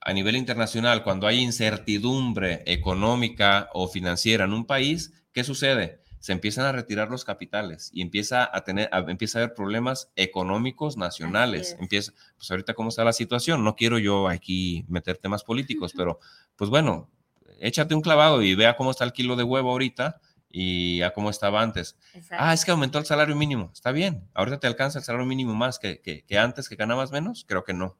a 0.00 0.12
nivel 0.12 0.34
internacional, 0.34 1.04
cuando 1.04 1.28
hay 1.28 1.38
incertidumbre 1.38 2.64
económica 2.66 3.68
o 3.72 3.86
financiera 3.86 4.46
en 4.46 4.52
un 4.52 4.66
país, 4.66 5.12
¿qué 5.32 5.44
sucede? 5.44 6.01
Se 6.22 6.30
empiezan 6.30 6.66
a 6.66 6.70
retirar 6.72 7.10
los 7.10 7.24
capitales 7.24 7.90
y 7.92 8.00
empieza 8.00 8.48
a 8.56 8.62
tener, 8.62 8.88
empieza 9.08 9.40
a 9.40 9.42
haber 9.42 9.56
problemas 9.56 10.12
económicos 10.14 10.96
nacionales. 10.96 11.76
Empieza, 11.80 12.12
pues 12.36 12.48
ahorita 12.48 12.74
cómo 12.74 12.90
está 12.90 13.02
la 13.02 13.12
situación. 13.12 13.64
No 13.64 13.74
quiero 13.74 13.98
yo 13.98 14.28
aquí 14.28 14.84
meter 14.86 15.18
temas 15.18 15.42
políticos, 15.42 15.92
pero 15.96 16.20
pues 16.54 16.70
bueno, 16.70 17.10
échate 17.58 17.96
un 17.96 18.02
clavado 18.02 18.40
y 18.40 18.54
vea 18.54 18.76
cómo 18.76 18.92
está 18.92 19.02
el 19.02 19.12
kilo 19.12 19.34
de 19.34 19.42
huevo 19.42 19.72
ahorita 19.72 20.20
y 20.48 21.02
a 21.02 21.12
cómo 21.12 21.28
estaba 21.28 21.60
antes. 21.60 21.98
Ah, 22.30 22.54
es 22.54 22.64
que 22.64 22.70
aumentó 22.70 23.00
el 23.00 23.04
salario 23.04 23.34
mínimo. 23.34 23.72
Está 23.74 23.90
bien. 23.90 24.28
Ahorita 24.32 24.60
te 24.60 24.68
alcanza 24.68 25.00
el 25.00 25.04
salario 25.04 25.26
mínimo 25.26 25.56
más 25.56 25.80
que, 25.80 26.00
que, 26.00 26.38
antes, 26.38 26.68
que 26.68 26.76
ganabas 26.76 27.10
menos. 27.10 27.44
Creo 27.48 27.64
que 27.64 27.74
no. 27.74 27.98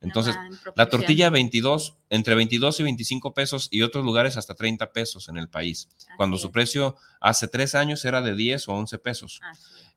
Entonces, 0.00 0.36
la 0.74 0.88
tortilla 0.88 1.30
22, 1.30 1.96
entre 2.10 2.34
22 2.34 2.80
y 2.80 2.82
25 2.82 3.34
pesos 3.34 3.68
y 3.70 3.82
otros 3.82 4.04
lugares 4.04 4.36
hasta 4.36 4.54
30 4.54 4.92
pesos 4.92 5.28
en 5.28 5.36
el 5.38 5.48
país. 5.48 5.88
cuando 6.16 6.36
su 6.38 6.50
precio 6.50 6.96
hace 7.20 7.48
tres 7.48 7.74
años 7.74 8.04
era 8.04 8.20
de 8.20 8.34
10 8.34 8.68
o 8.68 8.72
11 8.74 8.98
pesos. 8.98 9.40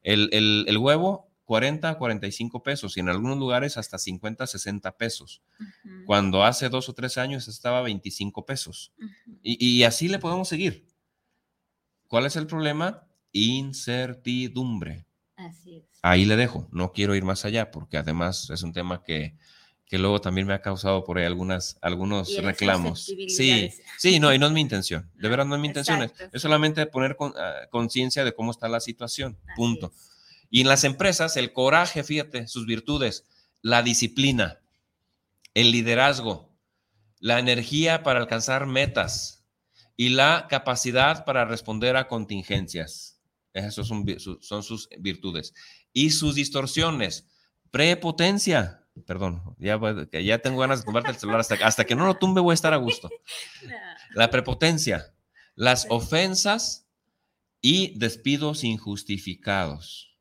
El, 0.02 0.30
el, 0.32 0.66
el, 0.68 0.78
huevo 0.78 1.30
40 1.46 1.90
a 1.90 1.98
45 1.98 2.64
pesos 2.64 2.96
y 2.96 3.02
en 3.02 3.10
algunos 3.10 3.38
lugares 3.38 3.78
hasta 3.78 3.98
50 3.98 4.48
60 4.48 4.98
pesos. 4.98 5.42
Cuando 6.06 6.44
hace 6.44 6.70
dos 6.70 6.88
o 6.90 6.94
tres 6.94 7.18
años 7.18 7.48
estaba 7.48 7.82
25 7.82 8.46
pesos. 8.46 8.94
y, 9.44 9.84
así 9.84 10.08
le 10.08 10.20
podemos 10.20 10.48
seguir. 10.48 10.88
¿Cuál 12.08 12.26
es 12.26 12.36
el 12.36 12.48
problema? 12.48 13.08
Incertidumbre. 13.32 15.06
Así 15.36 15.78
es. 15.78 15.86
Ahí 16.02 16.26
le 16.26 16.36
dejo, 16.36 16.68
no 16.72 16.92
quiero 16.92 17.16
ir 17.16 17.24
más 17.24 17.46
allá 17.46 17.72
porque 17.72 17.98
además 17.98 18.50
es 18.50 18.64
un 18.64 18.74
tema 18.74 19.04
que, 19.04 19.36
que 19.90 19.98
luego 19.98 20.22
también 20.22 20.46
me 20.46 20.54
ha 20.54 20.62
causado 20.62 21.04
por 21.04 21.18
ahí 21.18 21.26
algunas, 21.26 21.80
algunos 21.82 22.38
reclamos. 22.38 23.06
Sí, 23.06 23.72
sí, 23.98 24.20
no, 24.20 24.32
y 24.32 24.38
no 24.38 24.46
es 24.46 24.52
mi 24.52 24.62
intención, 24.70 25.10
de 25.16 25.28
verdad 25.28 25.46
no 25.46 25.56
es 25.56 25.62
mi 25.62 25.68
intención, 25.68 26.04
es, 26.04 26.42
solamente 26.42 26.86
poner 26.86 27.18
ah, 27.20 27.68
conciencia 27.72 28.24
de 28.24 28.34
cómo 28.34 28.52
está 28.52 28.70
la 28.70 28.80
situación, 28.80 29.38
punto. 29.56 29.92
Y 30.52 30.62
en 30.62 30.68
las 30.68 30.84
empresas, 30.84 31.38
el 31.38 31.54
coraje, 31.54 32.04
fíjate, 32.04 32.48
sus 32.48 32.68
virtudes, 32.68 33.26
la 33.64 33.82
disciplina, 33.82 34.60
el 35.56 35.72
liderazgo, 35.72 36.56
la 37.20 37.40
energía 37.40 38.04
para 38.04 38.20
alcanzar 38.20 38.68
metas 38.68 39.44
y 39.98 40.10
la 40.10 40.46
capacidad 40.50 41.26
para 41.26 41.46
responder 41.46 41.98
a 41.98 42.08
contingencias. 42.08 43.20
Esas 43.54 43.88
son, 43.88 44.06
son 44.40 44.64
sus 44.64 44.88
virtudes. 45.00 45.54
Y 45.94 46.12
sus 46.12 46.36
distorsiones, 46.36 47.28
prepotencia. 47.72 48.79
Perdón, 49.06 49.56
ya, 49.58 49.80
ya 50.12 50.40
tengo 50.40 50.60
ganas 50.60 50.80
de 50.80 50.86
tumbarte 50.86 51.12
el 51.12 51.18
celular. 51.18 51.40
Hasta, 51.42 51.56
hasta 51.56 51.86
que 51.86 51.96
no 51.96 52.06
lo 52.06 52.16
tumbe 52.16 52.42
voy 52.42 52.52
a 52.52 52.56
estar 52.56 52.74
a 52.74 52.78
gusto. 52.78 53.10
La 54.16 54.30
prepotencia, 54.30 55.14
las 55.56 55.86
ofensas 55.90 56.88
y 57.62 57.98
despidos 58.00 58.64
injustificados. 58.64 60.18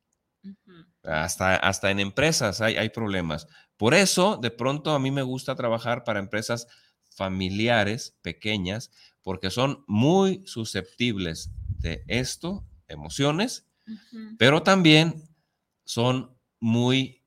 Hasta, 1.03 1.55
hasta 1.55 1.89
en 1.89 1.99
empresas 1.99 2.61
hay, 2.61 2.75
hay 2.75 2.89
problemas. 2.89 3.47
Por 3.77 3.93
eso, 3.93 4.37
de 4.37 4.51
pronto, 4.51 4.91
a 4.91 4.99
mí 4.99 5.09
me 5.09 5.23
gusta 5.23 5.55
trabajar 5.55 6.03
para 6.03 6.19
empresas 6.19 6.67
familiares, 7.09 8.17
pequeñas, 8.21 8.91
porque 9.21 9.49
son 9.49 9.83
muy 9.87 10.43
susceptibles 10.45 11.51
de 11.67 12.03
esto, 12.07 12.65
emociones, 12.87 13.67
pero 14.37 14.63
también 14.63 15.29
son 15.85 16.37
muy 16.59 17.18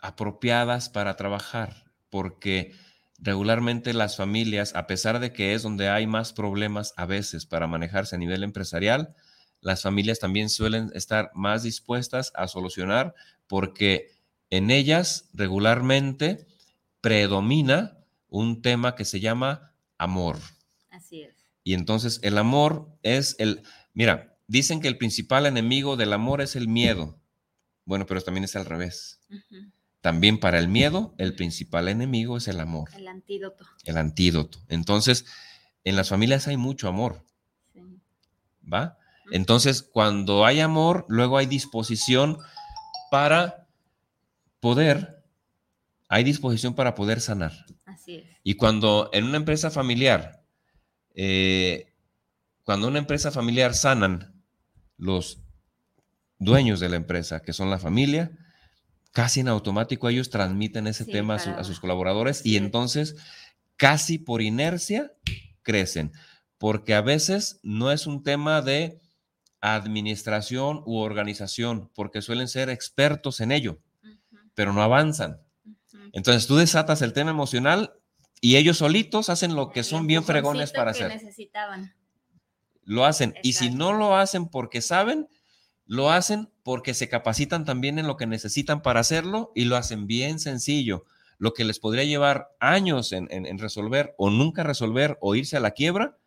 apropiadas 0.00 0.88
para 0.88 1.16
trabajar, 1.16 1.92
porque 2.10 2.74
regularmente 3.18 3.92
las 3.92 4.16
familias, 4.16 4.74
a 4.74 4.86
pesar 4.86 5.20
de 5.20 5.32
que 5.32 5.54
es 5.54 5.62
donde 5.62 5.88
hay 5.88 6.06
más 6.06 6.32
problemas 6.32 6.94
a 6.96 7.06
veces 7.06 7.46
para 7.46 7.66
manejarse 7.66 8.16
a 8.16 8.18
nivel 8.18 8.42
empresarial, 8.42 9.14
las 9.60 9.82
familias 9.82 10.20
también 10.20 10.50
suelen 10.50 10.90
estar 10.94 11.30
más 11.34 11.64
dispuestas 11.64 12.32
a 12.36 12.46
solucionar 12.46 13.14
porque 13.48 14.12
en 14.50 14.70
ellas 14.70 15.28
regularmente 15.34 16.46
predomina 17.00 17.98
un 18.28 18.62
tema 18.62 18.94
que 18.94 19.04
se 19.04 19.20
llama 19.20 19.72
amor. 19.96 20.38
Así 20.90 21.22
es. 21.22 21.34
Y 21.64 21.74
entonces 21.74 22.20
el 22.22 22.38
amor 22.38 22.88
es 23.02 23.36
el, 23.38 23.62
mira, 23.94 24.36
dicen 24.46 24.80
que 24.80 24.88
el 24.88 24.96
principal 24.96 25.46
enemigo 25.46 25.96
del 25.96 26.12
amor 26.12 26.40
es 26.40 26.56
el 26.56 26.68
miedo. 26.68 27.18
Bueno, 27.84 28.06
pero 28.06 28.20
también 28.20 28.44
es 28.44 28.54
al 28.54 28.64
revés. 28.64 29.20
También 30.00 30.38
para 30.38 30.58
el 30.58 30.68
miedo, 30.68 31.14
el 31.18 31.34
principal 31.34 31.88
enemigo 31.88 32.36
es 32.36 32.48
el 32.48 32.60
amor. 32.60 32.90
El 32.96 33.08
antídoto. 33.08 33.66
El 33.84 33.96
antídoto. 33.96 34.58
Entonces, 34.68 35.26
en 35.84 35.96
las 35.96 36.08
familias 36.08 36.46
hay 36.46 36.56
mucho 36.56 36.88
amor. 36.88 37.24
Sí. 37.72 37.82
¿Va? 38.72 38.98
Entonces, 39.30 39.82
cuando 39.82 40.46
hay 40.46 40.60
amor, 40.60 41.04
luego 41.08 41.36
hay 41.36 41.46
disposición 41.46 42.38
para 43.10 43.66
poder, 44.60 45.24
hay 46.08 46.24
disposición 46.24 46.74
para 46.74 46.94
poder 46.94 47.20
sanar. 47.20 47.52
Así 47.84 48.16
es. 48.16 48.24
Y 48.42 48.54
cuando 48.54 49.10
en 49.12 49.24
una 49.24 49.36
empresa 49.36 49.70
familiar, 49.70 50.42
eh, 51.14 51.92
cuando 52.62 52.86
una 52.88 52.98
empresa 52.98 53.30
familiar 53.30 53.74
sanan 53.74 54.42
los 54.96 55.40
dueños 56.38 56.80
de 56.80 56.88
la 56.88 56.96
empresa, 56.96 57.40
que 57.40 57.52
son 57.52 57.70
la 57.70 57.78
familia, 57.78 58.30
casi 59.18 59.40
en 59.40 59.48
automático 59.48 60.08
ellos 60.08 60.30
transmiten 60.30 60.86
ese 60.86 61.04
tema 61.04 61.34
a, 61.34 61.64
sus 61.64 61.80
colaboradores 61.80 62.46
y 62.46 62.56
entonces 62.56 63.16
casi 63.76 64.16
por 64.16 64.42
inercia 64.42 65.12
crecen, 65.62 66.12
porque 66.56 66.94
a 66.94 67.00
veces 67.00 67.58
no 67.64 67.90
es 67.90 68.06
un 68.06 68.22
tema 68.22 68.62
de 68.62 69.00
administración 69.60 70.84
u 70.86 70.98
organización, 70.98 71.90
porque 71.96 72.22
suelen 72.22 72.46
ser 72.46 72.70
expertos 72.70 73.40
en 73.40 73.50
ello, 73.50 73.80
pero 74.54 74.72
no 74.72 74.82
avanzan. 74.82 75.40
Entonces 76.12 76.46
tú 76.46 76.54
desatas 76.54 77.02
el 77.02 77.12
tema 77.12 77.32
emocional 77.32 77.94
y 78.40 78.54
ellos 78.54 78.78
solitos 78.78 79.30
hacen 79.30 79.56
lo 79.56 79.70
que 79.70 79.82
son 79.82 80.06
bien 80.06 80.22
fregones 80.22 80.70
para 80.70 80.92
hacer. 80.92 81.08
Necesitaban. 81.08 81.92
Lo 82.84 83.04
hacen. 83.04 83.34
Y 83.42 83.54
si 83.54 83.70
no 83.70 83.94
lo 83.94 84.14
hacen 84.14 84.46
porque 84.46 84.80
saben, 84.80 85.26
lo 85.86 86.12
hacen 86.12 86.52
porque 86.68 86.92
se 86.92 87.08
capacitan 87.08 87.64
también 87.64 87.98
en 87.98 88.06
lo 88.06 88.18
que 88.18 88.26
necesitan 88.26 88.82
para 88.82 89.00
hacerlo 89.00 89.52
y 89.54 89.64
lo 89.64 89.78
hacen 89.78 90.06
bien 90.06 90.38
sencillo. 90.38 91.06
Lo 91.38 91.54
que 91.54 91.64
les 91.64 91.78
podría 91.78 92.04
llevar 92.04 92.50
años 92.60 93.12
en, 93.12 93.26
en 93.30 93.58
resolver 93.58 94.14
o 94.18 94.28
nunca 94.28 94.64
resolver 94.64 95.16
o 95.22 95.34
irse 95.34 95.56
a 95.56 95.60
la 95.60 95.70
quiebra, 95.70 96.18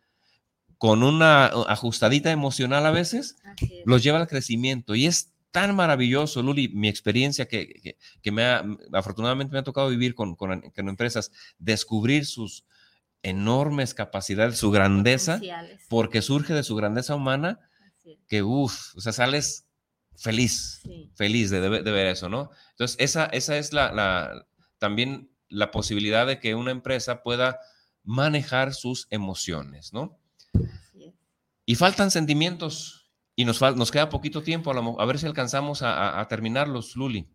con 0.78 1.04
una 1.04 1.46
ajustadita 1.46 2.32
emocional 2.32 2.84
a 2.86 2.90
veces, 2.90 3.36
los 3.84 4.02
lleva 4.02 4.18
al 4.18 4.26
crecimiento. 4.26 4.96
Y 4.96 5.06
es 5.06 5.32
tan 5.52 5.76
maravilloso, 5.76 6.42
Luli, 6.42 6.70
mi 6.70 6.88
experiencia 6.88 7.46
que, 7.46 7.96
me 8.32 8.42
ha, 8.42 8.64
afortunadamente 8.92 9.52
me 9.52 9.60
ha 9.60 9.62
tocado 9.62 9.90
vivir 9.90 10.16
con, 10.16 10.34
con, 10.34 10.60
empresas, 10.74 11.30
descubrir 11.60 12.26
sus 12.26 12.64
enormes 13.22 13.94
capacidades, 13.94 14.58
su 14.58 14.72
grandeza, 14.72 15.40
porque 15.88 16.20
surge 16.20 16.52
de 16.52 16.64
su 16.64 16.74
grandeza 16.74 17.14
humana, 17.14 17.60
que 18.26 18.42
uff, 18.42 18.96
o 18.96 19.00
sea, 19.00 19.12
sales 19.12 19.68
feliz, 20.16 20.82
feliz 21.14 21.50
de, 21.50 21.68
ver 21.68 22.06
eso, 22.06 22.28
¿no? 22.28 22.50
Entonces, 22.70 22.96
esa, 23.00 23.26
esa 23.26 23.58
es 23.58 23.72
la, 23.72 23.92
la, 23.92 24.46
también 24.78 25.30
la 25.48 25.70
posibilidad 25.70 26.26
de 26.26 26.40
que 26.40 26.54
una 26.54 26.70
empresa 26.70 27.22
pueda 27.22 27.60
manejar 28.04 28.74
sus 28.74 29.06
emociones, 29.10 29.92
¿no? 29.92 30.18
Y 31.64 31.76
faltan 31.76 32.10
sentimientos 32.10 33.02
y 33.36 33.44
nos, 33.44 33.60
nos 33.60 33.90
queda 33.90 34.08
poquito 34.08 34.42
tiempo 34.42 34.72
a, 34.72 35.06
ver 35.06 35.18
si 35.18 35.26
alcanzamos 35.26 35.80
a, 35.82 36.26
terminarlos, 36.28 36.96
Luli. 36.96 37.28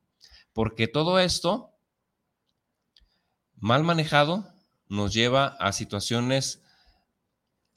Porque 0.53 0.87
todo 0.87 1.19
esto, 1.19 1.73
mal 3.55 3.83
manejado, 3.83 4.47
nos 4.89 5.13
lleva 5.13 5.47
a 5.59 5.71
situaciones, 5.71 6.61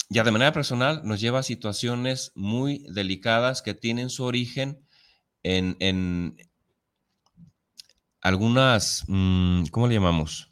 ya 0.09 0.25
de 0.25 0.33
manera 0.33 0.53
personal, 0.53 1.03
nos 1.05 1.21
lleva 1.21 1.41
a 1.41 1.45
situaciones 1.45 2.33
muy 2.35 2.85
delicadas 2.91 3.63
que 3.63 3.75
tienen 3.75 4.11
su 4.11 4.25
origen 4.25 4.85
en, 5.43 5.77
en 5.81 6.37
algunas, 8.21 9.05
mm, 9.09 9.67
¿cómo 9.67 9.89
le 9.89 9.95
llamamos? 9.95 10.51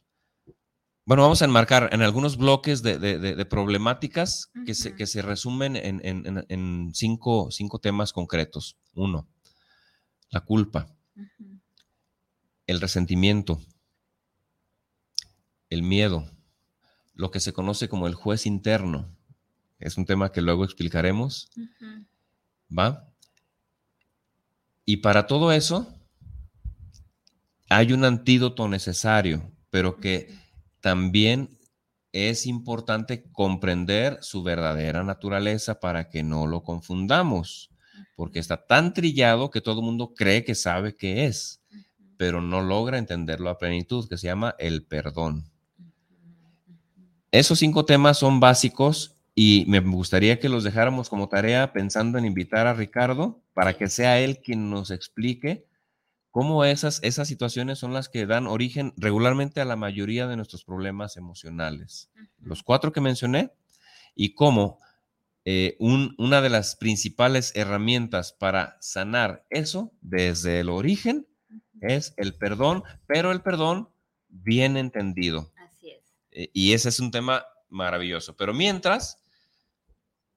Bueno, 1.09 1.23
vamos 1.23 1.41
a 1.41 1.47
enmarcar 1.47 1.89
en 1.93 2.03
algunos 2.03 2.37
bloques 2.37 2.83
de, 2.83 3.47
problemáticas 3.49 4.51
que, 4.67 4.75
se, 4.75 4.95
que, 4.95 5.07
se, 5.07 5.23
resumen 5.23 5.75
en, 5.75 6.91
cinco, 6.93 7.49
temas 7.81 8.13
concretos. 8.13 8.77
Uno, 8.93 9.27
la 10.29 10.43
culpa, 10.43 10.95
el 12.67 12.79
resentimiento, 12.79 13.59
el 15.71 15.83
miedo, 15.83 16.31
lo 17.15 17.31
que 17.31 17.41
se 17.41 17.55
conoce 17.55 17.89
como 17.89 18.07
el 18.07 18.15
juez 18.15 18.45
interno. 18.45 19.17
Es 19.79 19.97
un 19.97 20.05
tema 20.05 20.31
que 20.31 20.43
luego 20.43 20.63
explicaremos. 20.63 21.49
¿Va? 22.71 23.09
Y 24.89 24.97
para 24.97 25.27
todo 25.27 25.53
eso 25.53 25.87
hay 27.69 27.93
un 27.93 28.07
antídoto 28.07 28.69
necesario, 28.69 29.53
pero 29.69 29.99
que 29.99 30.35
también 30.81 31.59
es 32.13 32.47
importante 32.47 33.31
comprender 33.31 34.17
su 34.23 34.43
verdadera 34.43 35.05
naturaleza 35.05 35.79
para 35.79 36.09
que 36.09 36.23
no 36.23 36.47
lo 36.47 36.63
confundamos, 36.63 37.69
porque 38.17 38.39
está 38.39 38.67
tan 38.67 38.95
trillado 38.95 39.51
que 39.51 39.61
todo 39.61 39.81
el 39.81 39.85
mundo 39.85 40.15
cree 40.15 40.43
que 40.43 40.55
sabe 40.55 40.97
qué 40.97 41.27
es, 41.27 41.61
pero 42.17 42.41
no 42.41 42.63
logra 42.63 42.97
entenderlo 42.97 43.51
a 43.51 43.59
plenitud, 43.59 44.09
que 44.09 44.17
se 44.17 44.29
llama 44.29 44.55
el 44.59 44.87
perdón. 44.87 45.51
Esos 47.31 47.59
cinco 47.59 47.85
temas 47.85 48.17
son 48.17 48.41
básicos 48.41 49.18
y 49.41 49.65
me 49.69 49.79
gustaría 49.79 50.41
que 50.41 50.49
los 50.49 50.65
dejáramos 50.65 51.09
como 51.09 51.29
tarea 51.29 51.73
pensando 51.73 52.19
en 52.19 52.25
invitar 52.25 52.67
a 52.67 52.75
Ricardo 52.75 53.41
para 53.55 53.75
que 53.75 53.87
sea 53.87 54.19
él 54.19 54.41
quien 54.43 54.69
nos 54.69 54.91
explique 54.91 55.65
cómo 56.33 56.65
esas, 56.65 56.99
esas 57.05 57.29
situaciones 57.29 57.79
son 57.79 57.93
las 57.93 58.09
que 58.09 58.27
dan 58.27 58.49
origen 58.49 58.95
regularmente 58.97 59.61
a 59.61 59.65
la 59.65 59.77
mayoría 59.77 60.27
de 60.27 60.35
nuestros 60.35 60.65
problemas 60.65 61.17
emocionales. 61.17 62.11
Los 62.41 62.65
cuatro 62.65 62.91
que 62.91 63.01
mencioné 63.01 63.53
y 64.17 64.35
cómo 64.35 64.81
eh, 65.45 65.77
una 65.79 66.41
de 66.41 66.51
las 66.51 66.75
principales 66.75 67.53
herramientas 67.55 68.33
para 68.33 68.77
sanar 68.81 69.47
eso 69.51 69.93
desde 70.01 70.59
el 70.59 70.69
origen 70.69 71.29
es 71.81 72.13
el 72.17 72.35
perdón, 72.35 72.83
pero 73.07 73.31
el 73.31 73.41
perdón 73.43 73.89
bien 74.29 74.77
entendido. 74.77 75.53
Así 75.65 75.91
es. 75.91 76.03
Eh, 76.33 76.51
y 76.53 76.73
ese 76.73 76.89
es 76.89 76.99
un 76.99 77.13
tema 77.13 77.45
maravilloso. 77.69 78.37
Pero 78.37 78.53
mientras, 78.53 79.23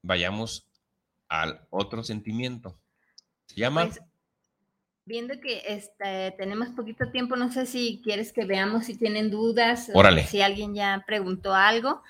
vayamos 0.01 0.67
al 1.27 1.65
otro 1.69 2.03
sentimiento. 2.03 2.77
llama? 3.55 3.85
Pues, 3.85 4.01
viendo 5.05 5.39
que 5.39 5.63
este, 5.67 6.31
tenemos 6.37 6.69
poquito 6.69 7.09
tiempo, 7.11 7.35
no 7.35 7.51
sé 7.51 7.65
si 7.65 8.01
quieres 8.03 8.31
que 8.31 8.45
veamos 8.45 8.85
si 8.85 8.97
tienen 8.97 9.29
dudas, 9.29 9.91
Órale. 9.93 10.25
si 10.25 10.41
alguien 10.41 10.73
ya 10.75 11.03
preguntó 11.05 11.53
algo. 11.53 12.01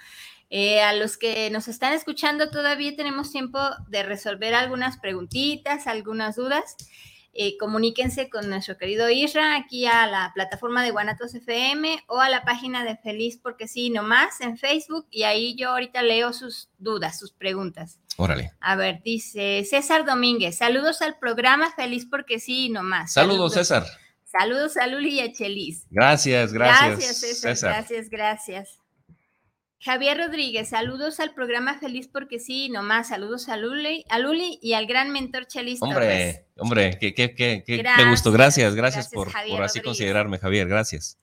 Eh, 0.49 0.81
a 0.81 0.91
los 0.93 1.17
que 1.17 1.49
nos 1.49 1.69
están 1.69 1.93
escuchando 1.93 2.49
todavía 2.49 2.93
tenemos 2.95 3.31
tiempo 3.31 3.57
de 3.87 4.03
resolver 4.03 4.53
algunas 4.53 4.97
preguntitas, 4.97 5.87
algunas 5.87 6.35
dudas. 6.35 6.75
Eh, 7.33 7.55
comuníquense 7.57 8.29
con 8.29 8.49
nuestro 8.49 8.77
querido 8.77 9.09
Isra 9.09 9.55
aquí 9.55 9.85
a 9.85 10.05
la 10.05 10.31
plataforma 10.33 10.83
de 10.83 10.91
Guanatos 10.91 11.33
FM 11.33 12.03
o 12.07 12.19
a 12.19 12.27
la 12.27 12.43
página 12.43 12.83
de 12.83 12.97
Feliz 12.97 13.39
porque 13.41 13.69
sí, 13.69 13.89
nomás 13.89 14.41
en 14.41 14.57
Facebook 14.57 15.07
y 15.09 15.23
ahí 15.23 15.55
yo 15.55 15.69
ahorita 15.69 16.01
leo 16.01 16.33
sus 16.33 16.69
dudas, 16.77 17.17
sus 17.17 17.31
preguntas. 17.31 17.99
Órale. 18.17 18.51
A 18.59 18.75
ver, 18.75 19.01
dice 19.03 19.63
César 19.63 20.05
Domínguez, 20.05 20.57
saludos 20.57 21.01
al 21.01 21.17
programa 21.19 21.71
Feliz 21.71 22.05
porque 22.05 22.37
sí, 22.39 22.69
nomás. 22.69 23.13
Saludos, 23.13 23.53
César. 23.53 23.85
Saludos 24.25 24.75
a 24.75 24.87
Luli 24.87 25.15
y 25.15 25.19
a 25.21 25.31
Chelis. 25.31 25.87
Gracias, 25.89 26.51
gracias. 26.51 26.97
Gracias, 26.97 27.39
César, 27.39 27.73
gracias, 27.73 28.09
gracias. 28.09 28.80
Javier 29.83 30.15
Rodríguez, 30.15 30.69
saludos 30.69 31.19
al 31.19 31.33
programa 31.33 31.79
Feliz 31.79 32.07
porque 32.07 32.39
sí, 32.39 32.69
nomás 32.69 33.07
saludos 33.07 33.49
a 33.49 33.57
Luli, 33.57 34.05
a 34.09 34.19
Luli 34.19 34.59
y 34.61 34.73
al 34.73 34.85
gran 34.85 35.09
mentor 35.09 35.47
Chelis 35.47 35.81
Hombre, 35.81 36.45
hombre, 36.57 36.97
qué, 36.99 37.15
qué, 37.15 37.33
qué, 37.33 37.63
qué- 37.65 37.83
gusto. 38.07 38.31
Gracias, 38.31 38.75
gracias, 38.75 39.09
gracias, 39.09 39.13
por, 39.13 39.27
así 39.29 39.49
Rodríguez. 39.57 39.83
considerarme, 39.83 40.37
Javier. 40.37 40.67
Gracias. 40.67 41.17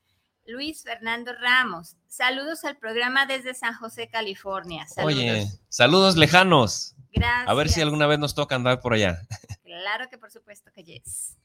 Luis 0.44 0.82
Fernando 0.82 1.32
Ramos, 1.40 1.96
saludos 2.08 2.64
al 2.64 2.78
programa 2.78 3.26
desde 3.26 3.54
San 3.54 3.74
José, 3.74 4.08
California. 4.08 4.88
Saludos. 4.88 5.14
Oye, 5.16 5.46
saludos 5.68 6.16
lejanos. 6.16 6.96
gracias. 7.12 7.48
A 7.48 7.54
ver 7.54 7.68
si 7.68 7.80
alguna 7.80 8.08
vez 8.08 8.18
nos 8.18 8.34
toca 8.34 8.56
andar 8.56 8.80
por 8.80 8.92
allá. 8.94 9.20
Claro 9.62 10.10
que 10.10 10.18
por 10.18 10.30
supuesto 10.30 10.70
que 10.74 10.82
yes. 10.82 11.36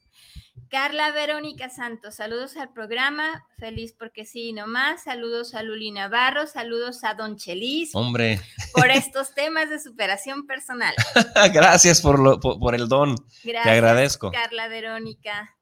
Carla 0.69 1.11
Verónica 1.11 1.69
Santos, 1.69 2.15
saludos 2.15 2.57
al 2.57 2.73
programa, 2.73 3.45
feliz 3.59 3.93
porque 3.97 4.25
sí, 4.25 4.53
nomás, 4.53 5.03
saludos 5.03 5.53
a 5.53 5.61
Luli 5.61 5.91
Navarro, 5.91 6.47
saludos 6.47 7.03
a 7.03 7.13
Don 7.13 7.37
Chelis 7.37 7.91
Hombre, 7.93 8.41
por 8.73 8.89
estos 8.89 9.35
temas 9.35 9.69
de 9.69 9.79
superación 9.79 10.47
personal. 10.47 10.95
gracias 11.53 12.01
por, 12.01 12.17
lo, 12.17 12.39
por, 12.39 12.59
por 12.59 12.73
el 12.73 12.87
don. 12.87 13.15
Gracias, 13.43 13.63
Te 13.63 13.69
agradezco. 13.69 14.31
Carla 14.31 14.67
Verónica. 14.67 15.55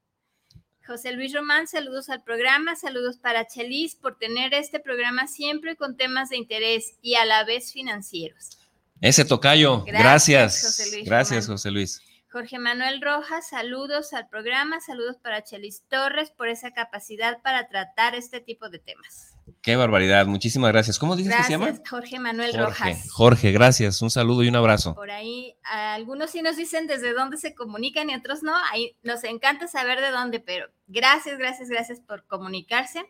José 0.88 1.12
Luis 1.12 1.34
Román, 1.34 1.68
saludos 1.68 2.10
al 2.10 2.24
programa, 2.24 2.76
saludos 2.76 3.18
para 3.18 3.46
Chelis 3.48 3.96
por 3.96 4.18
tener 4.18 4.54
este 4.54 4.80
programa 4.80 5.28
siempre 5.28 5.76
con 5.76 5.96
temas 5.96 6.30
de 6.30 6.38
interés 6.38 6.96
y 7.02 7.16
a 7.16 7.26
la 7.26 7.44
vez 7.44 7.72
financieros. 7.72 8.58
Ese 9.02 9.26
tocayo, 9.26 9.84
Gracias, 9.84 10.02
gracias. 10.02 10.64
José 10.64 10.92
Luis 10.92 11.06
Gracias. 11.06 11.48
José 11.48 11.72
Luis. 11.72 12.02
Jorge 12.32 12.60
Manuel 12.60 13.02
Rojas, 13.02 13.50
saludos 13.50 14.14
al 14.14 14.30
programa, 14.30 14.80
saludos 14.80 15.18
para 15.18 15.44
Chelis 15.44 15.84
Torres 15.90 16.32
por 16.32 16.48
esa 16.48 16.72
capacidad 16.72 17.42
para 17.42 17.68
tratar 17.68 18.16
este 18.16 18.40
tipo 18.40 18.70
de 18.70 18.80
temas. 18.80 19.36
Qué 19.62 19.76
barbaridad. 19.76 20.26
Muchísimas 20.28 20.72
gracias. 20.72 20.98
¿Cómo 20.98 21.18
dices 21.18 21.36
que 21.36 21.44
se 21.44 21.52
llama? 21.52 21.74
Jorge 21.90 22.20
Manuel 22.20 22.52
Jorge. 22.52 22.64
Rojas. 22.64 23.12
Jorge, 23.12 23.52
gracias. 23.52 24.02
Un 24.02 24.10
saludo 24.10 24.44
y 24.44 24.48
un 24.48 24.56
abrazo. 24.56 24.96
Por 24.96 25.12
ahí, 25.12 25.58
algunos 25.64 26.32
sí 26.32 26.42
nos 26.42 26.56
dicen 26.56 26.88
desde 26.88 27.14
dónde 27.14 27.36
se 27.36 27.54
comunican 27.54 28.10
y 28.10 28.16
otros 28.16 28.44
no. 28.44 28.54
Ahí 28.72 28.96
nos 29.04 29.26
encanta 29.26 29.68
saber 29.68 30.00
de 30.00 30.12
dónde, 30.12 30.40
pero 30.40 30.68
gracias, 30.88 31.38
gracias, 31.38 31.68
gracias 31.68 32.00
por 32.00 32.26
comunicarse. 32.28 33.04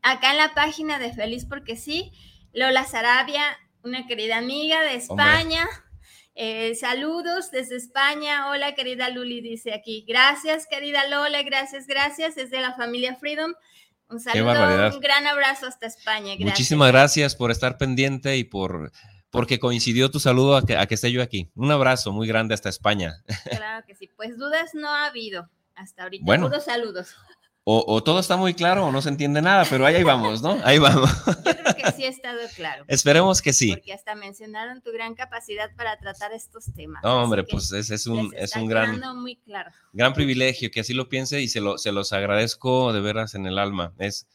Acá 0.00 0.30
en 0.30 0.38
la 0.38 0.54
página 0.54 0.98
de 0.98 1.12
Feliz 1.12 1.44
porque 1.44 1.76
sí, 1.76 2.12
Lola 2.54 2.84
Sarabia, 2.86 3.42
una 3.82 4.06
querida 4.06 4.38
amiga 4.38 4.80
de 4.80 4.94
España. 4.94 5.68
Eh, 6.34 6.74
saludos 6.74 7.50
desde 7.50 7.76
España. 7.76 8.48
Hola, 8.50 8.74
querida 8.74 9.08
Luli, 9.08 9.40
dice 9.40 9.72
aquí. 9.72 10.04
Gracias, 10.06 10.66
querida 10.68 11.06
Lola, 11.08 11.42
gracias, 11.42 11.86
gracias. 11.86 12.36
Es 12.36 12.50
de 12.50 12.60
la 12.60 12.74
familia 12.74 13.14
Freedom. 13.16 13.54
Un 14.08 14.20
saludo, 14.20 14.94
un 14.94 15.00
gran 15.00 15.26
abrazo 15.26 15.66
hasta 15.66 15.86
España. 15.86 16.34
Gracias. 16.34 16.50
Muchísimas 16.50 16.92
gracias 16.92 17.36
por 17.36 17.50
estar 17.50 17.78
pendiente 17.78 18.36
y 18.36 18.44
por 18.44 18.92
porque 19.30 19.58
coincidió 19.58 20.12
tu 20.12 20.20
saludo 20.20 20.56
a 20.56 20.64
que, 20.64 20.76
a 20.76 20.86
que 20.86 20.94
esté 20.94 21.10
yo 21.10 21.20
aquí. 21.20 21.50
Un 21.56 21.70
abrazo 21.72 22.12
muy 22.12 22.28
grande 22.28 22.54
hasta 22.54 22.68
España. 22.68 23.24
Claro 23.50 23.84
que 23.86 23.94
sí. 23.96 24.08
Pues 24.16 24.38
dudas 24.38 24.70
no 24.74 24.88
ha 24.88 25.06
habido 25.06 25.50
hasta 25.74 26.04
ahorita. 26.04 26.24
Bueno. 26.24 26.46
Puros 26.48 26.64
saludos. 26.64 27.16
O, 27.66 27.82
o 27.88 28.02
todo 28.02 28.20
está 28.20 28.36
muy 28.36 28.52
claro 28.52 28.84
o 28.84 28.92
no 28.92 29.00
se 29.00 29.08
entiende 29.08 29.40
nada, 29.40 29.64
pero 29.70 29.86
ahí, 29.86 29.94
ahí 29.94 30.02
vamos, 30.02 30.42
¿no? 30.42 30.60
Ahí 30.64 30.78
vamos. 30.78 31.10
Yo 31.26 31.42
creo 31.42 31.74
que 31.74 31.92
sí 31.92 32.04
ha 32.04 32.10
estado 32.10 32.40
claro. 32.54 32.84
Esperemos 32.88 33.40
que 33.40 33.54
sí. 33.54 33.72
Porque 33.72 33.94
hasta 33.94 34.14
mencionaron 34.14 34.82
tu 34.82 34.92
gran 34.92 35.14
capacidad 35.14 35.74
para 35.74 35.96
tratar 35.96 36.32
estos 36.32 36.66
temas. 36.74 37.02
No, 37.02 37.22
hombre, 37.22 37.42
pues 37.42 37.72
es 37.72 38.06
un, 38.06 38.34
es 38.36 38.54
un 38.54 38.66
gran, 38.66 38.96
quedando 38.96 39.18
muy 39.18 39.36
claro. 39.36 39.70
gran 39.94 40.12
privilegio 40.12 40.70
que 40.70 40.80
así 40.80 40.92
lo 40.92 41.08
piense 41.08 41.40
y 41.40 41.48
se, 41.48 41.62
lo, 41.62 41.78
se 41.78 41.90
los 41.90 42.12
agradezco 42.12 42.92
de 42.92 43.00
veras 43.00 43.34
en 43.34 43.46
el 43.46 43.58
alma. 43.58 43.94
Es, 43.98 44.26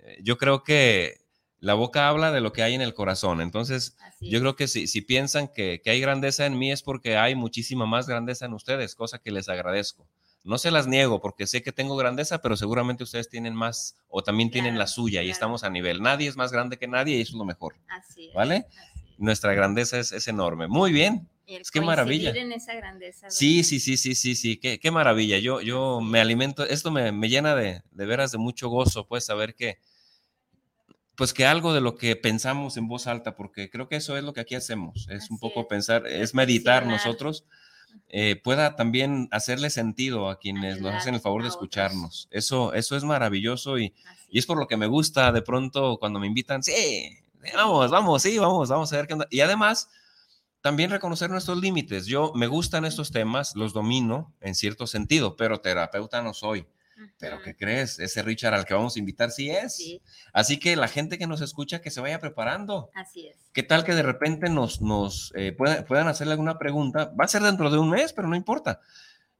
eh, 0.00 0.18
yo 0.20 0.36
creo 0.36 0.64
que 0.64 1.20
la 1.60 1.74
boca 1.74 2.08
habla 2.08 2.32
de 2.32 2.40
lo 2.40 2.52
que 2.52 2.64
hay 2.64 2.74
en 2.74 2.82
el 2.82 2.94
corazón. 2.94 3.40
Entonces, 3.40 3.96
yo 4.20 4.40
creo 4.40 4.56
que 4.56 4.66
si, 4.66 4.88
si 4.88 5.02
piensan 5.02 5.46
que, 5.46 5.80
que 5.84 5.90
hay 5.90 6.00
grandeza 6.00 6.46
en 6.46 6.58
mí 6.58 6.72
es 6.72 6.82
porque 6.82 7.16
hay 7.16 7.36
muchísima 7.36 7.86
más 7.86 8.08
grandeza 8.08 8.46
en 8.46 8.54
ustedes, 8.54 8.96
cosa 8.96 9.20
que 9.20 9.30
les 9.30 9.48
agradezco. 9.48 10.08
No 10.42 10.58
se 10.58 10.70
las 10.70 10.86
niego 10.86 11.20
porque 11.20 11.46
sé 11.46 11.62
que 11.62 11.72
tengo 11.72 11.96
grandeza, 11.96 12.40
pero 12.40 12.56
seguramente 12.56 13.04
ustedes 13.04 13.28
tienen 13.28 13.54
más 13.54 13.96
o 14.08 14.22
también 14.22 14.50
tienen 14.50 14.78
la 14.78 14.86
suya 14.86 15.20
y 15.22 15.26
claro. 15.26 15.32
estamos 15.32 15.64
a 15.64 15.70
nivel. 15.70 16.00
Nadie 16.02 16.28
es 16.28 16.36
más 16.36 16.50
grande 16.50 16.78
que 16.78 16.88
nadie 16.88 17.16
y 17.16 17.20
eso 17.20 17.32
es 17.32 17.38
lo 17.38 17.44
mejor. 17.44 17.74
Así 17.88 18.28
es, 18.28 18.34
¿Vale? 18.34 18.66
así. 18.68 19.14
Nuestra 19.18 19.52
grandeza 19.52 19.98
es, 19.98 20.12
es 20.12 20.28
enorme. 20.28 20.66
Muy 20.66 20.92
bien. 20.92 21.28
Es 21.58 21.70
que 21.70 21.80
maravilla. 21.80 22.30
en 22.30 22.52
esa 22.52 22.74
grandeza. 22.74 23.28
Sí, 23.28 23.64
sí, 23.64 23.80
sí, 23.80 23.96
sí, 23.96 24.14
sí, 24.14 24.36
sí. 24.36 24.56
Qué, 24.56 24.78
qué 24.78 24.90
maravilla. 24.90 25.38
Yo, 25.38 25.60
yo 25.60 26.00
me 26.00 26.20
alimento. 26.20 26.64
Esto 26.64 26.90
me, 26.90 27.10
me 27.10 27.28
llena 27.28 27.56
de, 27.56 27.82
de 27.90 28.06
veras 28.06 28.30
de 28.30 28.38
mucho 28.38 28.68
gozo, 28.68 29.06
pues, 29.06 29.26
saber 29.26 29.54
que, 29.56 29.78
pues, 31.16 31.34
que 31.34 31.46
algo 31.46 31.74
de 31.74 31.80
lo 31.80 31.96
que 31.96 32.14
pensamos 32.14 32.76
en 32.76 32.86
voz 32.86 33.08
alta, 33.08 33.34
porque 33.34 33.68
creo 33.68 33.88
que 33.88 33.96
eso 33.96 34.16
es 34.16 34.22
lo 34.22 34.32
que 34.32 34.40
aquí 34.40 34.54
hacemos. 34.54 35.08
Es 35.10 35.28
un 35.28 35.38
poco 35.38 35.62
es. 35.62 35.66
pensar, 35.66 36.06
es 36.06 36.34
meditar 36.34 36.86
nosotros, 36.86 37.44
eh, 38.08 38.36
pueda 38.36 38.76
también 38.76 39.28
hacerle 39.30 39.70
sentido 39.70 40.28
a 40.28 40.38
quienes 40.38 40.80
nos 40.80 40.94
hacen 40.94 41.14
el 41.14 41.20
favor 41.20 41.42
de 41.42 41.48
escucharnos. 41.48 42.28
Eso, 42.30 42.74
eso 42.74 42.96
es 42.96 43.04
maravilloso 43.04 43.78
y, 43.78 43.94
y 44.28 44.38
es 44.38 44.46
por 44.46 44.58
lo 44.58 44.66
que 44.66 44.76
me 44.76 44.86
gusta 44.86 45.32
de 45.32 45.42
pronto 45.42 45.98
cuando 45.98 46.18
me 46.18 46.26
invitan, 46.26 46.62
sí, 46.62 46.72
vamos, 47.54 47.90
vamos, 47.90 48.22
sí, 48.22 48.38
vamos, 48.38 48.68
vamos 48.68 48.92
a 48.92 48.96
ver 48.96 49.06
qué 49.06 49.14
onda. 49.14 49.26
Y 49.30 49.40
además, 49.40 49.88
también 50.60 50.90
reconocer 50.90 51.30
nuestros 51.30 51.58
límites. 51.58 52.06
Yo 52.06 52.32
me 52.34 52.46
gustan 52.46 52.84
estos 52.84 53.10
temas, 53.10 53.56
los 53.56 53.72
domino 53.72 54.34
en 54.40 54.54
cierto 54.54 54.86
sentido, 54.86 55.36
pero 55.36 55.60
terapeuta 55.60 56.22
no 56.22 56.34
soy. 56.34 56.66
Pero. 57.18 57.40
¿qué 57.42 57.54
crees? 57.56 57.98
Ese 57.98 58.22
Richard 58.22 58.54
al 58.54 58.64
que 58.64 58.74
vamos 58.74 58.96
a 58.96 58.98
invitar 58.98 59.30
sí 59.30 59.50
es. 59.50 59.76
Sí, 59.76 60.00
Así 60.32 60.58
que 60.58 60.76
la 60.76 60.88
gente 60.88 61.18
que 61.18 61.26
nos 61.26 61.40
escucha 61.40 61.80
que 61.80 61.90
se 61.90 62.00
vaya 62.00 62.18
preparando. 62.20 62.90
así 62.94 63.26
es. 63.28 63.36
¿Qué 63.52 63.62
tal 63.62 63.84
que 63.84 63.94
de 63.94 64.02
repente 64.02 64.48
nos, 64.48 64.80
nos 64.80 65.32
eh, 65.36 65.52
puedan, 65.52 65.84
puedan 65.84 66.08
hacerle 66.08 66.32
alguna 66.32 66.58
pregunta? 66.58 67.12
Va 67.18 67.24
a 67.24 67.28
ser 67.28 67.42
dentro 67.42 67.70
de 67.70 67.78
un 67.78 67.90
mes, 67.90 68.12
pero 68.12 68.28
no 68.28 68.36
importa. 68.36 68.80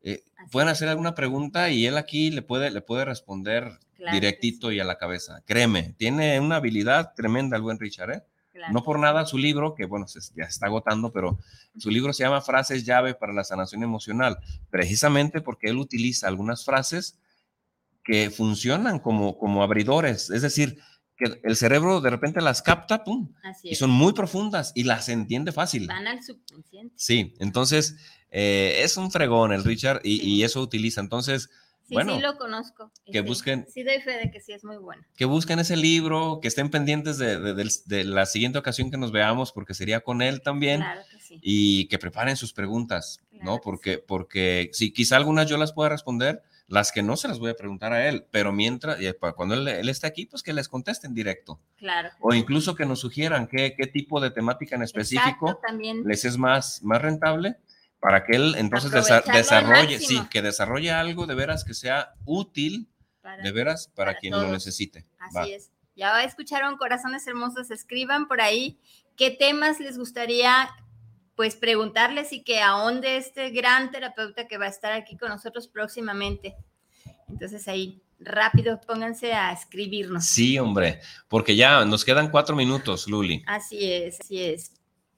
Eh, 0.03 0.25
pueden 0.51 0.69
hacer 0.71 0.89
alguna 0.89 1.15
pregunta 1.15 1.71
y 1.71 1.87
él 1.87 1.97
aquí 1.99 2.31
le 2.31 2.43
puede, 2.43 2.71
le 2.71 2.81
puede 2.81 3.05
responder 3.05 3.71
Claro 3.97 4.15
directito 4.15 4.73
y 4.73 4.81
a 4.81 4.85
la 4.85 4.97
cabeza. 4.97 5.43
Créeme, 5.45 5.95
tiene 5.99 6.41
una 6.41 6.57
habilidad 6.57 7.13
tremenda 7.15 7.57
el 7.59 7.63
buen 7.63 7.79
Richard, 7.79 8.11
¿eh? 8.11 8.23
Claro. 8.51 8.73
No 8.73 8.83
por 8.83 8.99
nada 8.99 9.27
su 9.27 9.37
libro, 9.39 9.75
que 9.75 9.85
bueno, 9.85 10.09
se- 10.09 10.21
ya 10.35 10.45
se 10.45 10.51
está 10.51 10.67
agotando, 10.67 11.13
pero 11.13 11.39
su 11.79 11.91
libro 11.91 12.13
se 12.15 12.25
llama 12.25 12.41
Frases 12.41 12.85
llave 12.87 13.15
para 13.15 13.33
la 13.35 13.45
sanación 13.45 13.83
emocional, 13.83 14.39
precisamente 14.71 15.41
porque 15.43 15.69
él 15.69 15.77
utiliza 15.77 16.29
algunas 16.29 16.65
frases 16.65 17.19
que 18.05 18.31
funcionan 18.31 18.99
como, 18.99 19.37
como 19.39 19.63
abridores, 19.63 20.31
es 20.31 20.43
decir, 20.43 20.79
que 21.17 21.39
el 21.45 21.55
cerebro 21.57 22.01
de 22.01 22.09
repente 22.11 22.41
las 22.41 22.63
capta, 22.63 23.05
pum, 23.05 23.33
y 23.63 23.75
son 23.75 23.91
muy 23.91 24.13
profundas 24.15 24.73
y 24.75 24.85
las 24.85 25.09
entiende 25.11 25.53
fácil. 25.53 25.87
Van 25.87 26.07
al 26.07 26.23
subconsciente. 26.23 26.95
Sí, 26.97 27.35
entonces 27.41 27.97
eh, 28.31 28.81
es 28.85 28.97
un 28.97 29.11
fregón 29.11 29.53
el 29.53 29.65
Richard 29.65 30.01
y, 30.05 30.19
Sí. 30.19 30.27
y 30.29 30.43
eso 30.45 30.61
utiliza. 30.63 31.01
Entonces, 31.01 31.51
Sí, 31.83 31.95
Bueno, 31.95 32.15
sí 32.15 32.21
lo 32.23 32.37
conozco. 32.39 32.93
que 33.05 33.19
sí, 33.21 33.25
busquen- 33.27 33.67
Sí, 33.69 33.83
doy 33.83 34.01
fe 34.01 34.13
de 34.13 34.31
que 34.31 34.41
sí 34.41 34.53
es 34.53 34.63
muy 34.63 34.77
bueno. 34.77 35.03
que 35.17 35.25
busquen 35.25 35.59
ese 35.59 35.77
libro, 35.77 36.39
que 36.41 36.47
estén 36.47 36.71
pendientes 36.71 37.19
de, 37.19 37.37
de- 37.53 38.05
la 38.05 38.27
siguiente 38.27 38.59
ocasión 38.61 38.93
que 38.93 38.97
nos 38.97 39.11
veamos, 39.11 39.51
porque 39.51 39.75
sería 39.75 39.99
con 40.01 40.23
él 40.23 40.41
también. 40.41 40.83
Claro 40.83 41.01
que 41.11 41.19
sí. 41.21 41.41
y 41.43 41.89
que 41.89 41.99
preparen 41.99 42.37
sus 42.37 42.53
preguntas, 42.53 43.19
Claro 43.31 43.45
¿no? 43.45 43.57
que 43.57 43.63
Porque, 43.65 43.99
porque 43.99 44.71
sí, 44.73 44.93
quizá 44.93 45.17
algunas 45.17 45.51
yo 45.51 45.57
las 45.57 45.73
pueda 45.73 45.89
responder, 45.89 46.43
las 46.71 46.93
que 46.93 47.03
no 47.03 47.17
se 47.17 47.27
las 47.29 47.39
voy 47.41 47.51
a 47.51 47.57
preguntar 47.57 47.93
a 47.93 48.07
él, 48.09 48.25
pero 48.31 48.53
mientras, 48.53 48.97
cuando 49.35 49.55
él, 49.57 49.67
él 49.67 49.89
esté 49.89 50.07
aquí, 50.07 50.27
pues 50.27 50.43
que 50.43 50.53
les 50.53 50.69
contesten 50.69 51.13
directo. 51.15 51.61
Claro. 51.77 52.11
O 52.21 52.33
incluso 52.33 52.75
que 52.77 52.87
nos 52.87 53.01
sugieran 53.01 53.49
qué, 53.49 53.75
qué 53.77 53.89
tipo 53.89 54.21
de 54.21 54.31
temática 54.31 54.77
en 54.77 54.83
específico 54.83 55.49
Exacto, 55.51 55.61
también. 55.67 56.05
les 56.05 56.25
es 56.25 56.39
más, 56.39 56.81
más 56.85 57.03
rentable 57.03 57.57
para 57.99 58.25
que 58.25 58.37
él 58.37 58.55
entonces 58.57 58.93
desa- 58.93 59.25
desarrolle, 59.33 59.99
sí, 59.99 60.23
que 60.31 60.43
desarrolle 60.43 60.93
algo 60.93 61.27
de 61.27 61.35
veras 61.35 61.65
que 61.65 61.75
sea 61.75 62.15
útil, 62.25 62.89
para- 63.21 63.43
de 63.43 63.51
veras, 63.53 63.89
para, 63.89 64.13
para 64.13 64.21
quien 64.21 64.33
lo 64.35 64.49
necesite. 64.49 65.05
Así 65.19 65.37
Va. 65.37 65.47
es. 65.49 65.71
Ya 65.97 66.23
escucharon, 66.23 66.77
corazones 66.79 67.27
hermosos, 67.27 67.71
escriban 67.73 68.29
por 68.29 68.41
ahí 68.41 68.79
qué 69.17 69.31
temas 69.33 69.81
les 69.81 69.99
gustaría 69.99 70.71
pues 71.41 71.57
preguntarles 71.57 72.35
y 72.35 72.43
que 72.43 72.61
ahonde 72.61 73.17
este 73.17 73.49
gran 73.49 73.91
terapeuta 73.91 74.47
que 74.47 74.59
va 74.59 74.67
a 74.67 74.69
estar 74.69 74.93
aquí 74.93 75.17
con 75.17 75.31
nosotros 75.31 75.69
próximamente. 75.69 76.55
Entonces 77.31 77.67
ahí 77.67 78.03
rápido 78.19 78.79
pónganse 78.87 79.33
a 79.33 79.51
escribirnos. 79.51 80.27
Sí, 80.27 80.59
hombre, 80.59 81.01
porque 81.29 81.57
ya 81.57 81.83
nos 81.87 82.05
quedan 82.05 82.31
cuatro 82.31 82.55
minutos, 82.55 83.09
Luli. 83.09 83.43
Así 83.47 83.91
es, 83.91 84.21
así 84.21 84.43
es. 84.43 84.75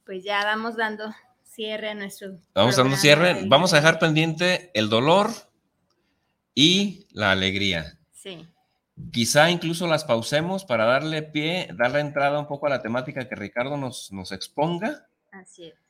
Pues 0.06 0.22
ya 0.22 0.44
vamos 0.44 0.76
dando 0.76 1.12
cierre 1.42 1.90
a 1.90 1.94
nuestro. 1.96 2.38
Vamos 2.54 2.76
dando 2.76 2.94
cierre. 2.94 3.42
Vamos 3.46 3.72
a 3.72 3.78
dejar 3.78 3.98
pendiente 3.98 4.70
el 4.74 4.88
dolor 4.88 5.28
y 6.54 7.08
la 7.10 7.32
alegría. 7.32 7.98
Sí. 8.12 8.46
Quizá 9.10 9.50
incluso 9.50 9.88
las 9.88 10.04
pausemos 10.04 10.64
para 10.64 10.84
darle 10.84 11.24
pie, 11.24 11.68
darle 11.74 11.98
entrada 11.98 12.38
un 12.38 12.46
poco 12.46 12.68
a 12.68 12.70
la 12.70 12.80
temática 12.80 13.28
que 13.28 13.34
Ricardo 13.34 13.76
nos, 13.76 14.12
nos 14.12 14.30
exponga. 14.30 15.08
Así 15.32 15.64
es. 15.64 15.81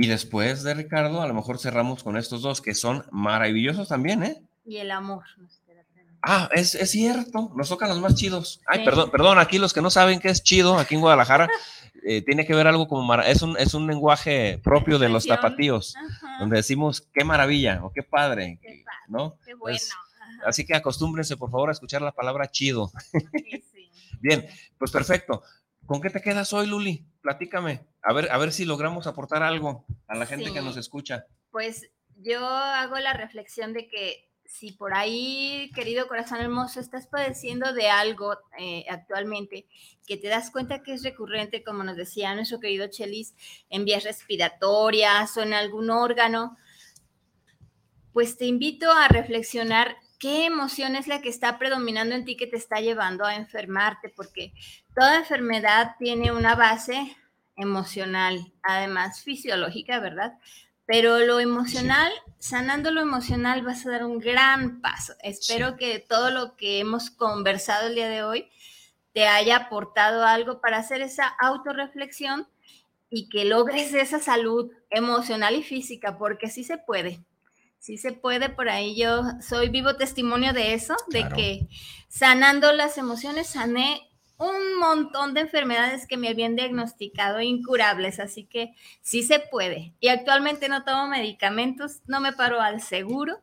Y 0.00 0.06
después 0.06 0.62
de 0.62 0.74
Ricardo, 0.74 1.22
a 1.22 1.26
lo 1.26 1.34
mejor 1.34 1.58
cerramos 1.58 2.04
con 2.04 2.16
estos 2.16 2.40
dos 2.40 2.60
que 2.60 2.72
son 2.72 3.04
maravillosos 3.10 3.88
también, 3.88 4.22
¿eh? 4.22 4.40
Y 4.64 4.76
el 4.76 4.92
amor. 4.92 5.24
Ah, 6.22 6.48
es, 6.54 6.76
es 6.76 6.92
cierto, 6.92 7.50
nos 7.56 7.68
tocan 7.68 7.88
los 7.88 8.00
más 8.00 8.14
chidos. 8.14 8.60
Ay, 8.68 8.84
perdón, 8.84 9.10
perdón, 9.10 9.40
aquí 9.40 9.58
los 9.58 9.72
que 9.72 9.82
no 9.82 9.90
saben 9.90 10.20
qué 10.20 10.28
es 10.28 10.44
chido, 10.44 10.78
aquí 10.78 10.94
en 10.94 11.00
Guadalajara, 11.00 11.48
eh, 12.06 12.22
tiene 12.22 12.46
que 12.46 12.54
ver 12.54 12.68
algo 12.68 12.86
como, 12.86 13.12
es 13.22 13.42
un, 13.42 13.58
es 13.58 13.74
un 13.74 13.88
lenguaje 13.88 14.60
propio 14.62 15.00
de 15.00 15.08
los 15.08 15.26
tapatíos, 15.26 15.96
donde 16.38 16.58
decimos 16.58 17.00
qué 17.12 17.24
maravilla 17.24 17.80
o 17.82 17.92
qué 17.92 18.04
padre, 18.04 18.60
¿no? 19.08 19.36
Qué 19.44 19.54
bueno. 19.54 19.80
así 20.46 20.64
que 20.64 20.76
acostúmbrense, 20.76 21.36
por 21.36 21.50
favor, 21.50 21.70
a 21.70 21.72
escuchar 21.72 22.02
la 22.02 22.12
palabra 22.12 22.48
chido. 22.48 22.92
Bien, 24.20 24.46
pues 24.78 24.92
perfecto. 24.92 25.42
¿Con 25.86 26.00
qué 26.00 26.10
te 26.10 26.20
quedas 26.20 26.52
hoy, 26.52 26.68
Luli? 26.68 27.04
Platícame. 27.20 27.80
A 28.08 28.14
ver, 28.14 28.32
a 28.32 28.38
ver 28.38 28.54
si 28.54 28.64
logramos 28.64 29.06
aportar 29.06 29.42
algo 29.42 29.84
a 30.06 30.16
la 30.16 30.24
gente 30.24 30.50
que 30.50 30.62
nos 30.62 30.78
escucha. 30.78 31.26
Pues 31.50 31.90
yo 32.16 32.42
hago 32.42 32.98
la 33.00 33.12
reflexión 33.12 33.74
de 33.74 33.86
que 33.86 34.30
si 34.46 34.72
por 34.72 34.94
ahí, 34.94 35.70
querido 35.74 36.08
corazón 36.08 36.40
hermoso, 36.40 36.80
estás 36.80 37.06
padeciendo 37.06 37.74
de 37.74 37.90
algo 37.90 38.34
eh, 38.58 38.86
actualmente 38.88 39.66
que 40.06 40.16
te 40.16 40.28
das 40.28 40.50
cuenta 40.50 40.82
que 40.82 40.94
es 40.94 41.02
recurrente, 41.02 41.62
como 41.62 41.84
nos 41.84 41.98
decía 41.98 42.34
nuestro 42.34 42.60
querido 42.60 42.86
Chelis, 42.86 43.34
en 43.68 43.84
vías 43.84 44.04
respiratorias 44.04 45.36
o 45.36 45.42
en 45.42 45.52
algún 45.52 45.90
órgano, 45.90 46.56
pues 48.14 48.38
te 48.38 48.46
invito 48.46 48.90
a 48.90 49.08
reflexionar 49.08 49.98
qué 50.18 50.46
emoción 50.46 50.96
es 50.96 51.08
la 51.08 51.20
que 51.20 51.28
está 51.28 51.58
predominando 51.58 52.14
en 52.14 52.24
ti 52.24 52.38
que 52.38 52.46
te 52.46 52.56
está 52.56 52.80
llevando 52.80 53.26
a 53.26 53.34
enfermarte, 53.34 54.08
porque 54.08 54.54
toda 54.94 55.18
enfermedad 55.18 55.96
tiene 55.98 56.32
una 56.32 56.54
base 56.54 57.14
emocional, 57.58 58.52
además 58.62 59.22
fisiológica, 59.22 60.00
¿verdad? 60.00 60.38
Pero 60.86 61.18
lo 61.18 61.38
emocional, 61.38 62.10
sanando 62.38 62.90
lo 62.90 63.02
emocional, 63.02 63.62
vas 63.62 63.84
a 63.84 63.90
dar 63.90 64.04
un 64.04 64.18
gran 64.18 64.80
paso. 64.80 65.12
Espero 65.22 65.76
que 65.76 65.98
todo 65.98 66.30
lo 66.30 66.56
que 66.56 66.80
hemos 66.80 67.10
conversado 67.10 67.88
el 67.88 67.94
día 67.94 68.08
de 68.08 68.22
hoy 68.22 68.48
te 69.12 69.26
haya 69.26 69.56
aportado 69.56 70.24
algo 70.24 70.60
para 70.60 70.78
hacer 70.78 71.02
esa 71.02 71.26
autorreflexión 71.26 72.48
y 73.10 73.28
que 73.28 73.44
logres 73.44 73.92
esa 73.92 74.18
salud 74.18 74.70
emocional 74.90 75.56
y 75.56 75.62
física, 75.62 76.16
porque 76.16 76.48
sí 76.48 76.64
se 76.64 76.78
puede. 76.78 77.20
Sí 77.78 77.96
se 77.96 78.12
puede, 78.12 78.48
por 78.48 78.68
ahí 78.68 78.96
yo 78.96 79.22
soy 79.40 79.68
vivo 79.68 79.96
testimonio 79.96 80.52
de 80.52 80.74
eso, 80.74 80.96
de 81.08 81.28
que 81.28 81.68
sanando 82.08 82.72
las 82.72 82.98
emociones 82.98 83.48
sané 83.48 84.07
un 84.38 84.78
montón 84.78 85.34
de 85.34 85.40
enfermedades 85.40 86.06
que 86.06 86.16
me 86.16 86.28
habían 86.28 86.54
diagnosticado 86.54 87.40
incurables, 87.40 88.20
así 88.20 88.44
que 88.44 88.74
sí 89.02 89.22
se 89.22 89.40
puede. 89.40 89.94
Y 90.00 90.08
actualmente 90.08 90.68
no 90.68 90.84
tomo 90.84 91.08
medicamentos, 91.08 92.00
no 92.06 92.20
me 92.20 92.32
paro 92.32 92.60
al 92.60 92.80
seguro, 92.80 93.40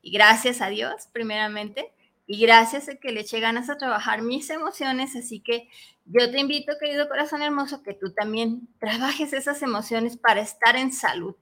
y 0.00 0.12
gracias 0.12 0.60
a 0.60 0.68
Dios, 0.68 1.08
primeramente, 1.12 1.92
y 2.26 2.40
gracias 2.40 2.88
a 2.88 2.94
que 2.96 3.10
le 3.10 3.20
eché 3.20 3.40
ganas 3.40 3.68
a 3.68 3.78
trabajar 3.78 4.22
mis 4.22 4.48
emociones, 4.50 5.16
así 5.16 5.40
que 5.40 5.68
yo 6.04 6.30
te 6.30 6.38
invito, 6.38 6.72
querido 6.80 7.08
corazón 7.08 7.42
hermoso, 7.42 7.82
que 7.82 7.94
tú 7.94 8.12
también 8.12 8.68
trabajes 8.78 9.32
esas 9.32 9.60
emociones 9.62 10.16
para 10.16 10.40
estar 10.40 10.76
en 10.76 10.92
salud. 10.92 11.34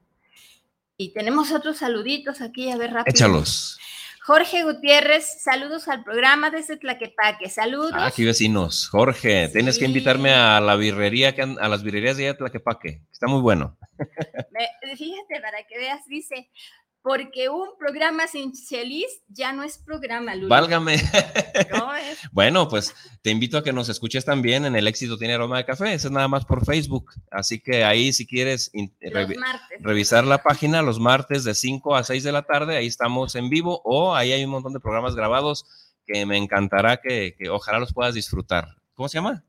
Y 0.97 1.13
tenemos 1.13 1.51
otros 1.51 1.77
saluditos 1.77 2.41
aquí, 2.41 2.71
a 2.71 2.77
ver 2.77 2.93
rápido. 2.93 3.13
Échalos. 3.13 3.79
Jorge 4.27 4.63
Gutiérrez, 4.63 5.41
saludos 5.41 5.87
al 5.87 6.03
programa 6.03 6.49
desde 6.49 6.75
Tlaquepaque, 6.75 7.49
saludos. 7.49 7.93
Ah, 7.93 8.07
aquí 8.07 8.25
vecinos. 8.25 8.89
Jorge, 8.89 9.47
tienes 9.53 9.79
que 9.79 9.85
invitarme 9.85 10.33
a 10.33 10.59
la 10.59 10.75
birrería, 10.75 11.33
a 11.61 11.69
las 11.69 11.81
birrerías 11.81 12.17
de 12.17 12.23
allá 12.23 12.33
de 12.33 12.37
Tlaquepaque. 12.39 13.03
Está 13.09 13.27
muy 13.27 13.39
bueno. 13.39 13.77
fíjate, 14.97 15.39
para 15.41 15.63
que 15.65 15.77
veas, 15.77 16.05
dice, 16.07 16.51
porque 17.07 17.47
un 17.47 17.69
programa 17.79 18.27
sin 18.27 18.51
Chelis 18.51 19.21
ya 19.29 19.53
no 19.53 19.63
es 19.63 19.77
programa, 19.77 20.35
Luis. 20.35 20.49
Válgame. 20.49 20.97
¿Cómo 21.71 21.93
es? 21.93 22.19
bueno, 22.33 22.67
pues 22.67 22.93
te 23.21 23.29
invito 23.29 23.57
a 23.57 23.63
que 23.63 23.71
nos 23.71 23.87
escuches 23.87 24.25
también 24.25 24.65
en 24.65 24.75
El 24.75 24.89
Éxito 24.89 25.17
Tiene 25.17 25.35
Aroma 25.35 25.55
de 25.55 25.63
Café. 25.63 25.93
Eso 25.93 26.09
es 26.09 26.11
nada 26.11 26.27
más 26.27 26.43
por 26.43 26.65
Facebook. 26.65 27.13
Así 27.31 27.61
que 27.61 27.85
ahí, 27.85 28.11
si 28.11 28.27
quieres 28.27 28.73
revisar 29.79 30.25
la 30.25 30.43
página 30.43 30.81
los 30.81 30.99
martes 30.99 31.45
de 31.45 31.55
5 31.55 31.95
a 31.95 32.03
6 32.03 32.25
de 32.25 32.31
la 32.33 32.43
tarde, 32.43 32.75
ahí 32.75 32.87
estamos 32.87 33.35
en 33.35 33.49
vivo 33.49 33.81
o 33.85 34.13
ahí 34.13 34.33
hay 34.33 34.43
un 34.43 34.51
montón 34.51 34.73
de 34.73 34.81
programas 34.81 35.15
grabados 35.15 35.65
que 36.05 36.25
me 36.25 36.35
encantará 36.35 36.97
que, 36.97 37.37
ojalá 37.49 37.79
los 37.79 37.93
puedas 37.93 38.15
disfrutar. 38.15 38.67
¿Cómo 38.95 39.07
se 39.07 39.19
llama? 39.19 39.45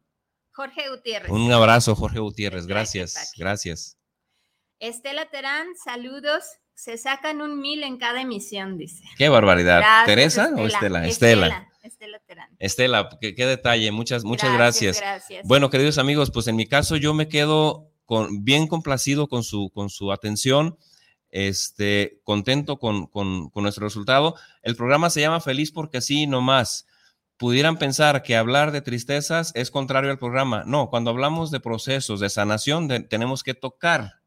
Jorge 0.53 0.89
Gutiérrez. 0.91 1.29
Un 1.33 1.51
abrazo, 1.51 1.97
Jorge 1.97 2.21
Gutiérrez. 2.21 2.69
Gracias, 2.69 3.33
gracias. 3.37 3.99
Estela 4.79 5.29
Terán, 5.29 5.67
saludos 5.75 6.45
se 6.79 6.97
sacan 6.97 7.41
un 7.41 7.61
mil 7.61 7.83
en 7.83 7.99
cada 7.99 8.23
emisión, 8.23 8.79
dice. 8.79 9.03
Qué 9.17 9.29
barbaridad. 9.29 9.83
¿Teresa 10.07 10.53
o 10.57 10.65
Estela? 10.65 11.09
Estela. 11.09 11.69
Estela, 11.83 12.21
Estela 12.61 13.09
qué, 13.21 13.47
detalle. 13.47 13.91
Muchas, 13.91 14.23
muchas 14.23 14.53
gracias, 14.53 15.03
Bueno, 15.45 15.71
queridos 15.71 15.99
amigos, 15.99 16.31
pues 16.31 16.47
en 16.47 16.55
mi 16.55 16.67
caso 16.67 16.95
yo 16.95 17.15
me 17.15 17.29
quedo 17.29 17.91
con, 18.05 18.45
bien 18.45 18.69
complacido 18.69 19.27
con 19.27 19.43
su, 19.43 19.71
con 19.75 19.91
su 19.91 20.13
atención. 20.13 20.79
Este, 21.31 22.21
contento 22.23 22.79
con, 22.79 23.09
con, 23.09 23.51
con 23.51 23.65
nuestro 23.65 23.85
resultado. 23.85 24.37
El 24.63 24.77
programa 24.77 25.11
se 25.11 25.21
llama 25.21 25.41
Feliz 25.41 25.73
porque 25.73 26.01
sí, 26.01 26.29
no 26.29 26.41
más 26.43 26.87
pudieran 27.39 27.79
pensar 27.79 28.23
que 28.23 28.37
hablar 28.37 28.71
de 28.71 28.83
tristezas 28.83 29.51
es 29.57 29.73
contrario 29.73 30.11
al 30.11 30.19
programa. 30.19 30.63
No, 30.65 30.91
cuando 30.91 31.11
hablamos 31.11 31.51
de 31.51 31.61
procesos 31.61 32.21
de 32.21 32.31
sanación, 32.31 32.89
tenemos 33.09 33.43
que 33.43 33.55
tocar 33.55 34.18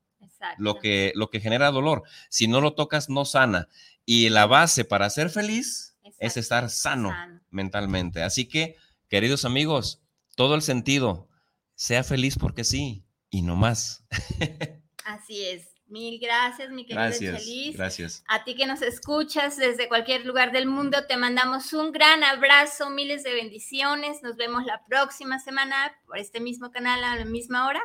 lo 0.57 0.79
que, 0.79 1.11
lo 1.15 1.29
que 1.29 1.39
genera 1.39 1.71
dolor. 1.71 2.03
Si 2.29 2.47
no 2.47 2.61
lo 2.61 2.73
tocas, 2.73 3.09
no 3.09 3.25
sana. 3.25 3.67
Y 4.05 4.29
la 4.29 4.45
base 4.45 4.85
para 4.85 5.09
ser 5.09 5.29
feliz 5.29 5.95
es 6.19 6.37
estar 6.37 6.69
sano, 6.69 7.13
mentalmente. 7.49 8.23
Así 8.23 8.47
que, 8.47 8.75
queridos 9.09 9.45
amigos, 9.45 10.01
todo 10.35 10.55
el 10.55 10.61
sentido, 10.61 11.29
sea 11.75 12.03
feliz 12.03 12.37
porque 12.37 12.63
sí 12.63 13.05
y 13.29 13.41
no 13.41 13.55
más. 13.55 14.05
Así 15.05 15.45
es. 15.45 15.67
Mil 15.87 16.19
gracias, 16.21 16.69
mi 16.69 16.85
querido 16.85 17.01
gracias, 17.01 17.45
Gracias. 17.73 18.23
A 18.29 18.45
ti 18.45 18.55
que 18.55 18.65
nos 18.65 18.81
escuchas 18.81 19.57
desde 19.57 19.89
cualquier 19.89 20.25
lugar 20.25 20.53
del 20.53 20.65
mundo, 20.65 21.05
te 21.05 21.17
mandamos 21.17 21.73
un 21.73 21.91
gran 21.91 22.23
abrazo, 22.23 22.89
miles 22.89 23.23
de 23.23 23.33
bendiciones. 23.33 24.23
Nos 24.23 24.37
vemos 24.37 24.63
la 24.63 24.85
próxima 24.85 25.37
semana 25.39 25.93
por 26.05 26.17
este 26.17 26.39
mismo 26.39 26.71
canal 26.71 27.03
a 27.03 27.17
la 27.17 27.25
misma 27.25 27.67
hora 27.67 27.81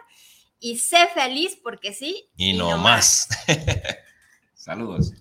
y 0.60 0.78
sé 0.78 1.08
feliz 1.14 1.58
porque 1.62 1.92
sí. 1.92 2.28
Y, 2.36 2.54
no, 2.54 2.76
más. 2.78 3.28
Saludos. 4.54 5.12